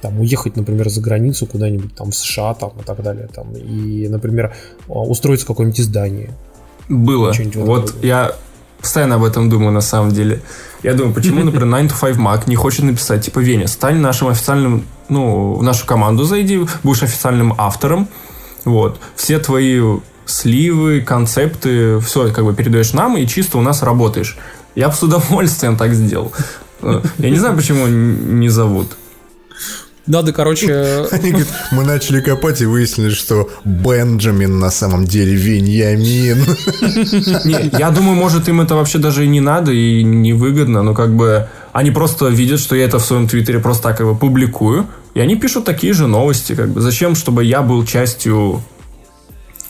[0.00, 4.08] там уехать, например, за границу куда-нибудь там в США там и так далее, там и,
[4.08, 4.54] например,
[4.88, 6.30] а, устроиться в какое-нибудь издание.
[6.88, 7.32] Было.
[7.56, 8.32] Вот я
[8.80, 10.40] постоянно об этом думаю, на самом деле.
[10.82, 14.28] Я думаю, почему, например, 9 to 5 Mac не хочет написать, типа, Веня, стань нашим
[14.28, 18.08] официальным, ну, в нашу команду зайди, будешь официальным автором,
[18.64, 19.00] вот.
[19.16, 19.80] Все твои
[20.26, 24.36] сливы, концепты, все как бы передаешь нам, и чисто у нас работаешь.
[24.74, 26.32] Я бы с удовольствием так сделал.
[26.82, 28.88] Э, Я не знаю, почему не зовут.
[30.06, 36.44] Надо, короче, Они говорят, мы начали копать и выяснили, что Бенджамин на самом деле Веньямин.
[37.44, 41.14] Не, я думаю, может, им это вообще даже и не надо, и невыгодно, но как
[41.16, 44.86] бы они просто видят, что я это в своем твиттере просто так как бы публикую,
[45.14, 46.80] и они пишут такие же новости, как бы.
[46.80, 48.62] Зачем, чтобы я был частью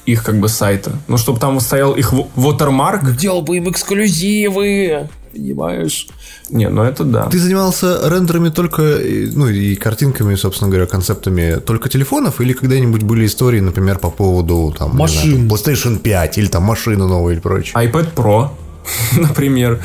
[0.06, 0.92] их как бы сайта?
[1.08, 3.16] Ну, чтобы там стоял их watermark?
[3.16, 6.08] делал бы им эксклюзивы, понимаешь?
[6.48, 7.26] Не, ну это да.
[7.26, 13.02] Ты занимался рендерами только, э, ну и картинками, собственно говоря, концептами только телефонов, или когда-нибудь
[13.02, 15.32] были истории, например, по поводу там, Машин.
[15.32, 17.74] знаю, PlayStation 5 или там машины новые или прочее?
[17.74, 18.50] iPad Pro,
[19.16, 19.80] например.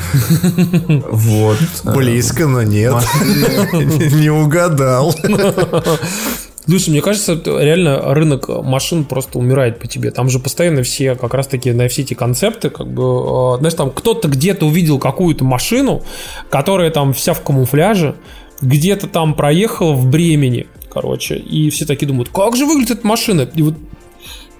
[1.10, 1.58] Вот.
[1.84, 2.94] Близко, но нет.
[3.72, 5.14] Не угадал.
[6.64, 10.12] Слушай, мне кажется, реально рынок машин просто умирает по тебе.
[10.12, 13.74] Там же постоянно все, как раз таки, на все эти концепты, как бы, э, знаешь,
[13.74, 16.02] там кто-то где-то увидел какую-то машину,
[16.50, 18.14] которая там вся в камуфляже,
[18.60, 23.48] где-то там проехала в Бремени, короче, и все такие думают, как же выглядит эта машина?
[23.54, 23.74] И вот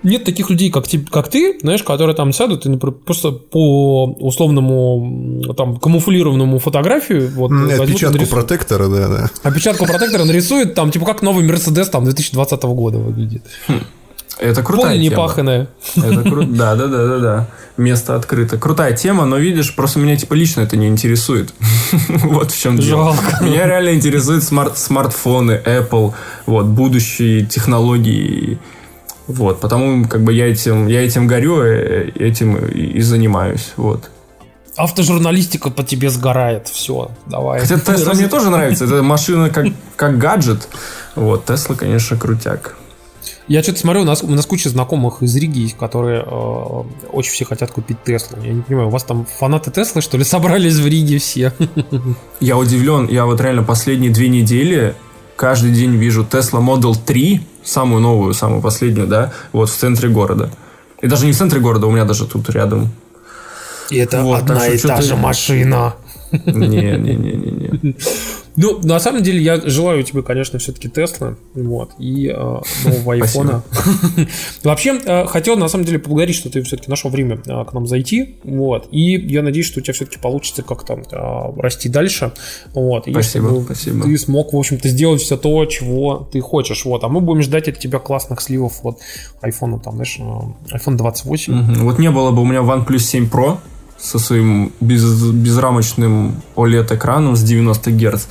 [0.02, 4.06] нет таких людей, как, ти- как ты, знаешь, которые там сядут и например, просто по
[4.06, 8.30] условному там камуфлированному фотографию вот, и Отпечатку нарисуют.
[8.30, 9.30] протектора, да, да.
[9.42, 13.42] Опечатку протектора нарисует, там, типа, как новый Мерседес там 2020 года выглядит.
[14.40, 15.22] Это крутая Поле не тема.
[15.22, 15.68] паханое.
[15.94, 16.48] Это круто.
[16.50, 17.48] Да, да, да, да, да.
[17.76, 18.56] Место открыто.
[18.58, 21.52] Крутая тема, но видишь, просто меня типа лично это не интересует.
[22.08, 23.14] Вот в чем дело.
[23.14, 23.44] Жалко.
[23.44, 26.12] Меня реально интересуют смарт смартфоны, Apple,
[26.46, 28.58] вот, будущие технологии.
[29.28, 33.72] Вот, потому как бы я этим, я этим горю, э, этим и, занимаюсь.
[33.76, 34.10] Вот.
[34.76, 36.68] Автожурналистика по тебе сгорает.
[36.68, 37.60] Все, давай.
[37.60, 38.84] Хотя Тесла мне тоже нравится.
[38.84, 39.66] Это машина как,
[39.96, 40.68] как гаджет.
[41.14, 42.76] Вот, Тесла, конечно, крутяк.
[43.48, 46.82] Я что-то смотрю, у нас, у нас куча знакомых из Риги есть, которые э,
[47.12, 48.38] очень все хотят купить Теслу.
[48.42, 51.52] Я не понимаю, у вас там фанаты Теслы, что ли, собрались в Риге все?
[52.40, 54.94] Я удивлен, я вот реально последние две недели
[55.36, 60.51] каждый день вижу Tesla Model 3, самую новую, самую последнюю, да, вот в центре города.
[61.01, 62.90] И даже не в центре города, у меня даже тут рядом.
[63.90, 65.94] И это Вот, одна и та же машина.
[66.30, 67.94] Не-не-не-не.
[68.56, 73.62] Ну, на самом деле, я желаю тебе, конечно, все-таки Тесла, вот, и э, нового айфона.
[74.62, 77.86] Вообще, э, хотел, на самом деле, поблагодарить, что ты все-таки нашел время э, к нам
[77.86, 82.32] зайти, вот, и я надеюсь, что у тебя все-таки получится как-то э, расти дальше,
[82.74, 84.02] вот, и Спасибо, чтобы спасибо.
[84.04, 87.68] ты смог, в общем-то, сделать все то, чего ты хочешь, вот, а мы будем ждать
[87.68, 88.98] от тебя классных сливов от
[89.40, 90.18] айфона, там, знаешь,
[90.72, 91.84] iPhone 28, Мгм.
[91.84, 93.58] Вот не было бы у меня OnePlus 7 Pro
[94.02, 98.26] со своим без, безрамочным OLED-экраном с 90 Гц.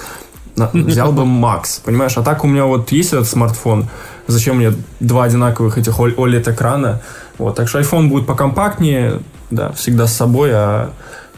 [0.73, 2.17] Взял бы Max, понимаешь?
[2.17, 3.87] А так у меня вот есть этот смартфон,
[4.27, 7.01] зачем мне два одинаковых этих OLED-экрана?
[7.37, 10.91] Вот, так что iPhone будет покомпактнее, да, всегда с собой, а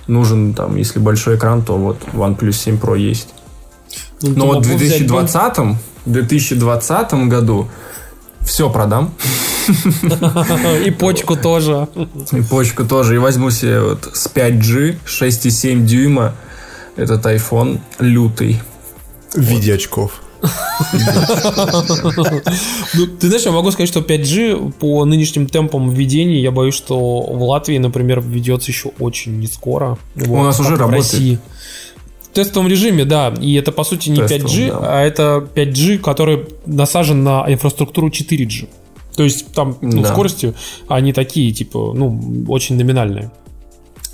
[0.08, 3.30] нужен, там, если большой экран, то вот OnePlus 7 Pro есть.
[4.22, 7.70] Ну, Но вот в бы взять 2020, 2020 году
[8.42, 9.14] все продам.
[10.86, 11.88] И почку тоже.
[12.32, 13.16] И почку тоже.
[13.16, 16.34] И возьму себе вот с 5G, 6,7 дюйма.
[16.96, 18.60] Этот iPhone лютый.
[19.34, 20.22] В виде очков.
[22.94, 27.22] Ну, ты знаешь, я могу сказать, что 5G по нынешним темпам введения, я боюсь, что
[27.22, 29.98] в Латвии, например, введется еще очень не скоро.
[30.16, 31.14] У нас уже в работает.
[31.14, 31.40] России.
[32.24, 33.34] В тестовом режиме, да.
[33.40, 34.78] И это, по сути, не Тестовом, 5G, да.
[34.82, 38.68] а это 5G, который насажен на инфраструктуру 4G.
[39.16, 40.10] То есть там ну, Да.
[40.12, 40.54] скорости,
[40.88, 43.32] они такие, типа, ну, очень номинальные.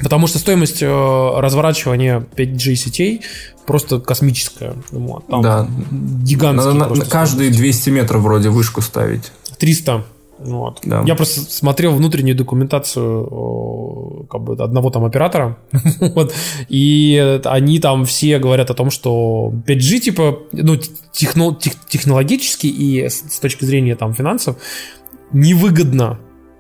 [0.01, 3.21] Потому что стоимость э, разворачивания 5G сетей
[3.65, 4.75] просто космическая.
[4.91, 5.67] Вот, там Да.
[5.91, 9.31] Гигантский Надо на- просто каждые 200 метров вроде вышку ставить.
[9.57, 10.05] 300.
[10.39, 10.79] Вот.
[10.83, 11.03] Да.
[11.05, 15.57] Я просто смотрел внутреннюю документацию э, как бы одного там оператора,
[15.99, 16.33] вот,
[16.69, 20.75] и они там все говорят о том, что 5G типа, ну,
[21.13, 24.55] техно- тех- технологически и с с точки зрения там финансов
[25.33, 26.19] невыгодно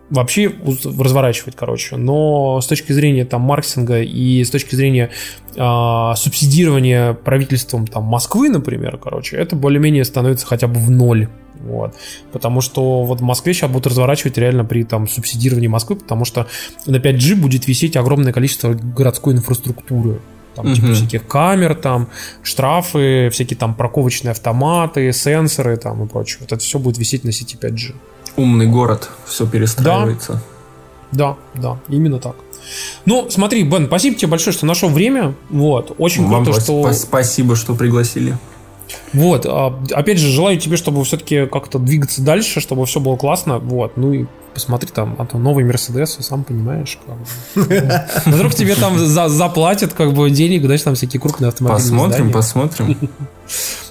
[0.09, 0.51] вообще
[0.97, 1.95] разворачивать, короче.
[1.95, 5.11] Но с точки зрения там маркетинга и с точки зрения
[5.57, 11.29] а, субсидирования правительством там Москвы, например, короче, это более-менее становится хотя бы в ноль.
[11.63, 11.93] Вот.
[12.31, 16.47] Потому что вот в Москве сейчас будут разворачивать реально при там субсидировании Москвы, потому что
[16.85, 20.19] на 5G будет висеть огромное количество городской инфраструктуры.
[20.55, 20.95] Там, типа Мгм.
[20.95, 22.09] всяких камер, там,
[22.43, 26.39] штрафы, всякие там парковочные автоматы, сенсоры там и прочее.
[26.41, 27.93] Вот это все будет висеть на сети 5G.
[28.35, 30.41] Умный город, все перестраивается.
[31.11, 32.35] Да, да, именно так.
[33.05, 35.33] Ну, смотри, Бен, спасибо тебе большое, что нашел время.
[35.49, 36.91] Вот, очень Вам круто, что...
[36.93, 38.37] спасибо, что пригласили.
[39.13, 43.59] Вот, а, опять же, желаю тебе, чтобы все-таки как-то двигаться дальше, чтобы все было классно.
[43.59, 46.97] Вот, ну и посмотри там, а то новый Мерседес, сам понимаешь.
[47.05, 48.03] Как бы.
[48.25, 51.77] Вдруг тебе там за- заплатят как бы денег, знаешь, там всякие крупные автомобили.
[51.77, 52.97] Посмотрим, посмотрим.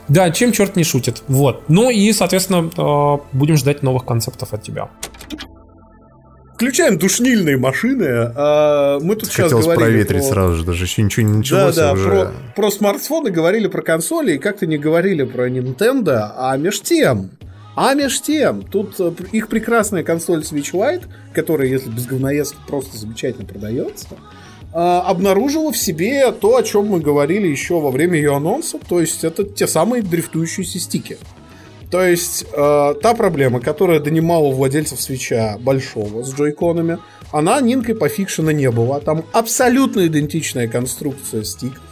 [0.08, 1.22] Да, чем черт не шутит.
[1.28, 1.64] Вот.
[1.68, 4.88] Ну и, соответственно, э, будем ждать новых концептов от тебя.
[6.58, 8.32] Включаем душнильные машины.
[8.34, 11.38] А, Мы тут сейчас Хотелось говорили проветрить про- сразу же, даже еще ничего не Да,
[11.38, 12.08] началось, да, а уже...
[12.08, 17.30] про, про смартфоны говорили про консоли, и как-то не говорили про Nintendo, а меж тем.
[17.76, 22.98] А меж тем, тут э, их прекрасная консоль Switch Lite, которая, если без говноедства, просто
[22.98, 24.08] замечательно продается,
[24.72, 29.00] а, обнаружила в себе то, о чем мы говорили еще во время ее анонса, то
[29.00, 31.18] есть это те самые дрифтующиеся стики.
[31.90, 36.98] То есть э, та проблема, которая донимала владельцев свеча большого с джойконами,
[37.32, 39.00] она нинкой по фикшена не была.
[39.00, 41.82] Там абсолютно идентичная конструкция стиков.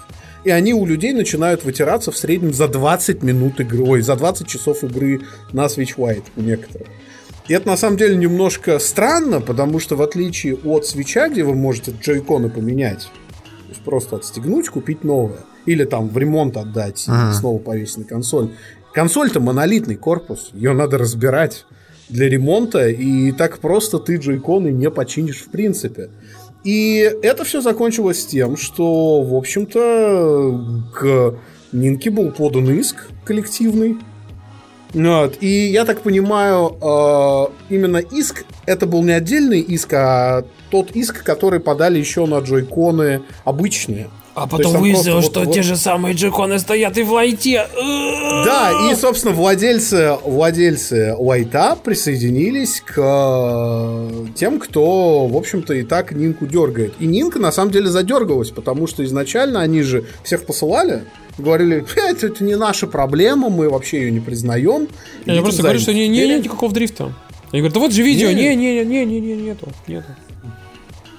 [0.44, 4.46] И они у людей начинают вытираться в среднем за 20 минут игры, ой, за 20
[4.46, 6.88] часов игры на Switch Lite у некоторых.
[7.48, 11.54] И это на самом деле немножко странно, потому что в отличие от свеча, где вы
[11.54, 13.08] можете джойконы поменять,
[13.66, 18.04] то есть просто отстегнуть, купить новое, или там в ремонт отдать и снова повесить на
[18.04, 18.50] консоль,
[18.96, 21.66] Консоль-то монолитный корпус, ее надо разбирать
[22.08, 26.08] для ремонта, и так просто ты джойконы не починишь в принципе.
[26.64, 31.34] И это все закончилось тем, что, в общем-то, к
[31.72, 33.98] Нинке был подан иск коллективный.
[34.94, 35.36] Вот.
[35.42, 41.22] И я так понимаю, э, именно иск, это был не отдельный иск, а тот иск,
[41.22, 44.08] который подали еще на джойконы обычные.
[44.36, 47.66] А потом выяснилось, что вот- те же самые джеконы стоят и в лайте.
[47.74, 56.12] Да, и, собственно, владельцы, владельцы Лайта присоединились к э, тем, кто, в общем-то, и так
[56.12, 56.92] Нинку дергает.
[56.98, 61.04] И Нинка, на самом деле, задергалась, потому что изначально они же всех посылали,
[61.38, 64.88] говорили, это, это не наша проблема, мы вообще ее не признаем.
[65.24, 67.14] Я просто говорю, что не, не, никакого дрифта.
[67.52, 68.54] Я говорю, да вот же видео, Не.
[68.54, 69.68] не, не, не, не, не, нету,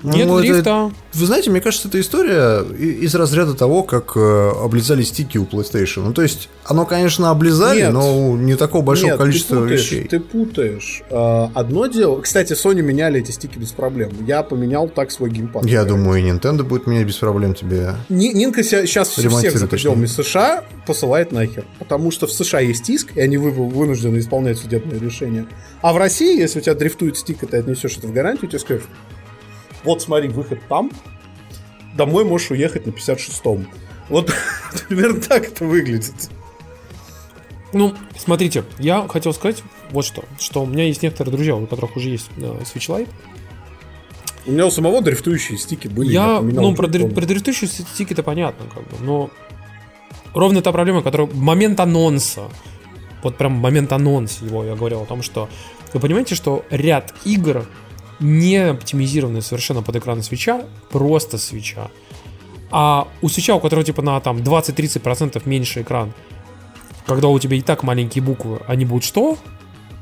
[0.03, 0.27] нету.
[0.27, 0.91] Ну, Нет это- дрифта.
[1.13, 6.03] Вы знаете, мне кажется, это история из разряда того, как э, облизали стики у PlayStation.
[6.03, 7.93] Ну, то есть, оно, конечно, облизали, Нет.
[7.93, 10.03] но не такого большого Нет, количества ты путаешь, вещей.
[10.07, 11.01] Ты путаешь.
[11.09, 12.21] Э, Одно дело...
[12.21, 14.11] Кстати, Sony меняли эти стики без проблем.
[14.27, 15.65] Я поменял так свой геймпад.
[15.65, 17.93] Я думаю, и Nintendo будет менять без проблем тебе.
[18.09, 21.65] Ни- Нинка сейчас всех за пределами США посылает нахер.
[21.79, 25.47] Потому что в США есть иск, и они вы- вынуждены исполнять судебное решение.
[25.81, 28.59] А в России, если у тебя дрифтует стик, и ты отнесешь это в гарантию, тебе
[28.59, 28.85] скажут,
[29.87, 30.91] вот смотри, выход там,
[31.95, 33.67] домой можешь уехать на 56-м.
[34.09, 34.33] Вот
[34.87, 36.29] примерно так это выглядит.
[37.71, 41.95] Ну, смотрите, я хотел сказать вот что, что у меня есть некоторые друзья, у которых
[41.95, 43.09] уже есть э, Switch Lite.
[44.45, 46.11] У меня у самого дрифтующие стики были.
[46.11, 49.29] Я, поменял ну, про, дри- про дрифтующие стики это понятно, как бы, но
[50.33, 52.49] ровно та проблема, которая момент анонса,
[53.23, 55.49] вот прям момент анонса его я говорил о том, что
[55.93, 57.65] вы понимаете, что ряд игр
[58.19, 61.89] не оптимизированная совершенно под экран свеча, просто свеча.
[62.71, 66.13] А у свеча, у которого типа на там 20-30% меньше экран,
[67.05, 69.37] когда у тебя и так маленькие буквы, они будут что?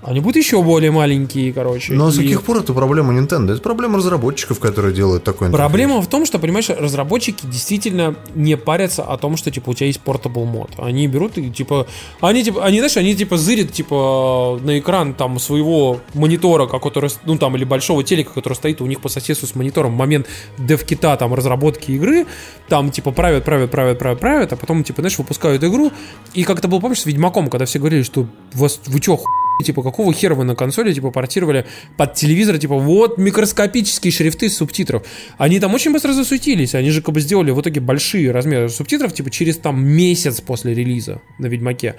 [0.06, 1.94] Они будут еще более маленькие, короче.
[1.94, 3.53] Но с И каких пор это проблема Nintendo?
[3.53, 5.68] Это проблема разработчиков, которые делают такой интерфейс.
[5.68, 9.88] Проблема в том, что, понимаешь, разработчики действительно не парятся о том, что, типа, у тебя
[9.88, 10.69] есть portable мод.
[10.77, 11.88] Они берут и, типа,
[12.22, 17.40] они, типа, они, знаешь, они, типа, зырят, типа, на экран, там, своего монитора, который, ну,
[17.40, 20.27] там, или большого телека, который стоит у них по соседству с монитором в момент
[20.60, 22.27] девкита, там, разработки игры,
[22.69, 25.91] там, типа, правят, правят, правят, правят, правят, а потом, типа, знаешь, выпускают игру,
[26.36, 29.45] и как это было, помнишь, с Ведьмаком, когда все говорили, что вас, вы чё, хуй,
[29.64, 31.65] типа, какого хера вы на консоли, типа, портировали
[31.98, 35.03] под телевизор, типа, вот микроскопические шрифты субтитров.
[35.38, 39.14] Они там очень быстро засуетились, они же как бы сделали в итоге большие размеры субтитров,
[39.14, 41.95] типа, через там месяц после релиза на Ведьмаке.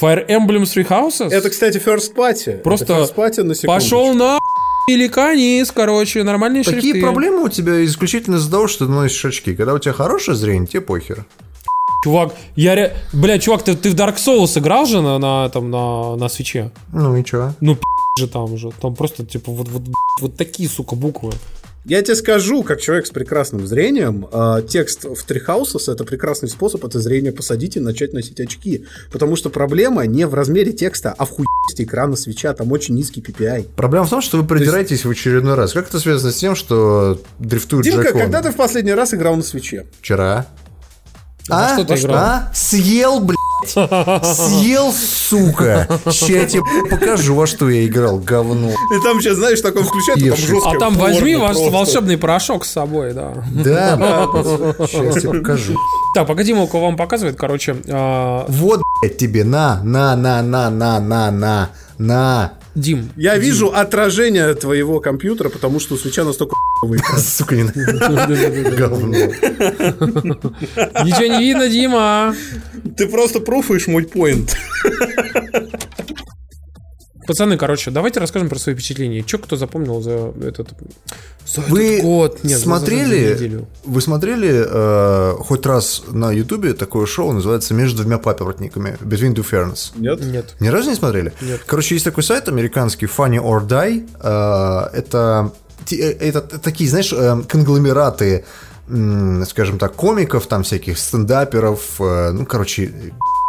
[0.00, 2.58] Fire Emblem Three Houses Это, кстати, First Party.
[2.58, 3.66] Просто Это First Party на секундочку.
[3.68, 4.38] пошел на
[4.90, 7.00] великанис, короче, нормальные Такие шрифты.
[7.00, 9.54] проблемы у тебя исключительно из-за того, что ты носишь очки.
[9.54, 11.24] Когда у тебя хорошее зрение, тебе похер.
[12.04, 12.94] Чувак, я ре...
[13.14, 16.70] Бля, чувак, ты, ты в Dark Souls играл же на, на, там, на, на свече?
[16.92, 17.54] Ну и чё?
[17.62, 17.78] Ну,
[18.18, 18.72] же там же.
[18.82, 19.82] Там просто, типа, вот, вот,
[20.20, 21.32] вот такие, сука, буквы.
[21.86, 26.84] Я тебе скажу, как человек с прекрасным зрением, э, текст в Houses это прекрасный способ
[26.84, 28.84] это зрение посадить и начать носить очки.
[29.10, 32.52] Потому что проблема не в размере текста, а в хуйсти экрана свеча.
[32.52, 33.68] Там очень низкий PPI.
[33.76, 35.72] Проблема в том, что вы придираетесь в очередной раз.
[35.72, 39.42] Как это связано с тем, что дрифтует Димка, когда ты в последний раз играл на
[39.42, 39.86] свече?
[40.00, 40.46] Вчера.
[41.48, 41.74] Во А?
[41.74, 42.16] что ты играл?
[42.16, 42.50] А?
[42.54, 43.38] Съел, блядь.
[43.66, 45.88] Съел, сука.
[46.06, 48.70] Сейчас я тебе покажу, во что я играл, говно.
[48.70, 50.38] И там сейчас, знаешь, такой включает, там Ешь.
[50.38, 51.70] жесткое А там возьми ваш просто.
[51.72, 53.32] волшебный порошок с собой, да.
[53.52, 53.96] Да,
[54.86, 55.74] сейчас тебе покажу.
[56.14, 61.00] Так, погоди, Молко вам показывает, короче, а, Вот, блядь, тебе, на, на, на, на, на,
[61.00, 62.54] на, на, на.
[62.74, 63.10] Дим.
[63.16, 66.56] Я вижу отражение твоего компьютера, потому что свеча настолько.
[67.18, 67.62] Сука, не
[68.76, 69.16] говно.
[71.04, 72.34] Ничего не видно, Дима.
[72.96, 74.56] Ты просто пруфаешь мой поинт.
[77.26, 79.22] Пацаны, короче, давайте расскажем про свои впечатления.
[79.22, 80.68] Че кто запомнил за этот,
[81.46, 82.38] за Вы этот год?
[82.42, 83.68] Нет, за- за- за смотрели, неделю.
[83.84, 89.44] вы смотрели э, хоть раз на Ютубе такое шоу, называется «Между двумя папоротниками» Between Two
[89.50, 89.92] Ferns?
[89.96, 90.20] Нет?
[90.22, 90.54] Нет.
[90.60, 91.32] Ни разу не смотрели?
[91.40, 91.60] Нет.
[91.66, 94.08] Короче, есть такой сайт американский Funny or Die.
[94.22, 95.52] Э, это,
[95.90, 98.44] э, это такие, знаешь, э, конгломераты,
[99.46, 101.80] скажем так, комиков, там всяких стендаперов.
[102.00, 102.92] э, ну, короче,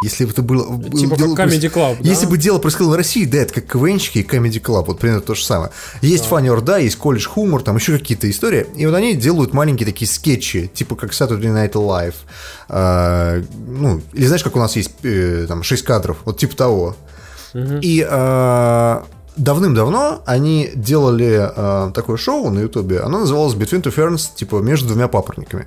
[0.06, 0.82] если бы это было...
[0.90, 2.10] Типа дело как Comedy Club, да?
[2.10, 5.22] Если бы дело происходило в России, да, это как КВНчики и Comedy Club, вот примерно
[5.22, 5.72] то же самое.
[6.02, 8.68] Есть Funny or Die, есть колледж хумор, там еще какие-то истории.
[8.76, 12.16] И вот они делают маленькие такие скетчи, типа как Saturday Night Live.
[12.70, 16.96] Э, ну, или знаешь, как у нас есть э, там 6 кадров, вот типа того.
[17.54, 19.02] И э,
[19.38, 23.00] давным-давно они делали э, такое шоу на Ютубе.
[23.00, 25.66] Оно называлось Between Two Ferns, типа между двумя папоротниками.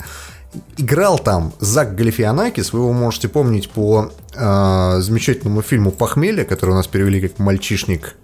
[0.78, 6.74] Играл там Зак Галифианакис, вы его можете помнить по э, замечательному фильму «Похмелье», который у
[6.74, 8.16] нас перевели как «Мальчишник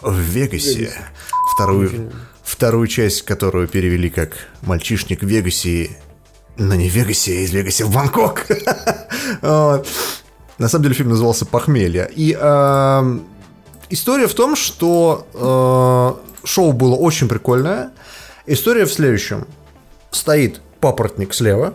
[0.00, 0.92] в Вегасе».
[1.54, 2.12] Вторую,
[2.44, 4.32] вторую часть, которую перевели как
[4.62, 5.90] «Мальчишник в Вегасе»,
[6.56, 8.46] но не в Вегасе, а из Вегасе в Бангкок.
[9.42, 12.08] На самом деле фильм назывался «Похмелье».
[12.14, 13.26] И эм,
[13.90, 17.90] история в том, что э, шоу было очень прикольное.
[18.46, 19.46] История в следующем.
[20.10, 21.74] Стоит папоротник слева,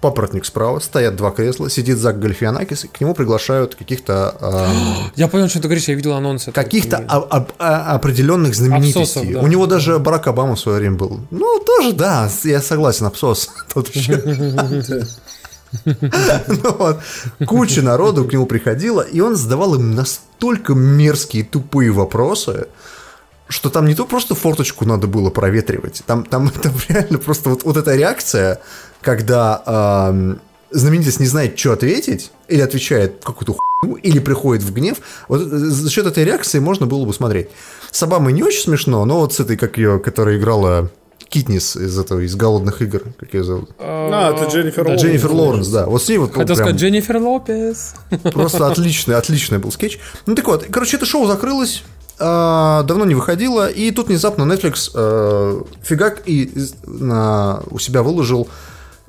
[0.00, 5.28] папоротник справа, стоят два кресла, сидит Зак Гальфианакис, и к нему приглашают каких-то эм, Я
[5.28, 6.48] понял, что ты говоришь, я видел анонс.
[6.54, 9.02] каких-то об- о- определенных знаменитостей.
[9.02, 9.40] Абсосов, да.
[9.40, 11.20] У него даже Барак Обама в свое время был.
[11.30, 13.50] Ну, тоже, да, я согласен, абсос.
[13.74, 14.22] Тот еще.
[15.86, 16.98] Ну вот,
[17.46, 22.66] Куча народу к нему приходила, и он задавал им настолько мерзкие, тупые вопросы,
[23.52, 27.64] что там не то просто форточку надо было проветривать, там, там, там реально просто вот,
[27.64, 28.60] вот эта реакция,
[29.02, 34.98] когда ам, знаменитость не знает, что ответить, или отвечает какую-то хуйню, или приходит в гнев,
[35.28, 37.48] вот э, за счет этой реакции можно было бы смотреть.
[37.90, 40.90] С Обамой не очень смешно, но вот с этой, как ее, которая играла
[41.28, 43.70] Китнис из этого, из «Голодных игр», как ее зовут?
[43.78, 45.02] А, это Дженнифер Лоуренс.
[45.02, 45.86] Дженнифер Лоуренс, да.
[45.86, 47.94] Вот с ней вот Хотел прям сказать Дженнифер Лопес.
[48.32, 49.98] просто отличный, отличный был скетч.
[50.26, 54.90] Ну так вот, короче, это шоу закрылось, а, давно не выходило, и тут внезапно Netflix
[54.94, 56.52] э, фигак и
[57.70, 58.48] у себя выложил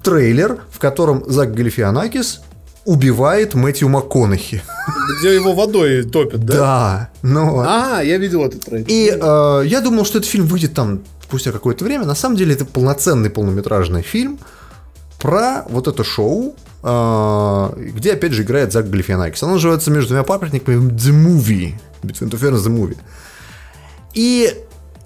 [0.02, 2.42] трейлер, в котором Зак Галифианакис
[2.86, 4.62] убивает Мэтью МакКонахи.
[5.20, 6.54] Где его водой топят, да?
[6.54, 7.60] Да, ну...
[7.66, 8.86] А, я видел этот трейлер.
[8.90, 12.06] И э, я думал, что этот фильм выйдет там спустя какое-то время.
[12.06, 14.38] На самом деле это полноценный полнометражный фильм
[15.24, 19.42] про вот это шоу, э, где опять же играет Зак Галифианакис.
[19.42, 21.76] Оно называется «Между двумя папоротниками» The Movie.
[22.02, 22.98] Between Two Ferns The Movie.
[24.14, 24.54] И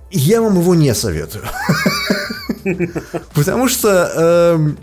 [0.10, 1.45] я вам его не советую.
[3.35, 4.80] Потому что, эм,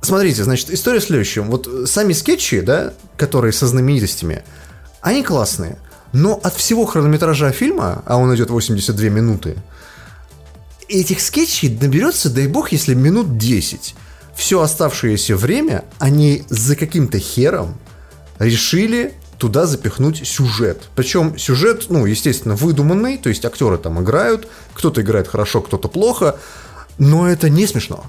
[0.00, 1.50] смотрите, значит, история в следующем.
[1.50, 4.42] Вот сами скетчи, да, которые со знаменитостями,
[5.02, 5.76] они классные.
[6.14, 9.56] Но от всего хронометража фильма, а он идет 82 минуты,
[10.88, 13.94] этих скетчей наберется, дай бог, если минут 10.
[14.36, 17.78] Все оставшееся время они за каким-то хером
[18.38, 20.88] решили туда запихнуть сюжет.
[20.94, 26.38] Причем сюжет, ну, естественно, выдуманный, то есть актеры там играют, кто-то играет хорошо, кто-то плохо,
[26.98, 28.04] но это не смешно.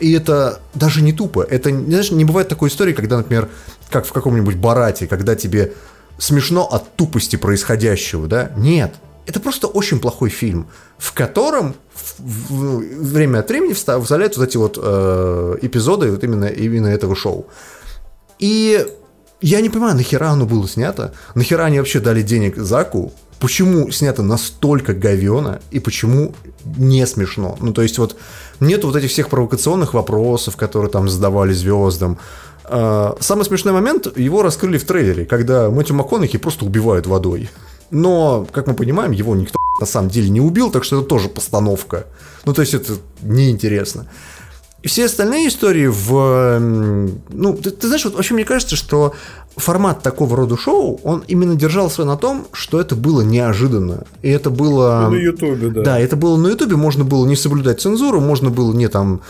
[0.00, 1.46] И это даже не тупо.
[1.48, 3.48] Это, знаешь, не бывает такой истории, когда, например,
[3.90, 5.72] как в каком-нибудь Барате, когда тебе
[6.18, 8.50] смешно от тупости происходящего, да?
[8.56, 8.94] Нет.
[9.26, 10.68] Это просто очень плохой фильм,
[10.98, 11.74] в котором
[12.18, 17.46] время от времени вставляют вот эти вот э, эпизоды вот именно, именно этого шоу.
[18.38, 18.86] И
[19.40, 21.12] я не понимаю, нахера оно было снято?
[21.34, 23.12] Нахера они вообще дали денег Заку?
[23.40, 26.34] Почему снято настолько говено и почему
[26.64, 27.56] не смешно?
[27.60, 28.16] Ну, то есть вот
[28.60, 32.18] нет вот этих всех провокационных вопросов, которые там задавали звездам.
[32.64, 37.50] А, самый смешной момент, его раскрыли в трейлере, когда Мэтью МакКонахи просто убивают водой.
[37.94, 41.28] Но, как мы понимаем, его никто на самом деле не убил, так что это тоже
[41.28, 42.06] постановка.
[42.44, 44.06] Ну, то есть это неинтересно.
[44.82, 46.58] И все остальные истории в...
[47.30, 49.14] Ну, ты, ты знаешь, вот вообще мне кажется, что
[49.56, 54.04] формат такого рода шоу, он именно держался на том, что это было неожиданно.
[54.22, 55.08] И это было...
[55.08, 55.82] На Ютубе, да.
[55.82, 59.20] Да, это было на Ютубе, можно было не соблюдать цензуру, можно было не там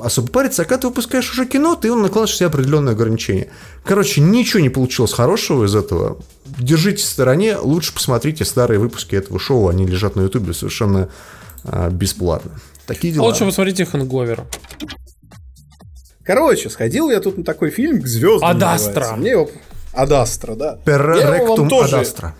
[0.00, 3.48] особо париться, а когда ты выпускаешь уже кино, ты он накладываешь себе определенные ограничения.
[3.84, 6.18] Короче, ничего не получилось хорошего из этого.
[6.44, 11.08] Держитесь в стороне, лучше посмотрите старые выпуски этого шоу, они лежат на Ютубе совершенно
[11.64, 12.52] а, бесплатно.
[12.86, 13.24] Такие дела.
[13.24, 14.44] А лучше посмотрите Хэнговер.
[16.24, 18.48] Короче, сходил я тут на такой фильм к звездам.
[18.48, 19.14] Адастра.
[19.16, 19.50] Мне его...
[19.92, 20.78] Адастра, да.
[20.84, 22.34] Перректум Адастра.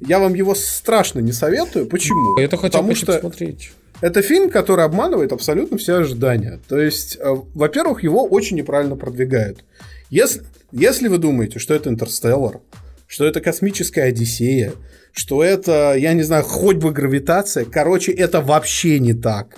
[0.00, 1.86] Я вам его страшно не советую.
[1.86, 2.38] Почему?
[2.38, 3.72] Это хотел Потому что посмотреть.
[4.00, 6.60] Это фильм, который обманывает абсолютно все ожидания.
[6.68, 9.64] То есть, э, во-первых, его очень неправильно продвигают.
[10.10, 12.60] Если, если вы думаете, что это Интерстеллар,
[13.06, 14.72] что это космическая Одиссея,
[15.12, 19.56] что это, я не знаю, хоть бы гравитация, короче, это вообще не так.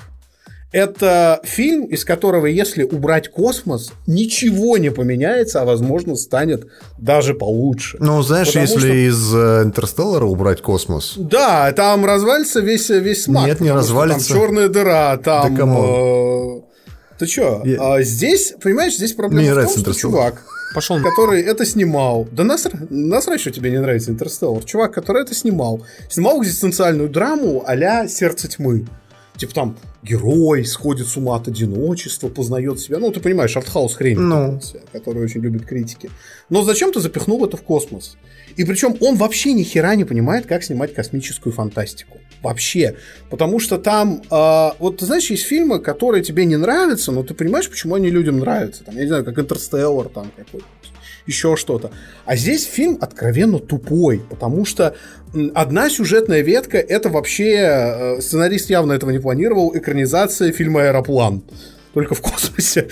[0.71, 6.67] Это фильм, из которого, если убрать космос, ничего не поменяется, а возможно станет
[6.99, 7.97] даже получше.
[8.01, 8.93] Ну, знаешь, Потому если что...
[8.93, 11.15] из э, Интерстеллара убрать космос.
[11.17, 13.47] Да, там развалится весь, весь смак.
[13.47, 14.29] Нет, не развалится.
[14.29, 15.57] Там черная дыра, там.
[15.57, 16.61] Да э...
[17.19, 17.63] Ты чё?
[17.65, 17.95] Я...
[17.95, 20.43] А здесь, понимаешь, здесь проблема Мне в том, что чувак,
[20.75, 21.01] Пошел.
[21.03, 22.29] который это снимал.
[22.31, 22.79] Да насра...
[22.91, 24.63] насрать, что тебе не нравится Интерстеллар.
[24.65, 25.83] Чувак, который это снимал.
[26.11, 28.87] Снимал экзистенциальную драму а «Сердце тьмы».
[29.39, 32.99] Типа там герой сходит с ума от одиночества, познает себя.
[32.99, 34.61] Ну, ты понимаешь, артхаус хрень, ну.
[34.93, 36.11] который очень любит критики.
[36.51, 38.17] Но зачем ты запихнул это в космос?
[38.57, 42.19] И причем он вообще ни хера не понимает, как снимать космическую фантастику.
[42.43, 42.97] Вообще.
[43.31, 47.35] Потому что там, э, вот ты знаешь, есть фильмы, которые тебе не нравятся, но ты
[47.35, 48.83] понимаешь, почему они людям нравятся.
[48.83, 50.67] Там, я не знаю, как Интерстеллар, там какой-то
[51.29, 51.93] еще что-то.
[52.25, 54.97] А здесь фильм откровенно тупой, потому что
[55.55, 61.43] одна сюжетная ветка это вообще э, сценарист явно этого не планировал экранизация фильма Аэроплан
[61.95, 62.89] только в космосе.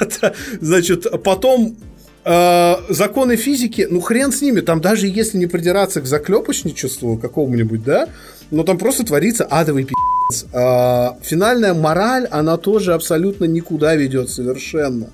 [0.60, 1.76] Значит, потом
[2.24, 7.82] э, законы физики, ну хрен с ними, там даже если не придираться к заклепочничеству какому-нибудь,
[7.82, 8.08] да,
[8.50, 10.46] но там просто творится адовый пи***ц.
[10.52, 15.10] Э, финальная мораль, она тоже абсолютно никуда ведет совершенно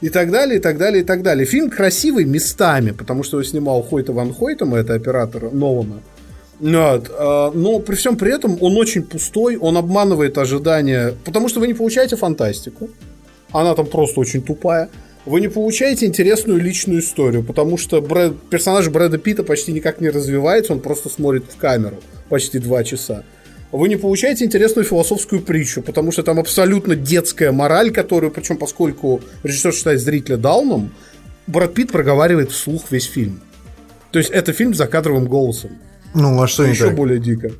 [0.00, 1.46] и так далее, и так далее, и так далее.
[1.46, 6.02] Фильм красивый местами, потому что его снимал Хойта Ван Хойтом, это оператор Нолана.
[6.58, 7.10] Вот.
[7.18, 11.66] А, но при всем при этом он очень пустой, он обманывает ожидания, потому что вы
[11.66, 12.90] не получаете фантастику,
[13.52, 14.88] она там просто очень тупая.
[15.24, 20.08] Вы не получаете интересную личную историю, потому что Брэд, персонаж Брэда Питта почти никак не
[20.08, 21.96] развивается, он просто смотрит в камеру
[22.28, 23.24] почти два часа
[23.72, 29.20] вы не получаете интересную философскую притчу, потому что там абсолютно детская мораль, которую, причем поскольку
[29.42, 30.92] режиссер считает зрителя дауном,
[31.46, 33.40] Брэд Питт проговаривает вслух весь фильм.
[34.10, 35.70] То есть это фильм с закадровым голосом.
[36.14, 36.94] Ну, а что Еще так?
[36.96, 37.50] более дико.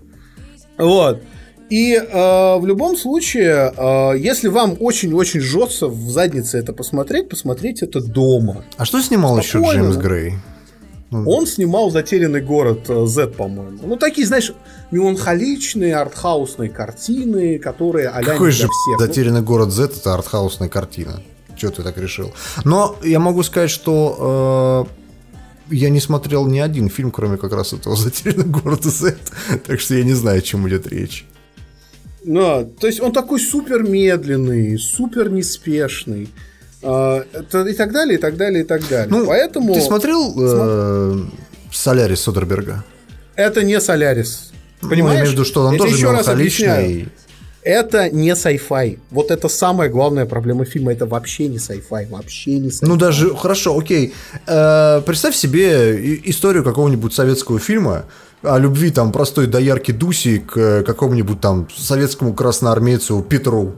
[0.79, 1.23] Вот.
[1.69, 7.87] И э, в любом случае, э, если вам очень-очень жестко в заднице это посмотреть, посмотрите
[7.87, 8.65] это дома.
[8.77, 9.67] А что снимал Спокойно.
[9.67, 10.35] еще Джеймс Грей?
[11.11, 13.79] Ну, Он снимал «Затерянный город» э, Z, по-моему.
[13.83, 14.53] Ну, такие, знаешь,
[14.91, 19.01] меланхоличные артхаусные картины, которые а Какой же всех.
[19.01, 21.23] «Затерянный город Z»— это артхаусная картина.
[21.57, 22.33] Чего ты так решил?
[22.65, 24.89] Но я могу сказать, что
[25.71, 29.17] э, я не смотрел ни один фильм, кроме как раз этого «Затерянный город Z»,
[29.67, 31.25] так что я не знаю, о чем идет речь.
[32.25, 36.29] Ну, то есть он такой супер медленный, супер неспешный.
[36.87, 37.25] А,
[37.69, 39.09] и так далее, и так далее, и так далее.
[39.11, 39.75] Ну, Поэтому...
[39.75, 41.21] Ты смотрел э,
[41.73, 42.85] Солярис Содерберга?
[43.35, 44.53] Это не Солярис.
[44.83, 45.29] Ну, Понимаешь?
[45.29, 47.09] в виду, что он Я тоже еще раз объясняю.
[47.63, 49.01] Это не sci-fi.
[49.11, 50.93] Вот это самая главная проблема фильма.
[50.93, 52.09] Это вообще не sci-fi.
[52.09, 52.87] Вообще не sci-fi.
[52.87, 54.15] Ну, даже, хорошо, окей.
[54.47, 58.05] Э, представь себе историю какого-нибудь советского фильма
[58.43, 63.75] о любви там простой доярки Дуси к э, какому-нибудь там советскому красноармейцу Петру.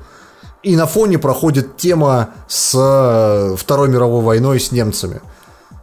[0.63, 5.21] И на фоне проходит тема с э, Второй мировой войной с немцами.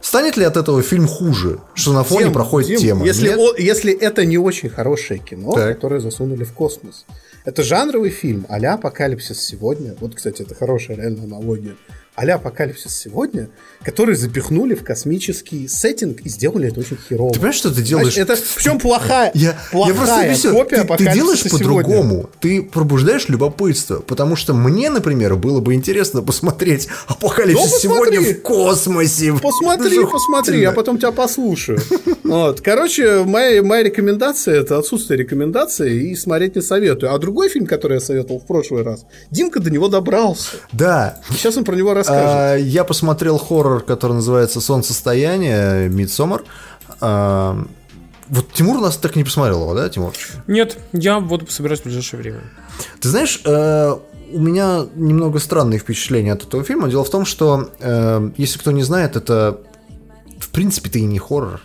[0.02, 3.06] Станет ли от этого фильм хуже, что на фоне Дим, проходит Дим, тема?
[3.06, 3.38] Если, Нет?
[3.38, 5.74] о- если это не очень хорошее кино, Так.
[5.74, 7.06] которое засунули в космос.
[7.44, 9.96] Это жанровый фильм а-ля «Апокалипсис сегодня».
[10.00, 11.74] Вот, кстати, это хорошая реальная аналогия.
[12.16, 13.48] А-ля «Апокалипсис сегодня»,
[13.84, 17.30] который запихнули в космический сеттинг и сделали это очень херово.
[17.32, 18.14] Ты понимаешь, что ты делаешь?
[18.14, 20.52] Значит, это в чем плохая, Я, я плохая просто объясню.
[20.52, 21.58] копия Ты, ты «Апокалипсиса делаешь сегодня».
[21.58, 22.30] по-другому.
[22.40, 24.00] Ты пробуждаешь любопытство.
[24.00, 29.32] Потому что мне, например, было бы интересно посмотреть апокалипсис Ну, сегодня в космосе.
[29.40, 31.80] Посмотри, Ну, посмотри, я потом тебя послушаю.
[32.24, 32.60] Вот.
[32.60, 37.12] Короче, моя, моя рекомендация это отсутствие рекомендации и смотреть не советую.
[37.14, 40.56] А другой фильм, который я советовал в прошлый раз, Димка до него добрался.
[40.72, 41.20] Да.
[41.30, 42.36] Сейчас он про него расскажет.
[42.36, 46.44] А, я посмотрел хоррор, который называется «Солнцестояние», «Мидсомер».
[47.00, 47.64] А,
[48.28, 50.12] вот Тимур у нас так не посмотрел его, да, Тимур?
[50.46, 52.40] Нет, я вот собираюсь в ближайшее время.
[53.00, 53.96] Ты знаешь, э,
[54.32, 56.88] у меня немного странные впечатления от этого фильма.
[56.88, 59.60] Дело в том, что, э, если кто не знает, это
[60.40, 61.60] в принципе-то и не хоррор.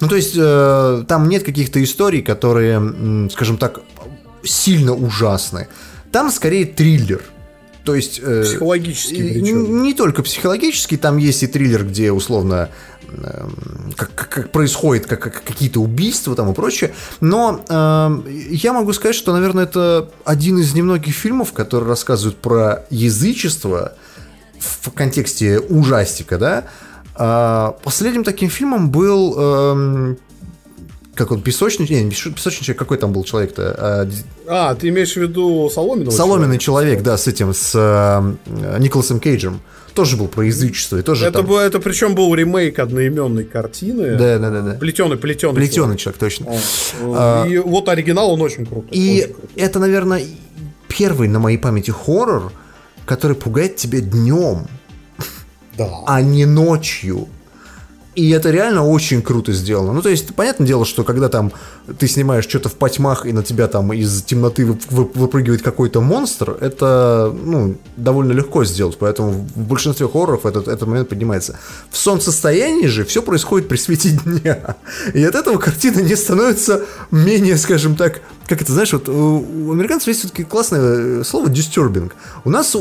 [0.00, 3.80] Ну, то есть, э, там нет каких-то историй, которые, скажем так,
[4.44, 5.68] сильно ужасны.
[6.12, 7.22] Там скорее триллер.
[7.86, 8.20] То есть...
[8.22, 9.82] э, Психологически и- причем.
[9.82, 12.68] Не только психологический, там есть и триллер, где условно
[13.08, 16.92] эм, как, как- как происходит как, как какие-то убийства там и прочее.
[17.20, 22.84] Но эм, я могу сказать, что, наверное, это один из немногих фильмов, которые рассказывают про
[22.90, 23.92] язычество
[24.58, 26.64] в контексте ужастика, да.
[27.14, 30.18] А последним таким фильмом был эм,
[31.16, 33.74] как он, песочный, не, песочный человек, какой там был человек-то?
[33.78, 34.08] А,
[34.46, 36.14] А, ты имеешь в виду Соломенного?
[36.14, 39.60] Соломенный человек, да, с этим, с э, Николасом Кейджем.
[39.94, 40.98] Тоже был про язычество.
[40.98, 44.16] И тоже Это, там- был, это причем был ремейк одноименной картины.
[44.16, 44.72] Да, да, да, да.
[44.74, 45.54] Плетеный, плетеный.
[45.54, 46.48] Плетеный человек, точно.
[47.48, 48.90] И вот оригинал, он очень крутой.
[48.92, 49.50] И очень крутой.
[49.56, 50.22] это, наверное,
[50.86, 52.52] первый на моей памяти хоррор,
[53.06, 54.66] который пугает тебя днем,
[55.78, 55.88] Да.
[56.06, 57.28] а не ночью.
[58.16, 59.92] И это реально очень круто сделано.
[59.92, 61.52] Ну, то есть, понятное дело, что когда там
[61.98, 66.00] ты снимаешь что-то в потьмах, и на тебя там из темноты вып- вып- выпрыгивает какой-то
[66.00, 68.96] монстр, это, ну, довольно легко сделать.
[68.98, 71.58] Поэтому в большинстве хорроров этот, этот момент поднимается.
[71.90, 74.76] В солнцестоянии же все происходит при свете дня.
[75.12, 79.72] И от этого картина не становится менее, скажем так, как это, знаешь, вот у у
[79.72, 82.12] американцев есть все-таки классное э, слово disturbing.
[82.44, 82.78] У нас э,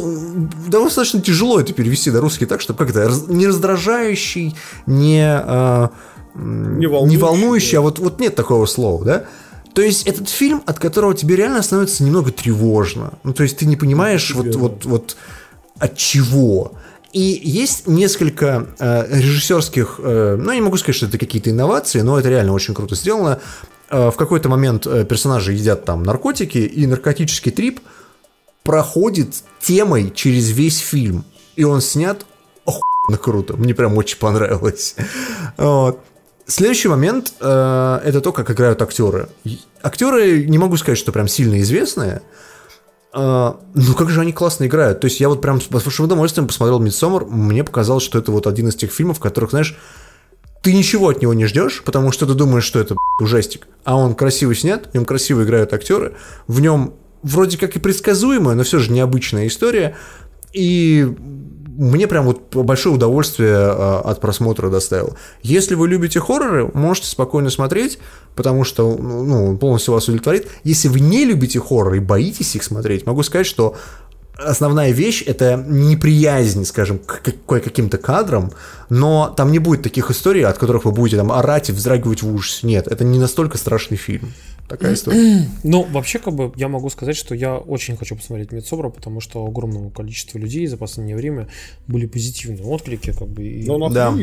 [0.68, 4.56] достаточно тяжело это перевести на русский так, чтобы как это, раз- не раздражающий,
[4.86, 5.88] не, э,
[6.35, 7.15] Не волнующий.
[7.15, 9.23] не волнующий, а вот, вот нет такого слова, да?
[9.73, 13.14] То есть этот фильм, от которого тебе реально становится немного тревожно.
[13.23, 15.18] Ну, то есть ты не понимаешь вот, вот, вот
[15.80, 16.73] от чего.
[17.11, 22.02] И есть несколько э, режиссерских, э, ну, я не могу сказать, что это какие-то инновации,
[22.02, 23.39] но это реально очень круто сделано.
[23.89, 27.80] Э, в какой-то момент э, персонажи едят там наркотики, и наркотический трип
[28.64, 31.23] проходит темой через весь фильм.
[31.56, 32.26] И он снят
[33.06, 33.57] охуенно круто.
[33.57, 34.95] Мне прям очень понравилось.
[35.57, 35.99] Вот.
[36.48, 39.30] Следующий момент э, это то, как играют актеры.
[39.82, 42.22] Актеры, не могу сказать, что прям сильно известные,
[43.14, 44.99] а, ну как же они классно играют.
[44.99, 47.26] То есть я вот прям с большим удовольствием посмотрел «Мидсомер».
[47.26, 49.76] Мне показалось, что это вот один из тех фильмов, в которых, знаешь,
[50.61, 53.68] ты ничего от него не ждешь, потому что ты думаешь, что это ужастик.
[53.84, 56.15] А он красиво снят, в нем красиво играют актеры,
[56.48, 59.95] в нем вроде как и предсказуемая, но все же необычная история.
[60.53, 61.07] И
[61.77, 65.15] мне прям вот большое удовольствие а, от просмотра доставил.
[65.41, 67.99] Если вы любите хорроры, можете спокойно смотреть,
[68.35, 70.47] потому что ну, полностью вас удовлетворит.
[70.64, 73.76] Если вы не любите хорроры и боитесь их смотреть, могу сказать, что
[74.38, 78.52] основная вещь это неприязнь, скажем, к к- каким-то кадрам,
[78.89, 82.34] но там не будет таких историй, от которых вы будете там орать и вздрагивать в
[82.34, 82.68] ужасе.
[82.68, 84.34] Нет, это не настолько страшный фильм.
[84.67, 85.47] Такая история.
[85.63, 89.45] Ну, вообще, как бы, я могу сказать, что я очень хочу посмотреть Мидсобра, потому что
[89.45, 91.47] огромному количеству людей за последнее время
[91.87, 94.13] были позитивные отклики, как бы, и, Ну, Да.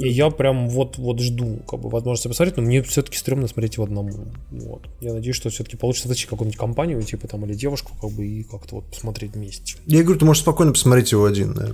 [0.00, 3.74] и я прям вот, вот жду, как бы, возможности посмотреть, но мне все-таки стрёмно смотреть
[3.74, 4.26] его одному.
[4.50, 4.82] Вот.
[5.00, 8.42] Я надеюсь, что все-таки получится зайти какую-нибудь компанию, типа там, или девушку, как бы, и
[8.42, 9.76] как-то вот посмотреть вместе.
[9.86, 11.68] Я говорю, ты можешь спокойно посмотреть его один, да.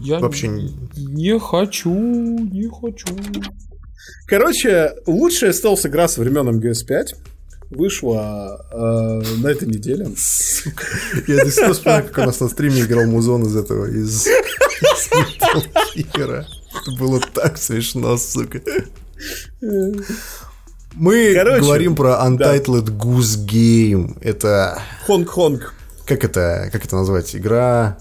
[0.00, 3.06] Я Вообще не- не хочу, не хочу.
[4.26, 7.16] Короче, лучшая стелс-игра со времен MGS-5
[7.70, 10.06] вышла э, на этой неделе.
[11.26, 14.26] Я до сих пор вспоминаю, как у нас на стриме играл музон из этого, из.
[15.96, 18.60] Это было так смешно, сука.
[20.94, 24.16] Мы Короче, говорим про Untitled Goose Game.
[24.20, 24.80] Это...
[25.06, 25.72] Honk-Honk.
[26.06, 27.36] Как это, как это назвать?
[27.36, 27.98] Игра...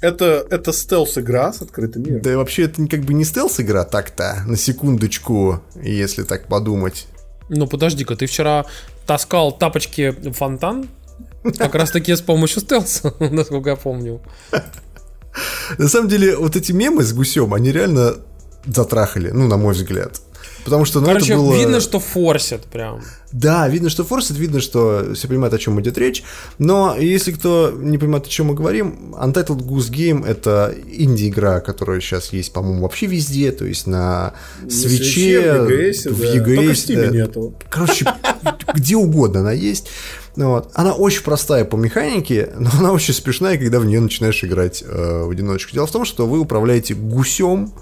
[0.00, 2.20] Это, это стелс-игра с открытым миром.
[2.20, 7.06] Да вообще это как бы не стелс-игра так-то, на секундочку, если так подумать.
[7.48, 8.66] Ну подожди-ка, ты вчера
[9.06, 10.88] таскал тапочки в фонтан?
[11.58, 14.20] Как раз таки с помощью стелса, насколько я помню.
[15.78, 18.14] На самом деле, вот эти мемы с гусем, они реально
[18.66, 20.20] затрахали, ну, на мой взгляд.
[20.64, 21.54] Потому что, ну, Короче, это было...
[21.54, 23.02] видно, что форсят прям.
[23.32, 26.22] Да, видно, что форсит, видно, что все понимают, о чем идет речь.
[26.58, 32.00] Но если кто не понимает, о чем мы говорим, Untitled Goose Game это инди-игра, которая
[32.00, 34.34] сейчас есть, по-моему, вообще везде, то есть на
[34.68, 36.36] свече, в EGS, в да.
[36.36, 37.06] EGS, Только в Steam да.
[37.08, 37.54] нету.
[37.68, 38.06] Короче,
[38.74, 39.88] где угодно она есть.
[40.36, 40.70] Ну Вот.
[40.74, 45.24] Она очень простая по механике, но она очень смешная, когда в нее начинаешь играть э,
[45.24, 45.72] в одиночку.
[45.72, 47.72] Дело в том, что вы управляете гусем,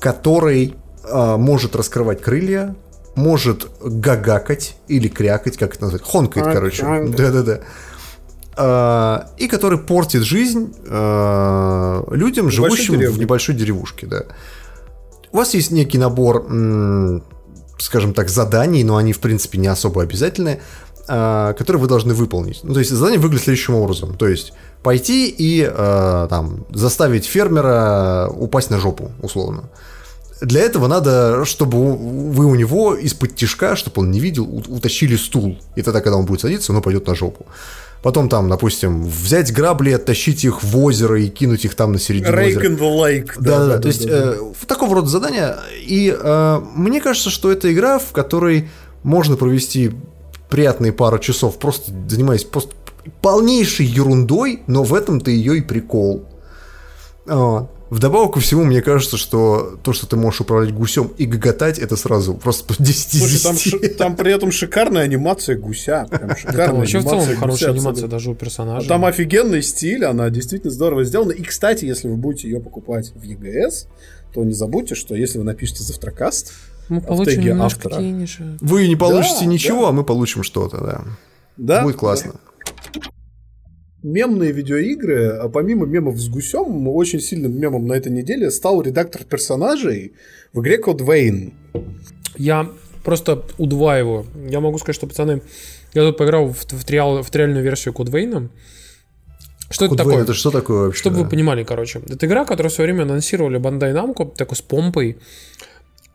[0.00, 0.74] который
[1.04, 2.74] может раскрывать крылья,
[3.14, 6.84] может гагакать или крякать, как это назвать, хонкать, А, короче.
[6.84, 7.60] а, Да-да-да.
[8.56, 14.24] А, и который портит жизнь э, людям, живущим в небольшой деревушке, да.
[15.32, 16.44] У вас есть некий набор,
[17.78, 20.60] скажем так, заданий, но они, в принципе, не особо обязательные,
[21.08, 22.60] а, которые вы должны выполнить.
[22.64, 24.16] Ну, то есть задание выглядит следующим образом.
[24.16, 24.52] То есть
[24.82, 29.70] пойти и там, заставить фермера упасть на жопу, условно.
[30.40, 35.58] Для этого надо, чтобы вы у него из-под тишка, чтобы он не видел, утащили стул.
[35.76, 37.46] И тогда, когда он будет садиться, он пойдет на жопу.
[38.02, 42.34] Потом там, допустим, взять грабли, оттащить их в озеро и кинуть их там на середину
[42.34, 42.64] Rake озера.
[42.64, 43.30] in the lake.
[43.38, 45.58] Да, да, то есть э, в такого рода задания.
[45.82, 48.70] И э, мне кажется, что это игра, в которой
[49.02, 49.92] можно провести
[50.48, 52.72] приятные пару часов, просто занимаясь просто
[53.20, 56.24] полнейшей ерундой, но в этом-то ее и прикол.
[57.90, 61.96] Вдобавок ко всему, мне кажется, что то, что ты можешь управлять гусем и гоготать, это
[61.96, 63.96] сразу просто 10 из Слушай, там, 10.
[63.96, 66.06] там при этом шикарная анимация гуся.
[66.08, 68.88] Прям шикарная Там вообще в целом анимация хорошая анимация даже у персонажей.
[68.88, 71.32] Там офигенный стиль, она действительно здорово сделана.
[71.32, 73.88] И, кстати, если вы будете ее покупать в EGS,
[74.32, 76.52] то не забудьте, что если вы напишете завтракаст,
[76.88, 77.96] Мы получим автора.
[78.00, 78.46] денежек.
[78.60, 79.88] Вы не получите Да, ничего, да.
[79.88, 81.00] а мы получим что-то, да.
[81.56, 82.34] да, Будет классно.
[84.02, 89.24] Мемные видеоигры, а помимо мемов с гусем, очень сильным мемом на этой неделе стал редактор
[89.24, 90.12] персонажей
[90.52, 91.52] в игре Code Vein.
[92.36, 92.70] Я
[93.04, 94.26] просто удваиваю.
[94.48, 95.42] Я могу сказать, что, пацаны,
[95.92, 98.48] я тут поиграл в, в, триал- в триальную версию Code Vein.
[99.70, 100.22] Что это Code Vein такое?
[100.22, 101.00] это что такое вообще?
[101.00, 101.22] Чтобы да?
[101.22, 102.00] вы понимали, короче.
[102.08, 105.18] Это игра, которую в свое время анонсировали Bandai Namco, такой с помпой.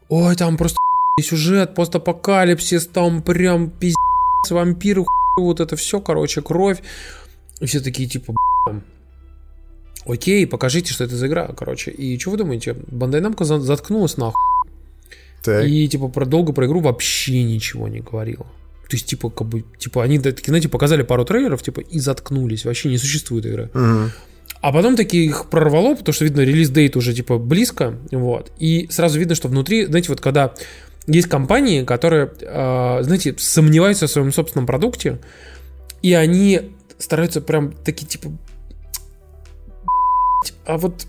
[0.09, 0.77] Ой, там просто
[1.21, 3.95] сюжет, постапокалипсис, там прям пиздец,
[4.49, 6.81] вампиры, хуй, вот это все, короче, кровь.
[7.65, 8.31] И все такие, типа,
[8.67, 8.79] «Бля,
[10.05, 11.89] окей, покажите, что это за игра, короче.
[11.89, 12.73] И что вы думаете?
[12.73, 14.35] Bandai Namco за- заткнулась нахуй.
[15.43, 15.65] Так.
[15.65, 18.45] И, типа, про долго про игру вообще ничего не говорила.
[18.87, 22.65] То есть, типа, как бы, типа, они, такие, знаете, показали пару трейлеров, типа, и заткнулись.
[22.65, 23.71] Вообще не существует игры.
[23.73, 24.11] Мгм.
[24.61, 28.51] А потом таки их прорвало, потому что, видно, релиз-дейт уже, типа, близко, вот.
[28.59, 30.53] И сразу видно, что внутри, знаете, вот когда
[31.07, 35.17] есть компании, которые, э, знаете, сомневаются в своем собственном продукте,
[36.03, 41.07] и они стараются прям такие, типа, «Б***ь, а вот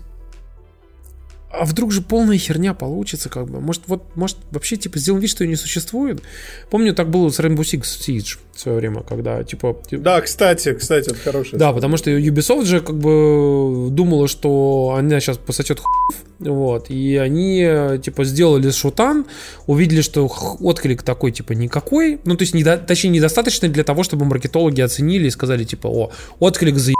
[1.49, 3.61] а вдруг же полная херня получится, как бы.
[3.61, 6.21] Может, вот, может, вообще, типа, сделаем вид, что ее не существует.
[6.69, 11.09] Помню, так было с Rainbow Six Siege в свое время, когда, типа, Да, кстати, кстати,
[11.09, 16.21] это хорошая да, потому что Ubisoft же как бы думала, что она сейчас посочет хуев,
[16.39, 17.65] вот, и они,
[18.03, 19.25] типа, сделали шутан,
[19.67, 20.27] увидели, что
[20.59, 25.27] отклик такой, типа, никакой, ну, то есть, недо- точнее, недостаточно для того, чтобы маркетологи оценили
[25.27, 26.91] и сказали, типа, о, отклик за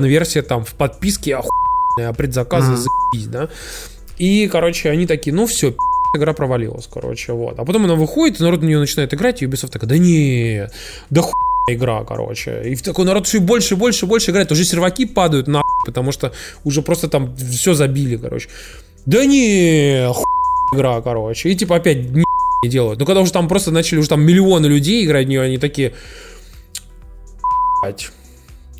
[0.00, 3.48] версия там в подписке охуенная, а предзаказы заебись, да,
[4.18, 5.74] и, короче, они такие, ну, все,
[6.14, 7.58] игра провалилась, короче, вот.
[7.58, 10.68] А потом она выходит, народ на нее начинает играть, и Ubisoft такая, да не,
[11.10, 11.32] да хуй
[11.68, 12.62] игра, короче.
[12.64, 14.50] И в такой народ все больше, больше, больше играет.
[14.52, 16.32] Уже серваки падают на потому что
[16.64, 18.48] уже просто там все забили, короче.
[19.06, 20.24] Да не, хуй
[20.74, 21.50] игра, короче.
[21.50, 22.24] И типа опять не
[22.64, 23.00] делают.
[23.00, 25.94] Но когда уже там просто начали уже там миллионы людей играть в нее, они такие...
[27.82, 28.10] «Блядь,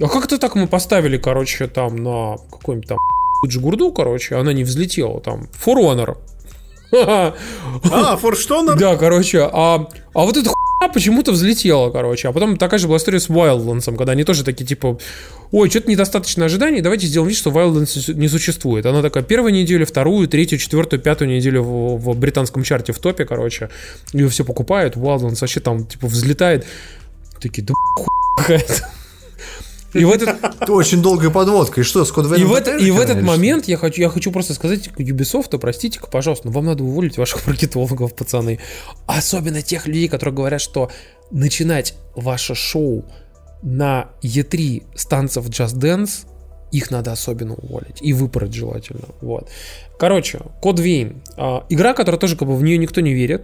[0.00, 2.98] А как это так мы поставили, короче, там на какой-нибудь там
[3.46, 5.48] Джигурду, короче, она не взлетела там.
[5.64, 6.16] For Honor.
[7.90, 8.78] А, Форштонер?
[8.78, 12.28] Да, короче, а, а вот эта хуйня почему-то взлетела, короче.
[12.28, 14.98] А потом такая же была история с Wildlands, когда они тоже такие, типа,
[15.52, 18.84] ой, что-то недостаточно ожиданий, давайте сделаем вид, что Wildlands не существует.
[18.84, 23.24] Она такая первую неделю, вторую, третью, четвертую, пятую неделю в, в британском чарте в топе,
[23.24, 23.70] короче.
[24.12, 26.66] Ее все покупают, Wildlands вообще там, типа, взлетает.
[27.40, 28.06] Такие, да хуй
[28.36, 28.86] какая-то.
[29.94, 30.28] И в этот,
[30.60, 31.80] Это очень долгая подводка.
[31.80, 34.32] И что, с Код и в, это- и в этот момент я хочу, я хочу
[34.32, 38.58] просто сказать Ubisoft, простите-ка, пожалуйста, но вам надо уволить ваших маркетологов, пацаны.
[39.06, 40.90] Особенно тех людей, которые говорят, что
[41.30, 43.04] начинать ваше шоу
[43.62, 46.26] на E3 с танцев Just Dance,
[46.72, 47.98] их надо особенно уволить.
[48.00, 49.08] И выпороть желательно.
[49.20, 49.50] Вот.
[49.98, 51.20] Короче, Код Vein.
[51.36, 53.42] А, игра, которая тоже как бы в нее никто не верит.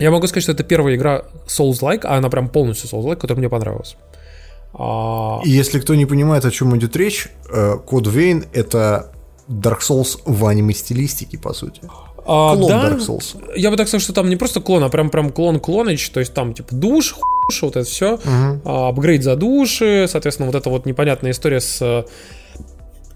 [0.00, 3.48] Я могу сказать, что это первая игра Souls-like, а она прям полностью Souls-like, которая мне
[3.48, 3.96] понравилась.
[4.74, 9.12] А, И если кто не понимает, о чем идет речь, э, Код Вейн это
[9.48, 11.80] Dark Souls в аниме-стилистике, по сути.
[12.26, 13.36] а, Клон да, Dark Souls.
[13.56, 16.20] Я бы так сказал, что там не просто клон, а прям прям клон клоныч, то
[16.20, 18.18] есть там типа душ, хуш, вот это все,
[18.64, 22.04] апгрейд за души, соответственно, вот эта вот непонятная история с э,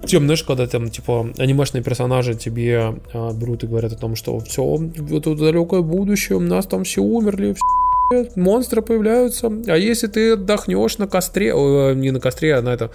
[0.07, 4.39] тем, знаешь, когда там, типа, анимешные персонажи тебе а, берут и говорят о том, что
[4.41, 4.81] все,
[5.11, 7.63] это далекое будущее, у нас там все умерли, все,
[8.37, 12.91] монстры появляются, а если ты отдохнешь на костре, о, не на костре, а на это,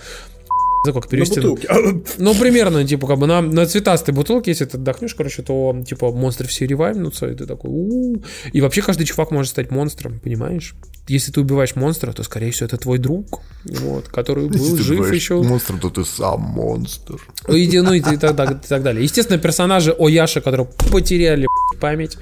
[0.85, 1.39] не знаю, как На перевести.
[1.41, 1.67] бутылке.
[2.17, 6.11] Ну, примерно, типа, как бы на, на цветастой бутылке, если ты отдохнешь, короче, то, типа,
[6.11, 8.17] монстры все ревайвнутся, и ты такой, у
[8.53, 10.75] И вообще каждый чувак может стать монстром, понимаешь?
[11.07, 15.41] Если ты убиваешь монстра, то, скорее всего, это твой друг, вот, который был жив еще.
[15.41, 17.15] Монстр, то ты сам монстр.
[17.47, 19.03] И, ну, и, и так, так- и так далее.
[19.03, 21.47] Естественно, персонажи Ояши, которые потеряли
[21.79, 22.17] память,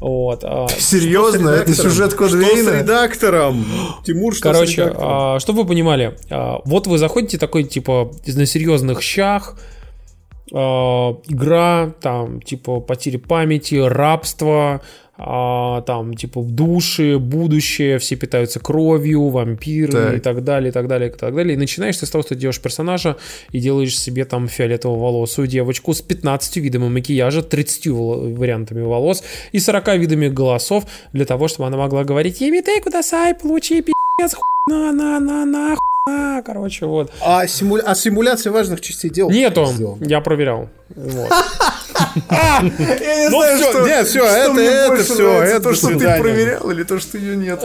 [0.00, 0.40] вот.
[0.44, 1.50] а, Серьезно?
[1.50, 3.64] Это сюжет Код Что с редактором?
[4.04, 5.10] Тимур, что с Короче, редактором?
[5.10, 9.58] а, чтобы вы понимали, а, вот вы заходите такой, типа, на серьезных щах,
[10.52, 14.80] а, игра, там, типа, потери памяти, рабство,
[15.18, 20.16] а, там, типа, души, будущее, все питаются кровью, вампиры Так.
[20.16, 21.54] и так далее, и так далее, и так далее.
[21.54, 23.16] И начинаешь ты с того, что делаешь персонажа
[23.52, 29.58] и делаешь себе там фиолетово-волосую девочку с 15 видами макияжа, 30 вол- вариантами волос и
[29.58, 35.20] 40 видами голосов для того, чтобы она могла говорить «Емитей кудасай, получи пи***ц, хуйна, на,
[35.20, 35.76] на,
[36.06, 36.42] хуйна».
[36.44, 37.12] Короче, вот.
[37.24, 37.82] А, симуля...
[37.86, 39.30] а симуляция важных частей дела?
[39.30, 40.68] Нету, я проверял.
[40.94, 41.30] Вот.
[43.30, 47.18] Ну всё, нет, всё, это- это всё, это то, что ты проверял, или то, что
[47.18, 47.62] ее нет.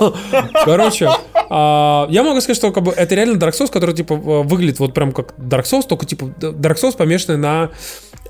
[0.64, 1.08] Короче,
[1.50, 4.94] а, я могу сказать, что как бы, это реально Dark Souls, который типа выглядит вот
[4.94, 7.70] прям как Dark Souls, только типа Dark Souls помешанный на,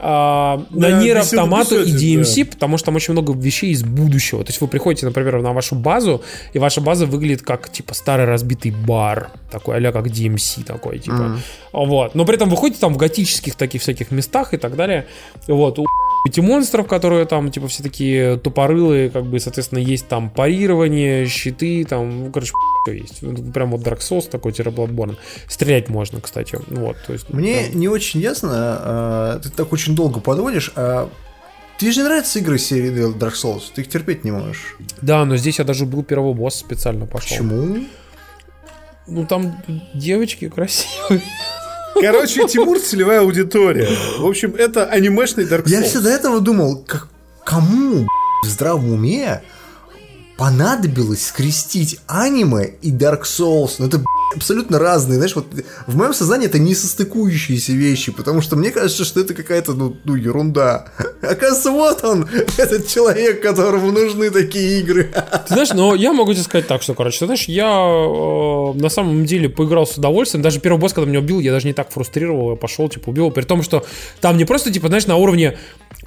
[0.00, 4.44] а, на На нейроавтомату и DMC, потому что там очень много вещей из будущего.
[4.44, 6.22] То есть вы приходите, например, на вашу базу,
[6.52, 11.38] и ваша база выглядит как типа старый разбитый бар, такой а как DMC такой, типа.
[11.72, 12.14] Вот.
[12.14, 15.06] Но при этом вы ходите там в готических таких всяких местах и так далее.
[15.46, 15.78] Вот.
[15.78, 15.86] У
[16.26, 21.84] эти монстров, которые там, типа, все такие тупорылые, как бы, соответственно, есть там парирование, щиты,
[21.84, 22.52] там, ну, короче,
[22.84, 23.20] все есть.
[23.52, 25.16] Прям вот Dark Souls такой, тире Bloodborne.
[25.48, 26.58] Стрелять можно, кстати.
[26.68, 27.28] Вот, то есть...
[27.28, 31.10] Мне прям- не очень ясно, а, ты так очень долго подводишь, а
[31.78, 34.76] тебе же не нравятся игры серии Dark Souls, ты их терпеть не можешь.
[35.02, 37.36] Да, но здесь я даже был первого босса специально пошел.
[37.36, 37.84] Почему?
[39.06, 41.20] Ну, там девочки красивые.
[41.94, 43.88] Короче, Тимур целевая аудитория.
[44.18, 45.70] В общем, это анимешный Dark Souls.
[45.70, 47.08] Я все до этого думал, как,
[47.44, 48.06] кому
[48.44, 49.42] в здравом уме
[50.36, 53.76] понадобилось скрестить аниме и Dark Souls.
[53.78, 54.02] Ну, это
[54.34, 55.46] абсолютно разные, знаешь, вот
[55.86, 59.96] в моем сознании это не состыкующиеся вещи, потому что мне кажется, что это какая-то, ну,
[60.04, 60.86] ну, ерунда.
[61.22, 62.28] Оказывается, вот он,
[62.58, 65.12] этот человек, которому нужны такие игры.
[65.48, 68.88] Ты знаешь, но я могу тебе сказать так, что, короче, ты знаешь, я э, на
[68.88, 70.42] самом деле поиграл с удовольствием.
[70.42, 73.30] Даже первый босс, когда меня убил, я даже не так фрустрировал, я пошел, типа, убил.
[73.30, 73.84] При том, что
[74.20, 75.58] там не просто, типа, знаешь, на уровне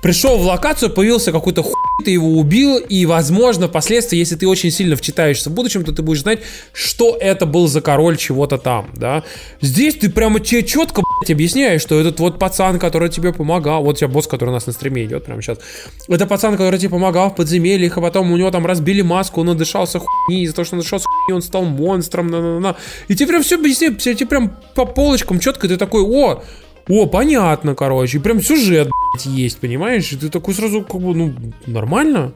[0.01, 1.73] пришел в локацию, появился какой-то хуй,
[2.05, 6.01] ты его убил, и, возможно, впоследствии, если ты очень сильно вчитаешься в будущем, то ты
[6.01, 6.39] будешь знать,
[6.71, 9.23] что это был за король чего-то там, да.
[9.59, 13.95] Здесь ты прямо тебе четко, блядь, объясняешь, что этот вот пацан, который тебе помогал, вот
[13.95, 15.59] у тебя босс, который у нас на стриме идет прямо сейчас,
[16.07, 19.47] это пацан, который тебе помогал в подземельях, а потом у него там разбили маску, он
[19.47, 22.75] надышался хуйни, из-за того, что он надышался хуйни, он стал монстром, на-на-на.
[23.07, 26.43] И тебе прям все объясняют, тебе прям по полочкам четко, ты такой, о,
[26.89, 30.11] о, понятно, короче, и прям сюжет, блядь, есть, понимаешь?
[30.11, 31.33] И ты такой сразу, как бы, ну,
[31.65, 32.33] нормально.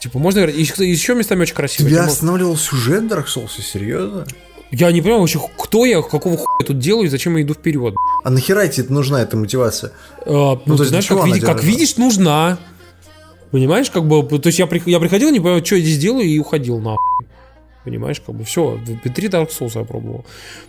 [0.00, 0.56] Типа, можно играть.
[0.56, 1.88] Еще, местами очень красиво.
[1.88, 4.26] Тебя останавливал сюжет Dark Souls, серьезно?
[4.70, 7.54] Я не понимаю вообще, кто я, какого хуя я тут делаю и зачем я иду
[7.54, 7.94] вперед.
[8.22, 9.92] А нахера тебе нужна эта мотивация?
[10.26, 12.58] А, ну, то ты знаешь, как, види- как видишь, нужна.
[13.50, 16.38] Понимаешь, как бы, то есть я, я приходил, не понимаю, что я здесь делаю, и
[16.38, 17.26] уходил нахуй.
[17.84, 18.78] Понимаешь, как бы все,
[19.14, 20.24] три Dark Souls я пробовал.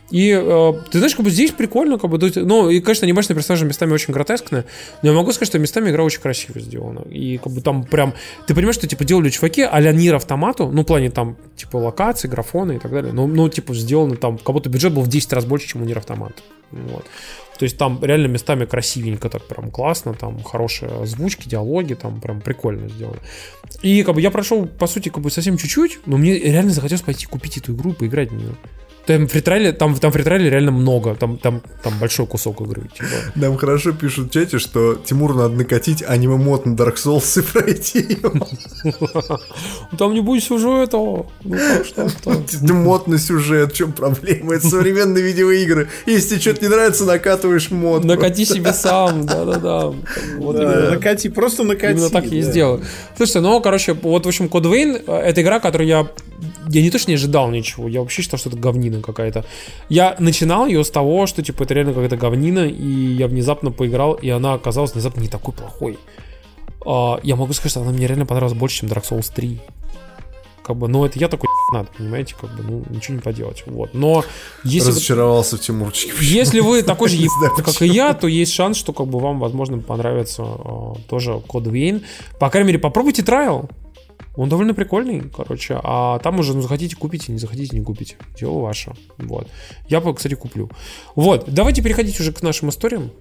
[0.09, 3.65] И э, ты знаешь, как бы здесь прикольно, как бы, ну, и, конечно, анимешные персонажи
[3.65, 4.65] местами очень гротескные,
[5.01, 7.01] но я могу сказать, что местами игра очень красиво сделана.
[7.09, 8.13] И как бы там прям,
[8.47, 12.27] ты понимаешь, что типа делали чуваки а-ля Нир автомату, ну, в плане там, типа, локации,
[12.27, 15.33] графоны и так далее, но, ну, типа, сделано там, как будто бюджет был в 10
[15.33, 16.41] раз больше, чем у Нир автомата.
[16.71, 17.05] Вот.
[17.59, 22.39] То есть там реально местами красивенько, так прям классно, там хорошие озвучки, диалоги, там прям
[22.39, 23.19] прикольно сделано.
[23.81, 27.01] И как бы я прошел, по сути, как бы совсем чуть-чуть, но мне реально захотелось
[27.01, 28.55] пойти купить эту игру и поиграть в нее.
[29.09, 32.83] Там фритрайли, там, там фритрайли реально много, там, там, там большой кусок игры.
[32.93, 33.07] Типа.
[33.33, 37.99] Нам хорошо пишут в чате, что Тимуру надо накатить аниме-мод на Dark Souls и пройти
[37.99, 38.47] его.
[39.97, 40.97] Там не будет сюжета.
[40.97, 41.25] Ну?
[42.73, 44.53] Мод на сюжет, в чем проблема?
[44.53, 45.89] Это современные видеоигры.
[46.05, 48.03] Если тебе что-то не нравится, накатываешь мод.
[48.03, 49.91] Накати себе сам, да-да-да.
[50.37, 51.93] Накати, просто накати.
[51.93, 52.81] Именно так я и сделал.
[53.17, 56.07] Слушайте, ну, короче, вот, в общем, Code Vein— это игра, которую я
[56.69, 59.45] я не то, что не ожидал ничего, я вообще считал, что это говнина какая-то.
[59.89, 64.13] Я начинал ее с того, что, типа, это реально какая-то говнина, и я внезапно поиграл,
[64.13, 65.97] и она оказалась внезапно не такой плохой.
[66.85, 69.59] А, я могу сказать, что она мне реально понравилась больше, чем Dark Souls 3.
[70.63, 73.63] Как бы, но это я такой надо, понимаете, как бы, ну, ничего не поделать.
[73.65, 73.93] Вот.
[73.93, 74.23] Но
[74.63, 74.89] если...
[74.89, 76.13] Разочаровался в Тимурчике.
[76.21, 77.29] Если вы такой же еб...
[77.57, 81.65] как и я, то есть шанс, что как бы вам, возможно, понравится э, тоже код
[81.67, 82.03] Вейн.
[82.39, 83.69] По крайней мере, попробуйте трайл.
[84.35, 85.79] Он довольно прикольный, короче.
[85.83, 88.15] А там уже, ну, захотите, купите, не захотите, не купите.
[88.39, 88.93] Дело ваше.
[89.17, 89.47] Вот.
[89.87, 90.69] Я, кстати, куплю.
[91.15, 91.45] Вот.
[91.47, 93.11] Давайте переходить уже к нашим историям.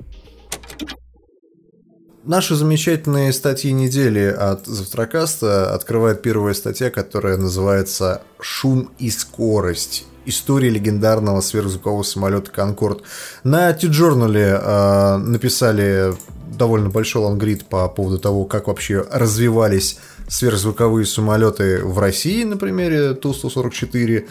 [2.25, 10.05] Наши замечательные статьи недели от Завтракаста открывает первая статья, которая называется «Шум и скорость.
[10.27, 13.03] История легендарного сверхзвукового самолета «Конкорд».
[13.45, 16.13] На T-Journal э, написали
[16.59, 19.99] довольно большой лонгрид по поводу того, как вообще развивались
[20.29, 24.29] сверхзвуковые самолеты в России на примере Ту-144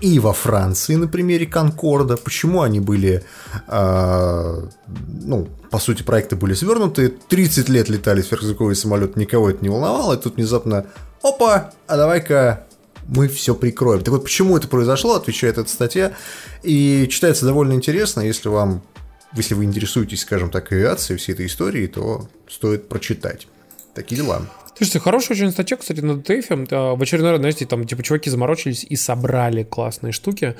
[0.00, 2.16] и во Франции на примере Конкорда.
[2.16, 3.24] Почему они были,
[3.68, 4.62] э,
[5.24, 7.08] ну, по сути, проекты были свернуты.
[7.08, 10.14] 30 лет летали сверхзвуковые самолеты, никого это не волновало.
[10.14, 10.86] И тут внезапно,
[11.22, 12.66] опа, а давай-ка
[13.08, 14.00] мы все прикроем.
[14.00, 16.12] Так вот, почему это произошло, отвечает эта статья.
[16.62, 18.82] И читается довольно интересно, если вам,
[19.32, 23.46] если вы интересуетесь, скажем так, авиацией, всей этой историей, то стоит прочитать.
[23.94, 24.42] Такие дела.
[24.76, 26.96] Слушайте, хорошая очень статья, кстати, на DTF.
[26.96, 30.54] В очередной раз, знаете, там, типа, чуваки заморочились и собрали классные штуки.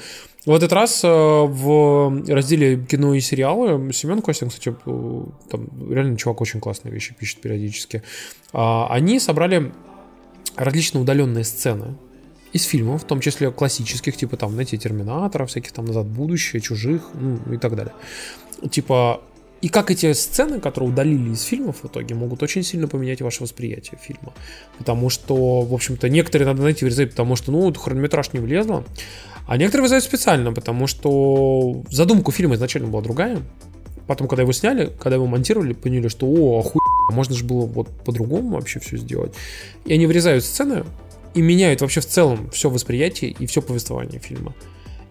[0.47, 6.17] В этот раз э, в разделе кино и сериалы Семен Костин, кстати, э, там реально
[6.17, 8.03] чувак очень классные вещи пишет периодически.
[8.55, 9.73] А, они собрали
[10.57, 11.97] различные удаленные сцены
[12.55, 16.63] из фильмов, в том числе классических, типа там, знаете, Терминаторов, всяких там «Назад в будущее»,
[16.63, 17.93] «Чужих», ну и так далее.
[18.71, 19.21] Типа
[19.63, 23.43] и как эти сцены, которые удалили из фильмов в итоге, могут очень сильно поменять ваше
[23.43, 24.35] восприятие фильма.
[24.79, 28.85] Потому что, в общем-то, некоторые надо найти вырезать, потому что, ну, хронометраж не влезло.
[29.47, 33.41] А некоторые вырезают специально, потому что задумка фильма изначально была другая.
[34.07, 37.89] Потом, когда его сняли, когда его монтировали, поняли, что, о, охуенно, можно же было вот
[38.05, 39.33] по-другому вообще все сделать.
[39.85, 40.85] И они вырезают сцены
[41.35, 44.55] и меняют вообще в целом все восприятие и все повествование фильма.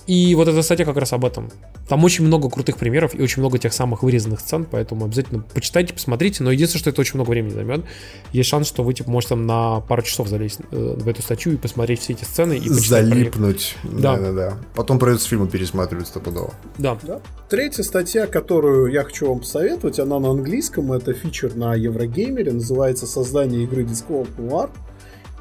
[0.08, 1.50] И вот эта статья как раз об этом.
[1.88, 5.94] Там очень много крутых примеров и очень много тех самых вырезанных сцен, поэтому обязательно почитайте,
[5.94, 6.44] посмотрите.
[6.44, 7.86] Но единственное, что это очень много времени займет.
[8.32, 11.54] Есть шанс, что вы типа можете там на пару часов залезть э, в эту статью
[11.54, 12.58] и посмотреть все эти сцены.
[12.58, 13.76] И Залипнуть.
[13.84, 14.18] Да.
[14.18, 14.58] да, да, да.
[14.76, 16.54] Потом придется фильмы пересматривать стопудово.
[16.78, 16.98] Да.
[17.02, 17.22] да.
[17.50, 23.08] Третья статья, которую я хочу вам посоветовать, она на английском, это фичер на Еврогеймере, называется
[23.08, 24.70] «Создание игры Discord Noir».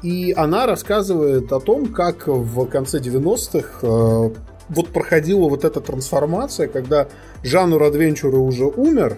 [0.01, 4.33] И она рассказывает о том, как в конце 90-х
[4.69, 7.07] вот проходила вот эта трансформация, когда
[7.43, 9.17] жанр адвенчура уже умер,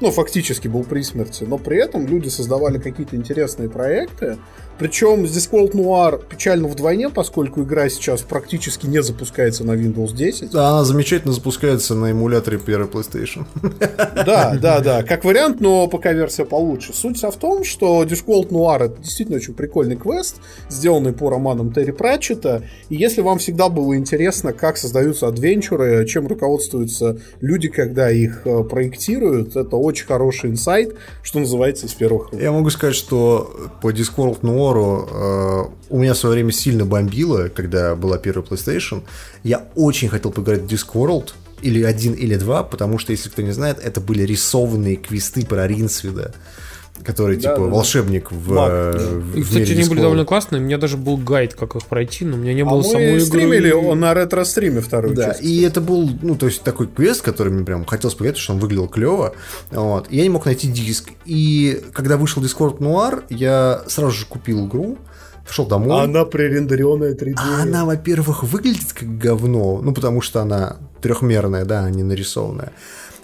[0.00, 4.38] ну, фактически был при смерти, но при этом люди создавали какие-то интересные проекты,
[4.78, 10.50] причем здесь Cold Noir печально вдвойне, поскольку игра сейчас практически не запускается на Windows 10.
[10.50, 13.46] Да, она замечательно запускается на эмуляторе первой PlayStation.
[14.26, 15.02] Да, да, да.
[15.02, 16.92] Как вариант, но пока версия получше.
[16.92, 20.36] Суть вся в том, что Discworld Noir это действительно очень прикольный квест,
[20.68, 22.62] сделанный по романам Терри Пратчета.
[22.88, 28.64] И если вам всегда было интересно, как создаются адвенчуры, чем руководствуются люди, когда их э,
[28.64, 32.40] проектируют, это очень хороший инсайт, что называется, из первых рук.
[32.40, 36.84] Я могу сказать, что по Discworld Noir Мору э, у меня в свое время сильно
[36.84, 39.02] бомбило, когда была первая PlayStation.
[39.42, 41.30] Я очень хотел поиграть в Discworld,
[41.62, 45.66] или один, или два, потому что, если кто не знает, это были рисованные квесты про
[45.66, 46.34] Ринсвида
[47.04, 48.94] который да, типа да, волшебник в, Маг.
[48.96, 50.60] в И, кстати, они были довольно классные.
[50.60, 53.14] У меня даже был гайд, как их пройти, но у меня не было а самой
[53.14, 53.94] мы стримили игры.
[53.94, 55.42] на ретро-стриме вторую да, часть.
[55.42, 58.52] И это был, ну, то есть такой квест, который мне прям хотелось поиграть, потому что
[58.54, 59.34] он выглядел клево.
[59.70, 60.06] Вот.
[60.10, 61.10] И я не мог найти диск.
[61.24, 64.98] И когда вышел Discord Noir, я сразу же купил игру.
[65.46, 66.04] Пошел домой.
[66.04, 67.36] Она пререндеренная 3D.
[67.38, 72.72] А она, во-первых, выглядит как говно, ну, потому что она трехмерная, да, а не нарисованная.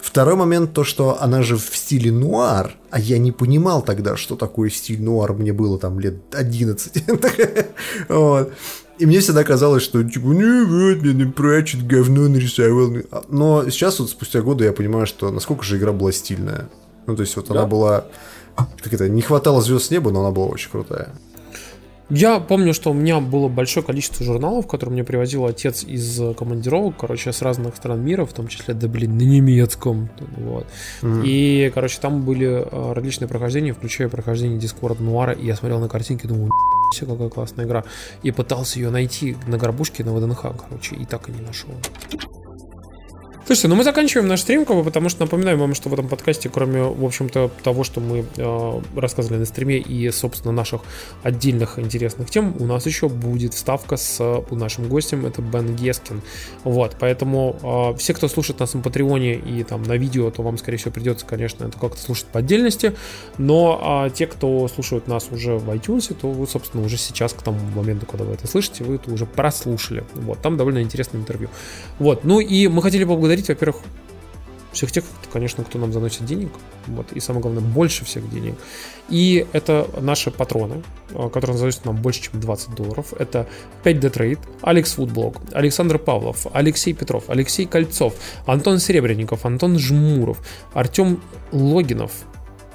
[0.05, 4.37] Второй момент, то, что она же в стиле нуар, а я не понимал тогда, что
[4.37, 7.05] такое стиль нуар, мне было там лет 11.
[8.11, 8.53] вот.
[8.99, 12.93] И мне всегда казалось, что типа, ну вот, мне прячет говно нарисовал.
[13.31, 16.69] Но сейчас вот спустя годы я понимаю, что насколько же игра была стильная.
[17.07, 17.55] Ну, то есть вот да?
[17.55, 18.05] она была...
[18.83, 21.15] Как это, не хватало звезд с неба, но она была очень крутая.
[22.11, 26.35] Я помню, что у меня было большое количество журналов, которые мне привозил отец из э,
[26.35, 30.11] командировок, короче, с разных стран мира, в том числе, да блин, на немецком.
[30.37, 30.67] Вот.
[31.03, 31.23] Mm.
[31.25, 35.89] И, короче, там были э, различные прохождения, включая прохождение Discord Нуара, и я смотрел на
[35.89, 36.51] картинки и думаю,
[36.93, 37.85] все какая классная игра.
[38.23, 41.71] И пытался ее найти на горбушке на ВДНХ, короче, и так и не нашел.
[43.47, 46.83] Слушайте, ну мы заканчиваем наш стрим, потому что напоминаем вам, что в этом подкасте, кроме,
[46.83, 50.81] в общем-то, того, что мы э, рассказывали на стриме и, собственно, наших
[51.23, 56.23] отдельных интересных тем, у нас еще будет вставка с нашим гостем, это Бен Гескин.
[56.63, 60.57] Вот, поэтому э, все, кто слушает нас на Патреоне и там на видео, то вам,
[60.57, 62.95] скорее всего, придется, конечно, это как-то слушать по отдельности,
[63.37, 67.43] но э, те, кто слушают нас уже в iTunes, то вы, собственно, уже сейчас, к
[67.43, 70.03] тому моменту, когда вы это слышите, вы это уже прослушали.
[70.15, 71.51] Вот, там довольно интересное интервью.
[71.99, 73.83] Вот, ну и мы хотели поблагодарить поблагодарить, во-первых,
[74.73, 76.51] всех тех, конечно, кто нам заносит денег,
[76.89, 78.55] вот, и самое главное, больше всех денег.
[79.09, 83.15] И это наши патроны, э, которые заносят нам больше, чем 20 долларов.
[83.19, 83.47] Это
[83.85, 88.15] 5D Trade, Алекс Фудблог, Александр Павлов, Алексей Петров, Алексей Кольцов,
[88.47, 90.39] Антон Серебренников, Антон Жмуров,
[90.73, 91.21] Артем
[91.53, 92.11] Логинов,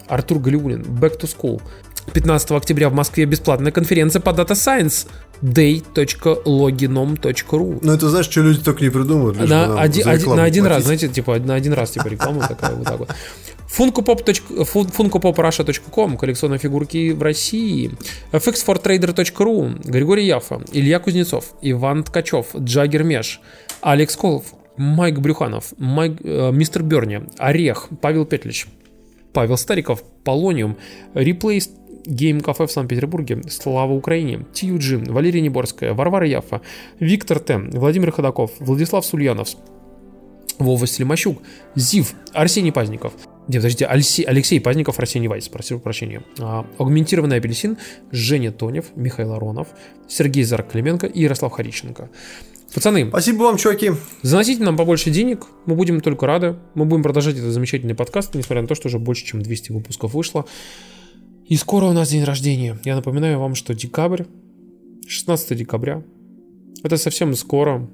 [0.08, 1.62] Артур Галиулин, Back to School.
[2.14, 5.08] 15 октября в Москве бесплатная конференция по Data Science
[5.42, 9.38] day.loginom.ru Ну, это знаешь, что люди только не придумывают.
[9.50, 12.86] На, один, один, на один раз, знаете, типа на один раз типа реклама такая вот
[12.86, 13.10] так вот.
[13.78, 17.92] funkopop.russia.com коллекционные фигурки в России,
[18.32, 23.42] fx4trader.ru, Григорий Яфа, Илья Кузнецов, Иван Ткачев, Джагер Меш,
[23.82, 24.46] Алекс Колов,
[24.78, 28.68] Майк Брюханов, Майк, э, Мистер Берни, Орех, Павел Петлич,
[29.34, 30.78] Павел Стариков, Полониум,
[31.14, 31.62] Replay
[32.10, 36.62] Game Cafe в Санкт-Петербурге, Слава Украине, TUG, Валерия Неборская, Варвара Яфа,
[37.00, 39.50] Виктор Т, Владимир Ходаков, Владислав Сульянов,
[40.58, 41.42] Вова Слимощук,
[41.76, 43.14] Зив, Арсений Пазников,
[43.48, 46.22] не, подождите, Алексей, Алексей Пазников, Арсений Вайс, прошу прощения.
[46.38, 47.78] А, Агментированный апельсин,
[48.12, 49.70] Женя Тонев, Михаил Аронов,
[50.08, 52.12] Сергей Зарк-Клименко и Ярослав Хариченко.
[52.74, 53.08] Пацаны.
[53.10, 53.94] Спасибо вам, чуваки.
[54.22, 55.48] Заносите нам побольше денег.
[55.66, 56.58] Мы будем только рады.
[56.76, 60.14] Мы будем продолжать этот замечательный подкаст, несмотря на то, что уже больше, чем 200 выпусков
[60.14, 60.46] вышло.
[61.50, 62.78] И скоро у нас день рождения.
[62.86, 64.26] Я напоминаю вам, что декабрь,
[65.08, 66.04] 16 декабря.
[66.84, 67.90] Это совсем скоро.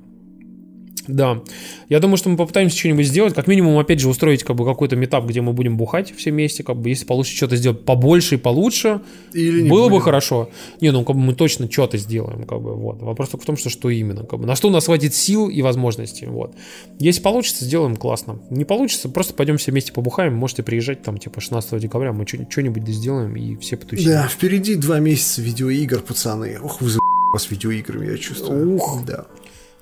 [1.07, 1.41] Да.
[1.89, 3.33] Я думаю, что мы попытаемся что-нибудь сделать.
[3.33, 6.63] Как минимум, опять же, устроить как бы какой-то метап, где мы будем бухать все вместе.
[6.63, 9.01] Как бы, если получится что-то сделать побольше и получше,
[9.33, 9.97] Или было будем.
[9.97, 10.49] бы хорошо.
[10.81, 12.43] Не, ну как бы мы точно что-то сделаем.
[12.45, 13.01] Как бы, вот.
[13.01, 14.23] Вопрос только в том, что что именно.
[14.23, 16.27] Как бы, на что у нас хватит сил и возможностей.
[16.27, 16.53] Вот.
[16.99, 18.39] Если получится, сделаем классно.
[18.49, 20.33] Не получится, просто пойдем все вместе побухаем.
[20.35, 24.05] Можете приезжать там типа 16 декабря, мы что-нибудь сделаем и все потусим.
[24.05, 26.57] Да, впереди два месяца видеоигр, пацаны.
[26.61, 26.99] Ох, вы за
[27.37, 28.75] с видеоиграми, я чувствую.
[28.75, 29.03] Ух.
[29.05, 29.25] Да.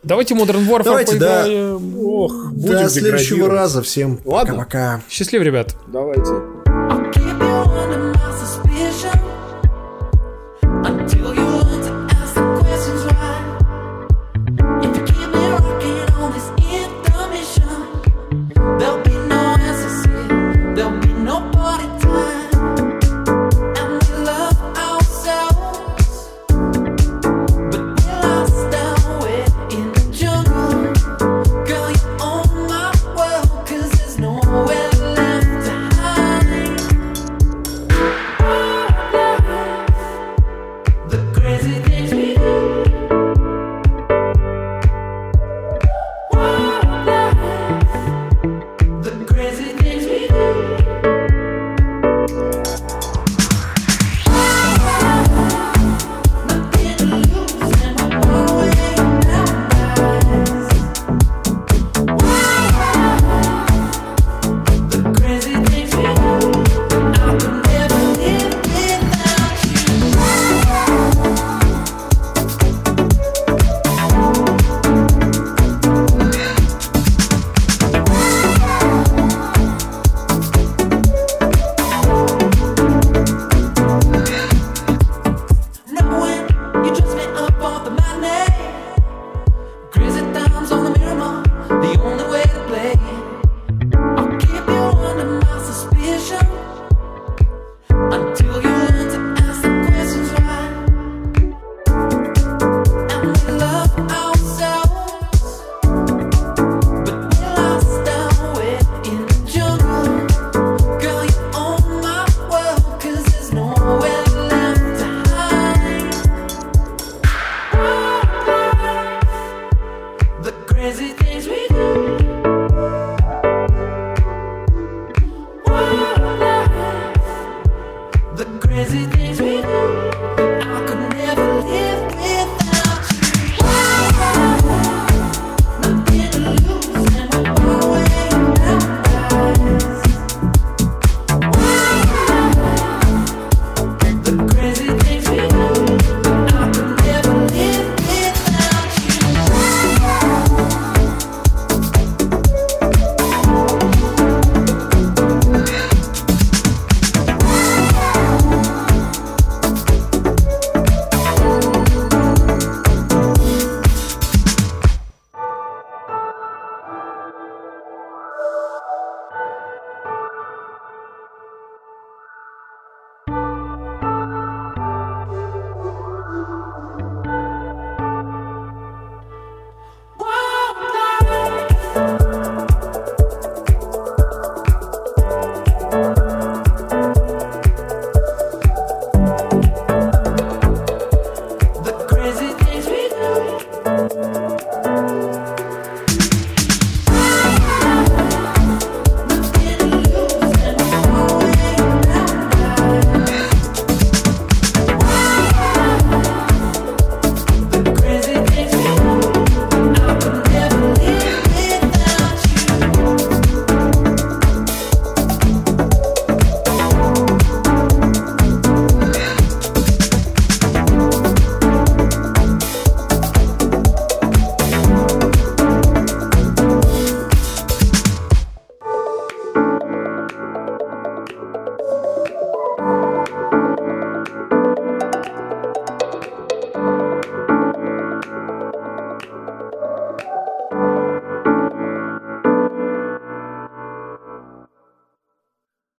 [0.03, 1.91] Давайте Modern Warfare Давайте, поиграем.
[1.91, 1.97] Да.
[2.05, 3.81] Ох, будем До следующего раза.
[3.81, 5.01] Всем пока-пока.
[5.09, 5.75] Счастливо, ребят.
[5.87, 6.62] Давайте.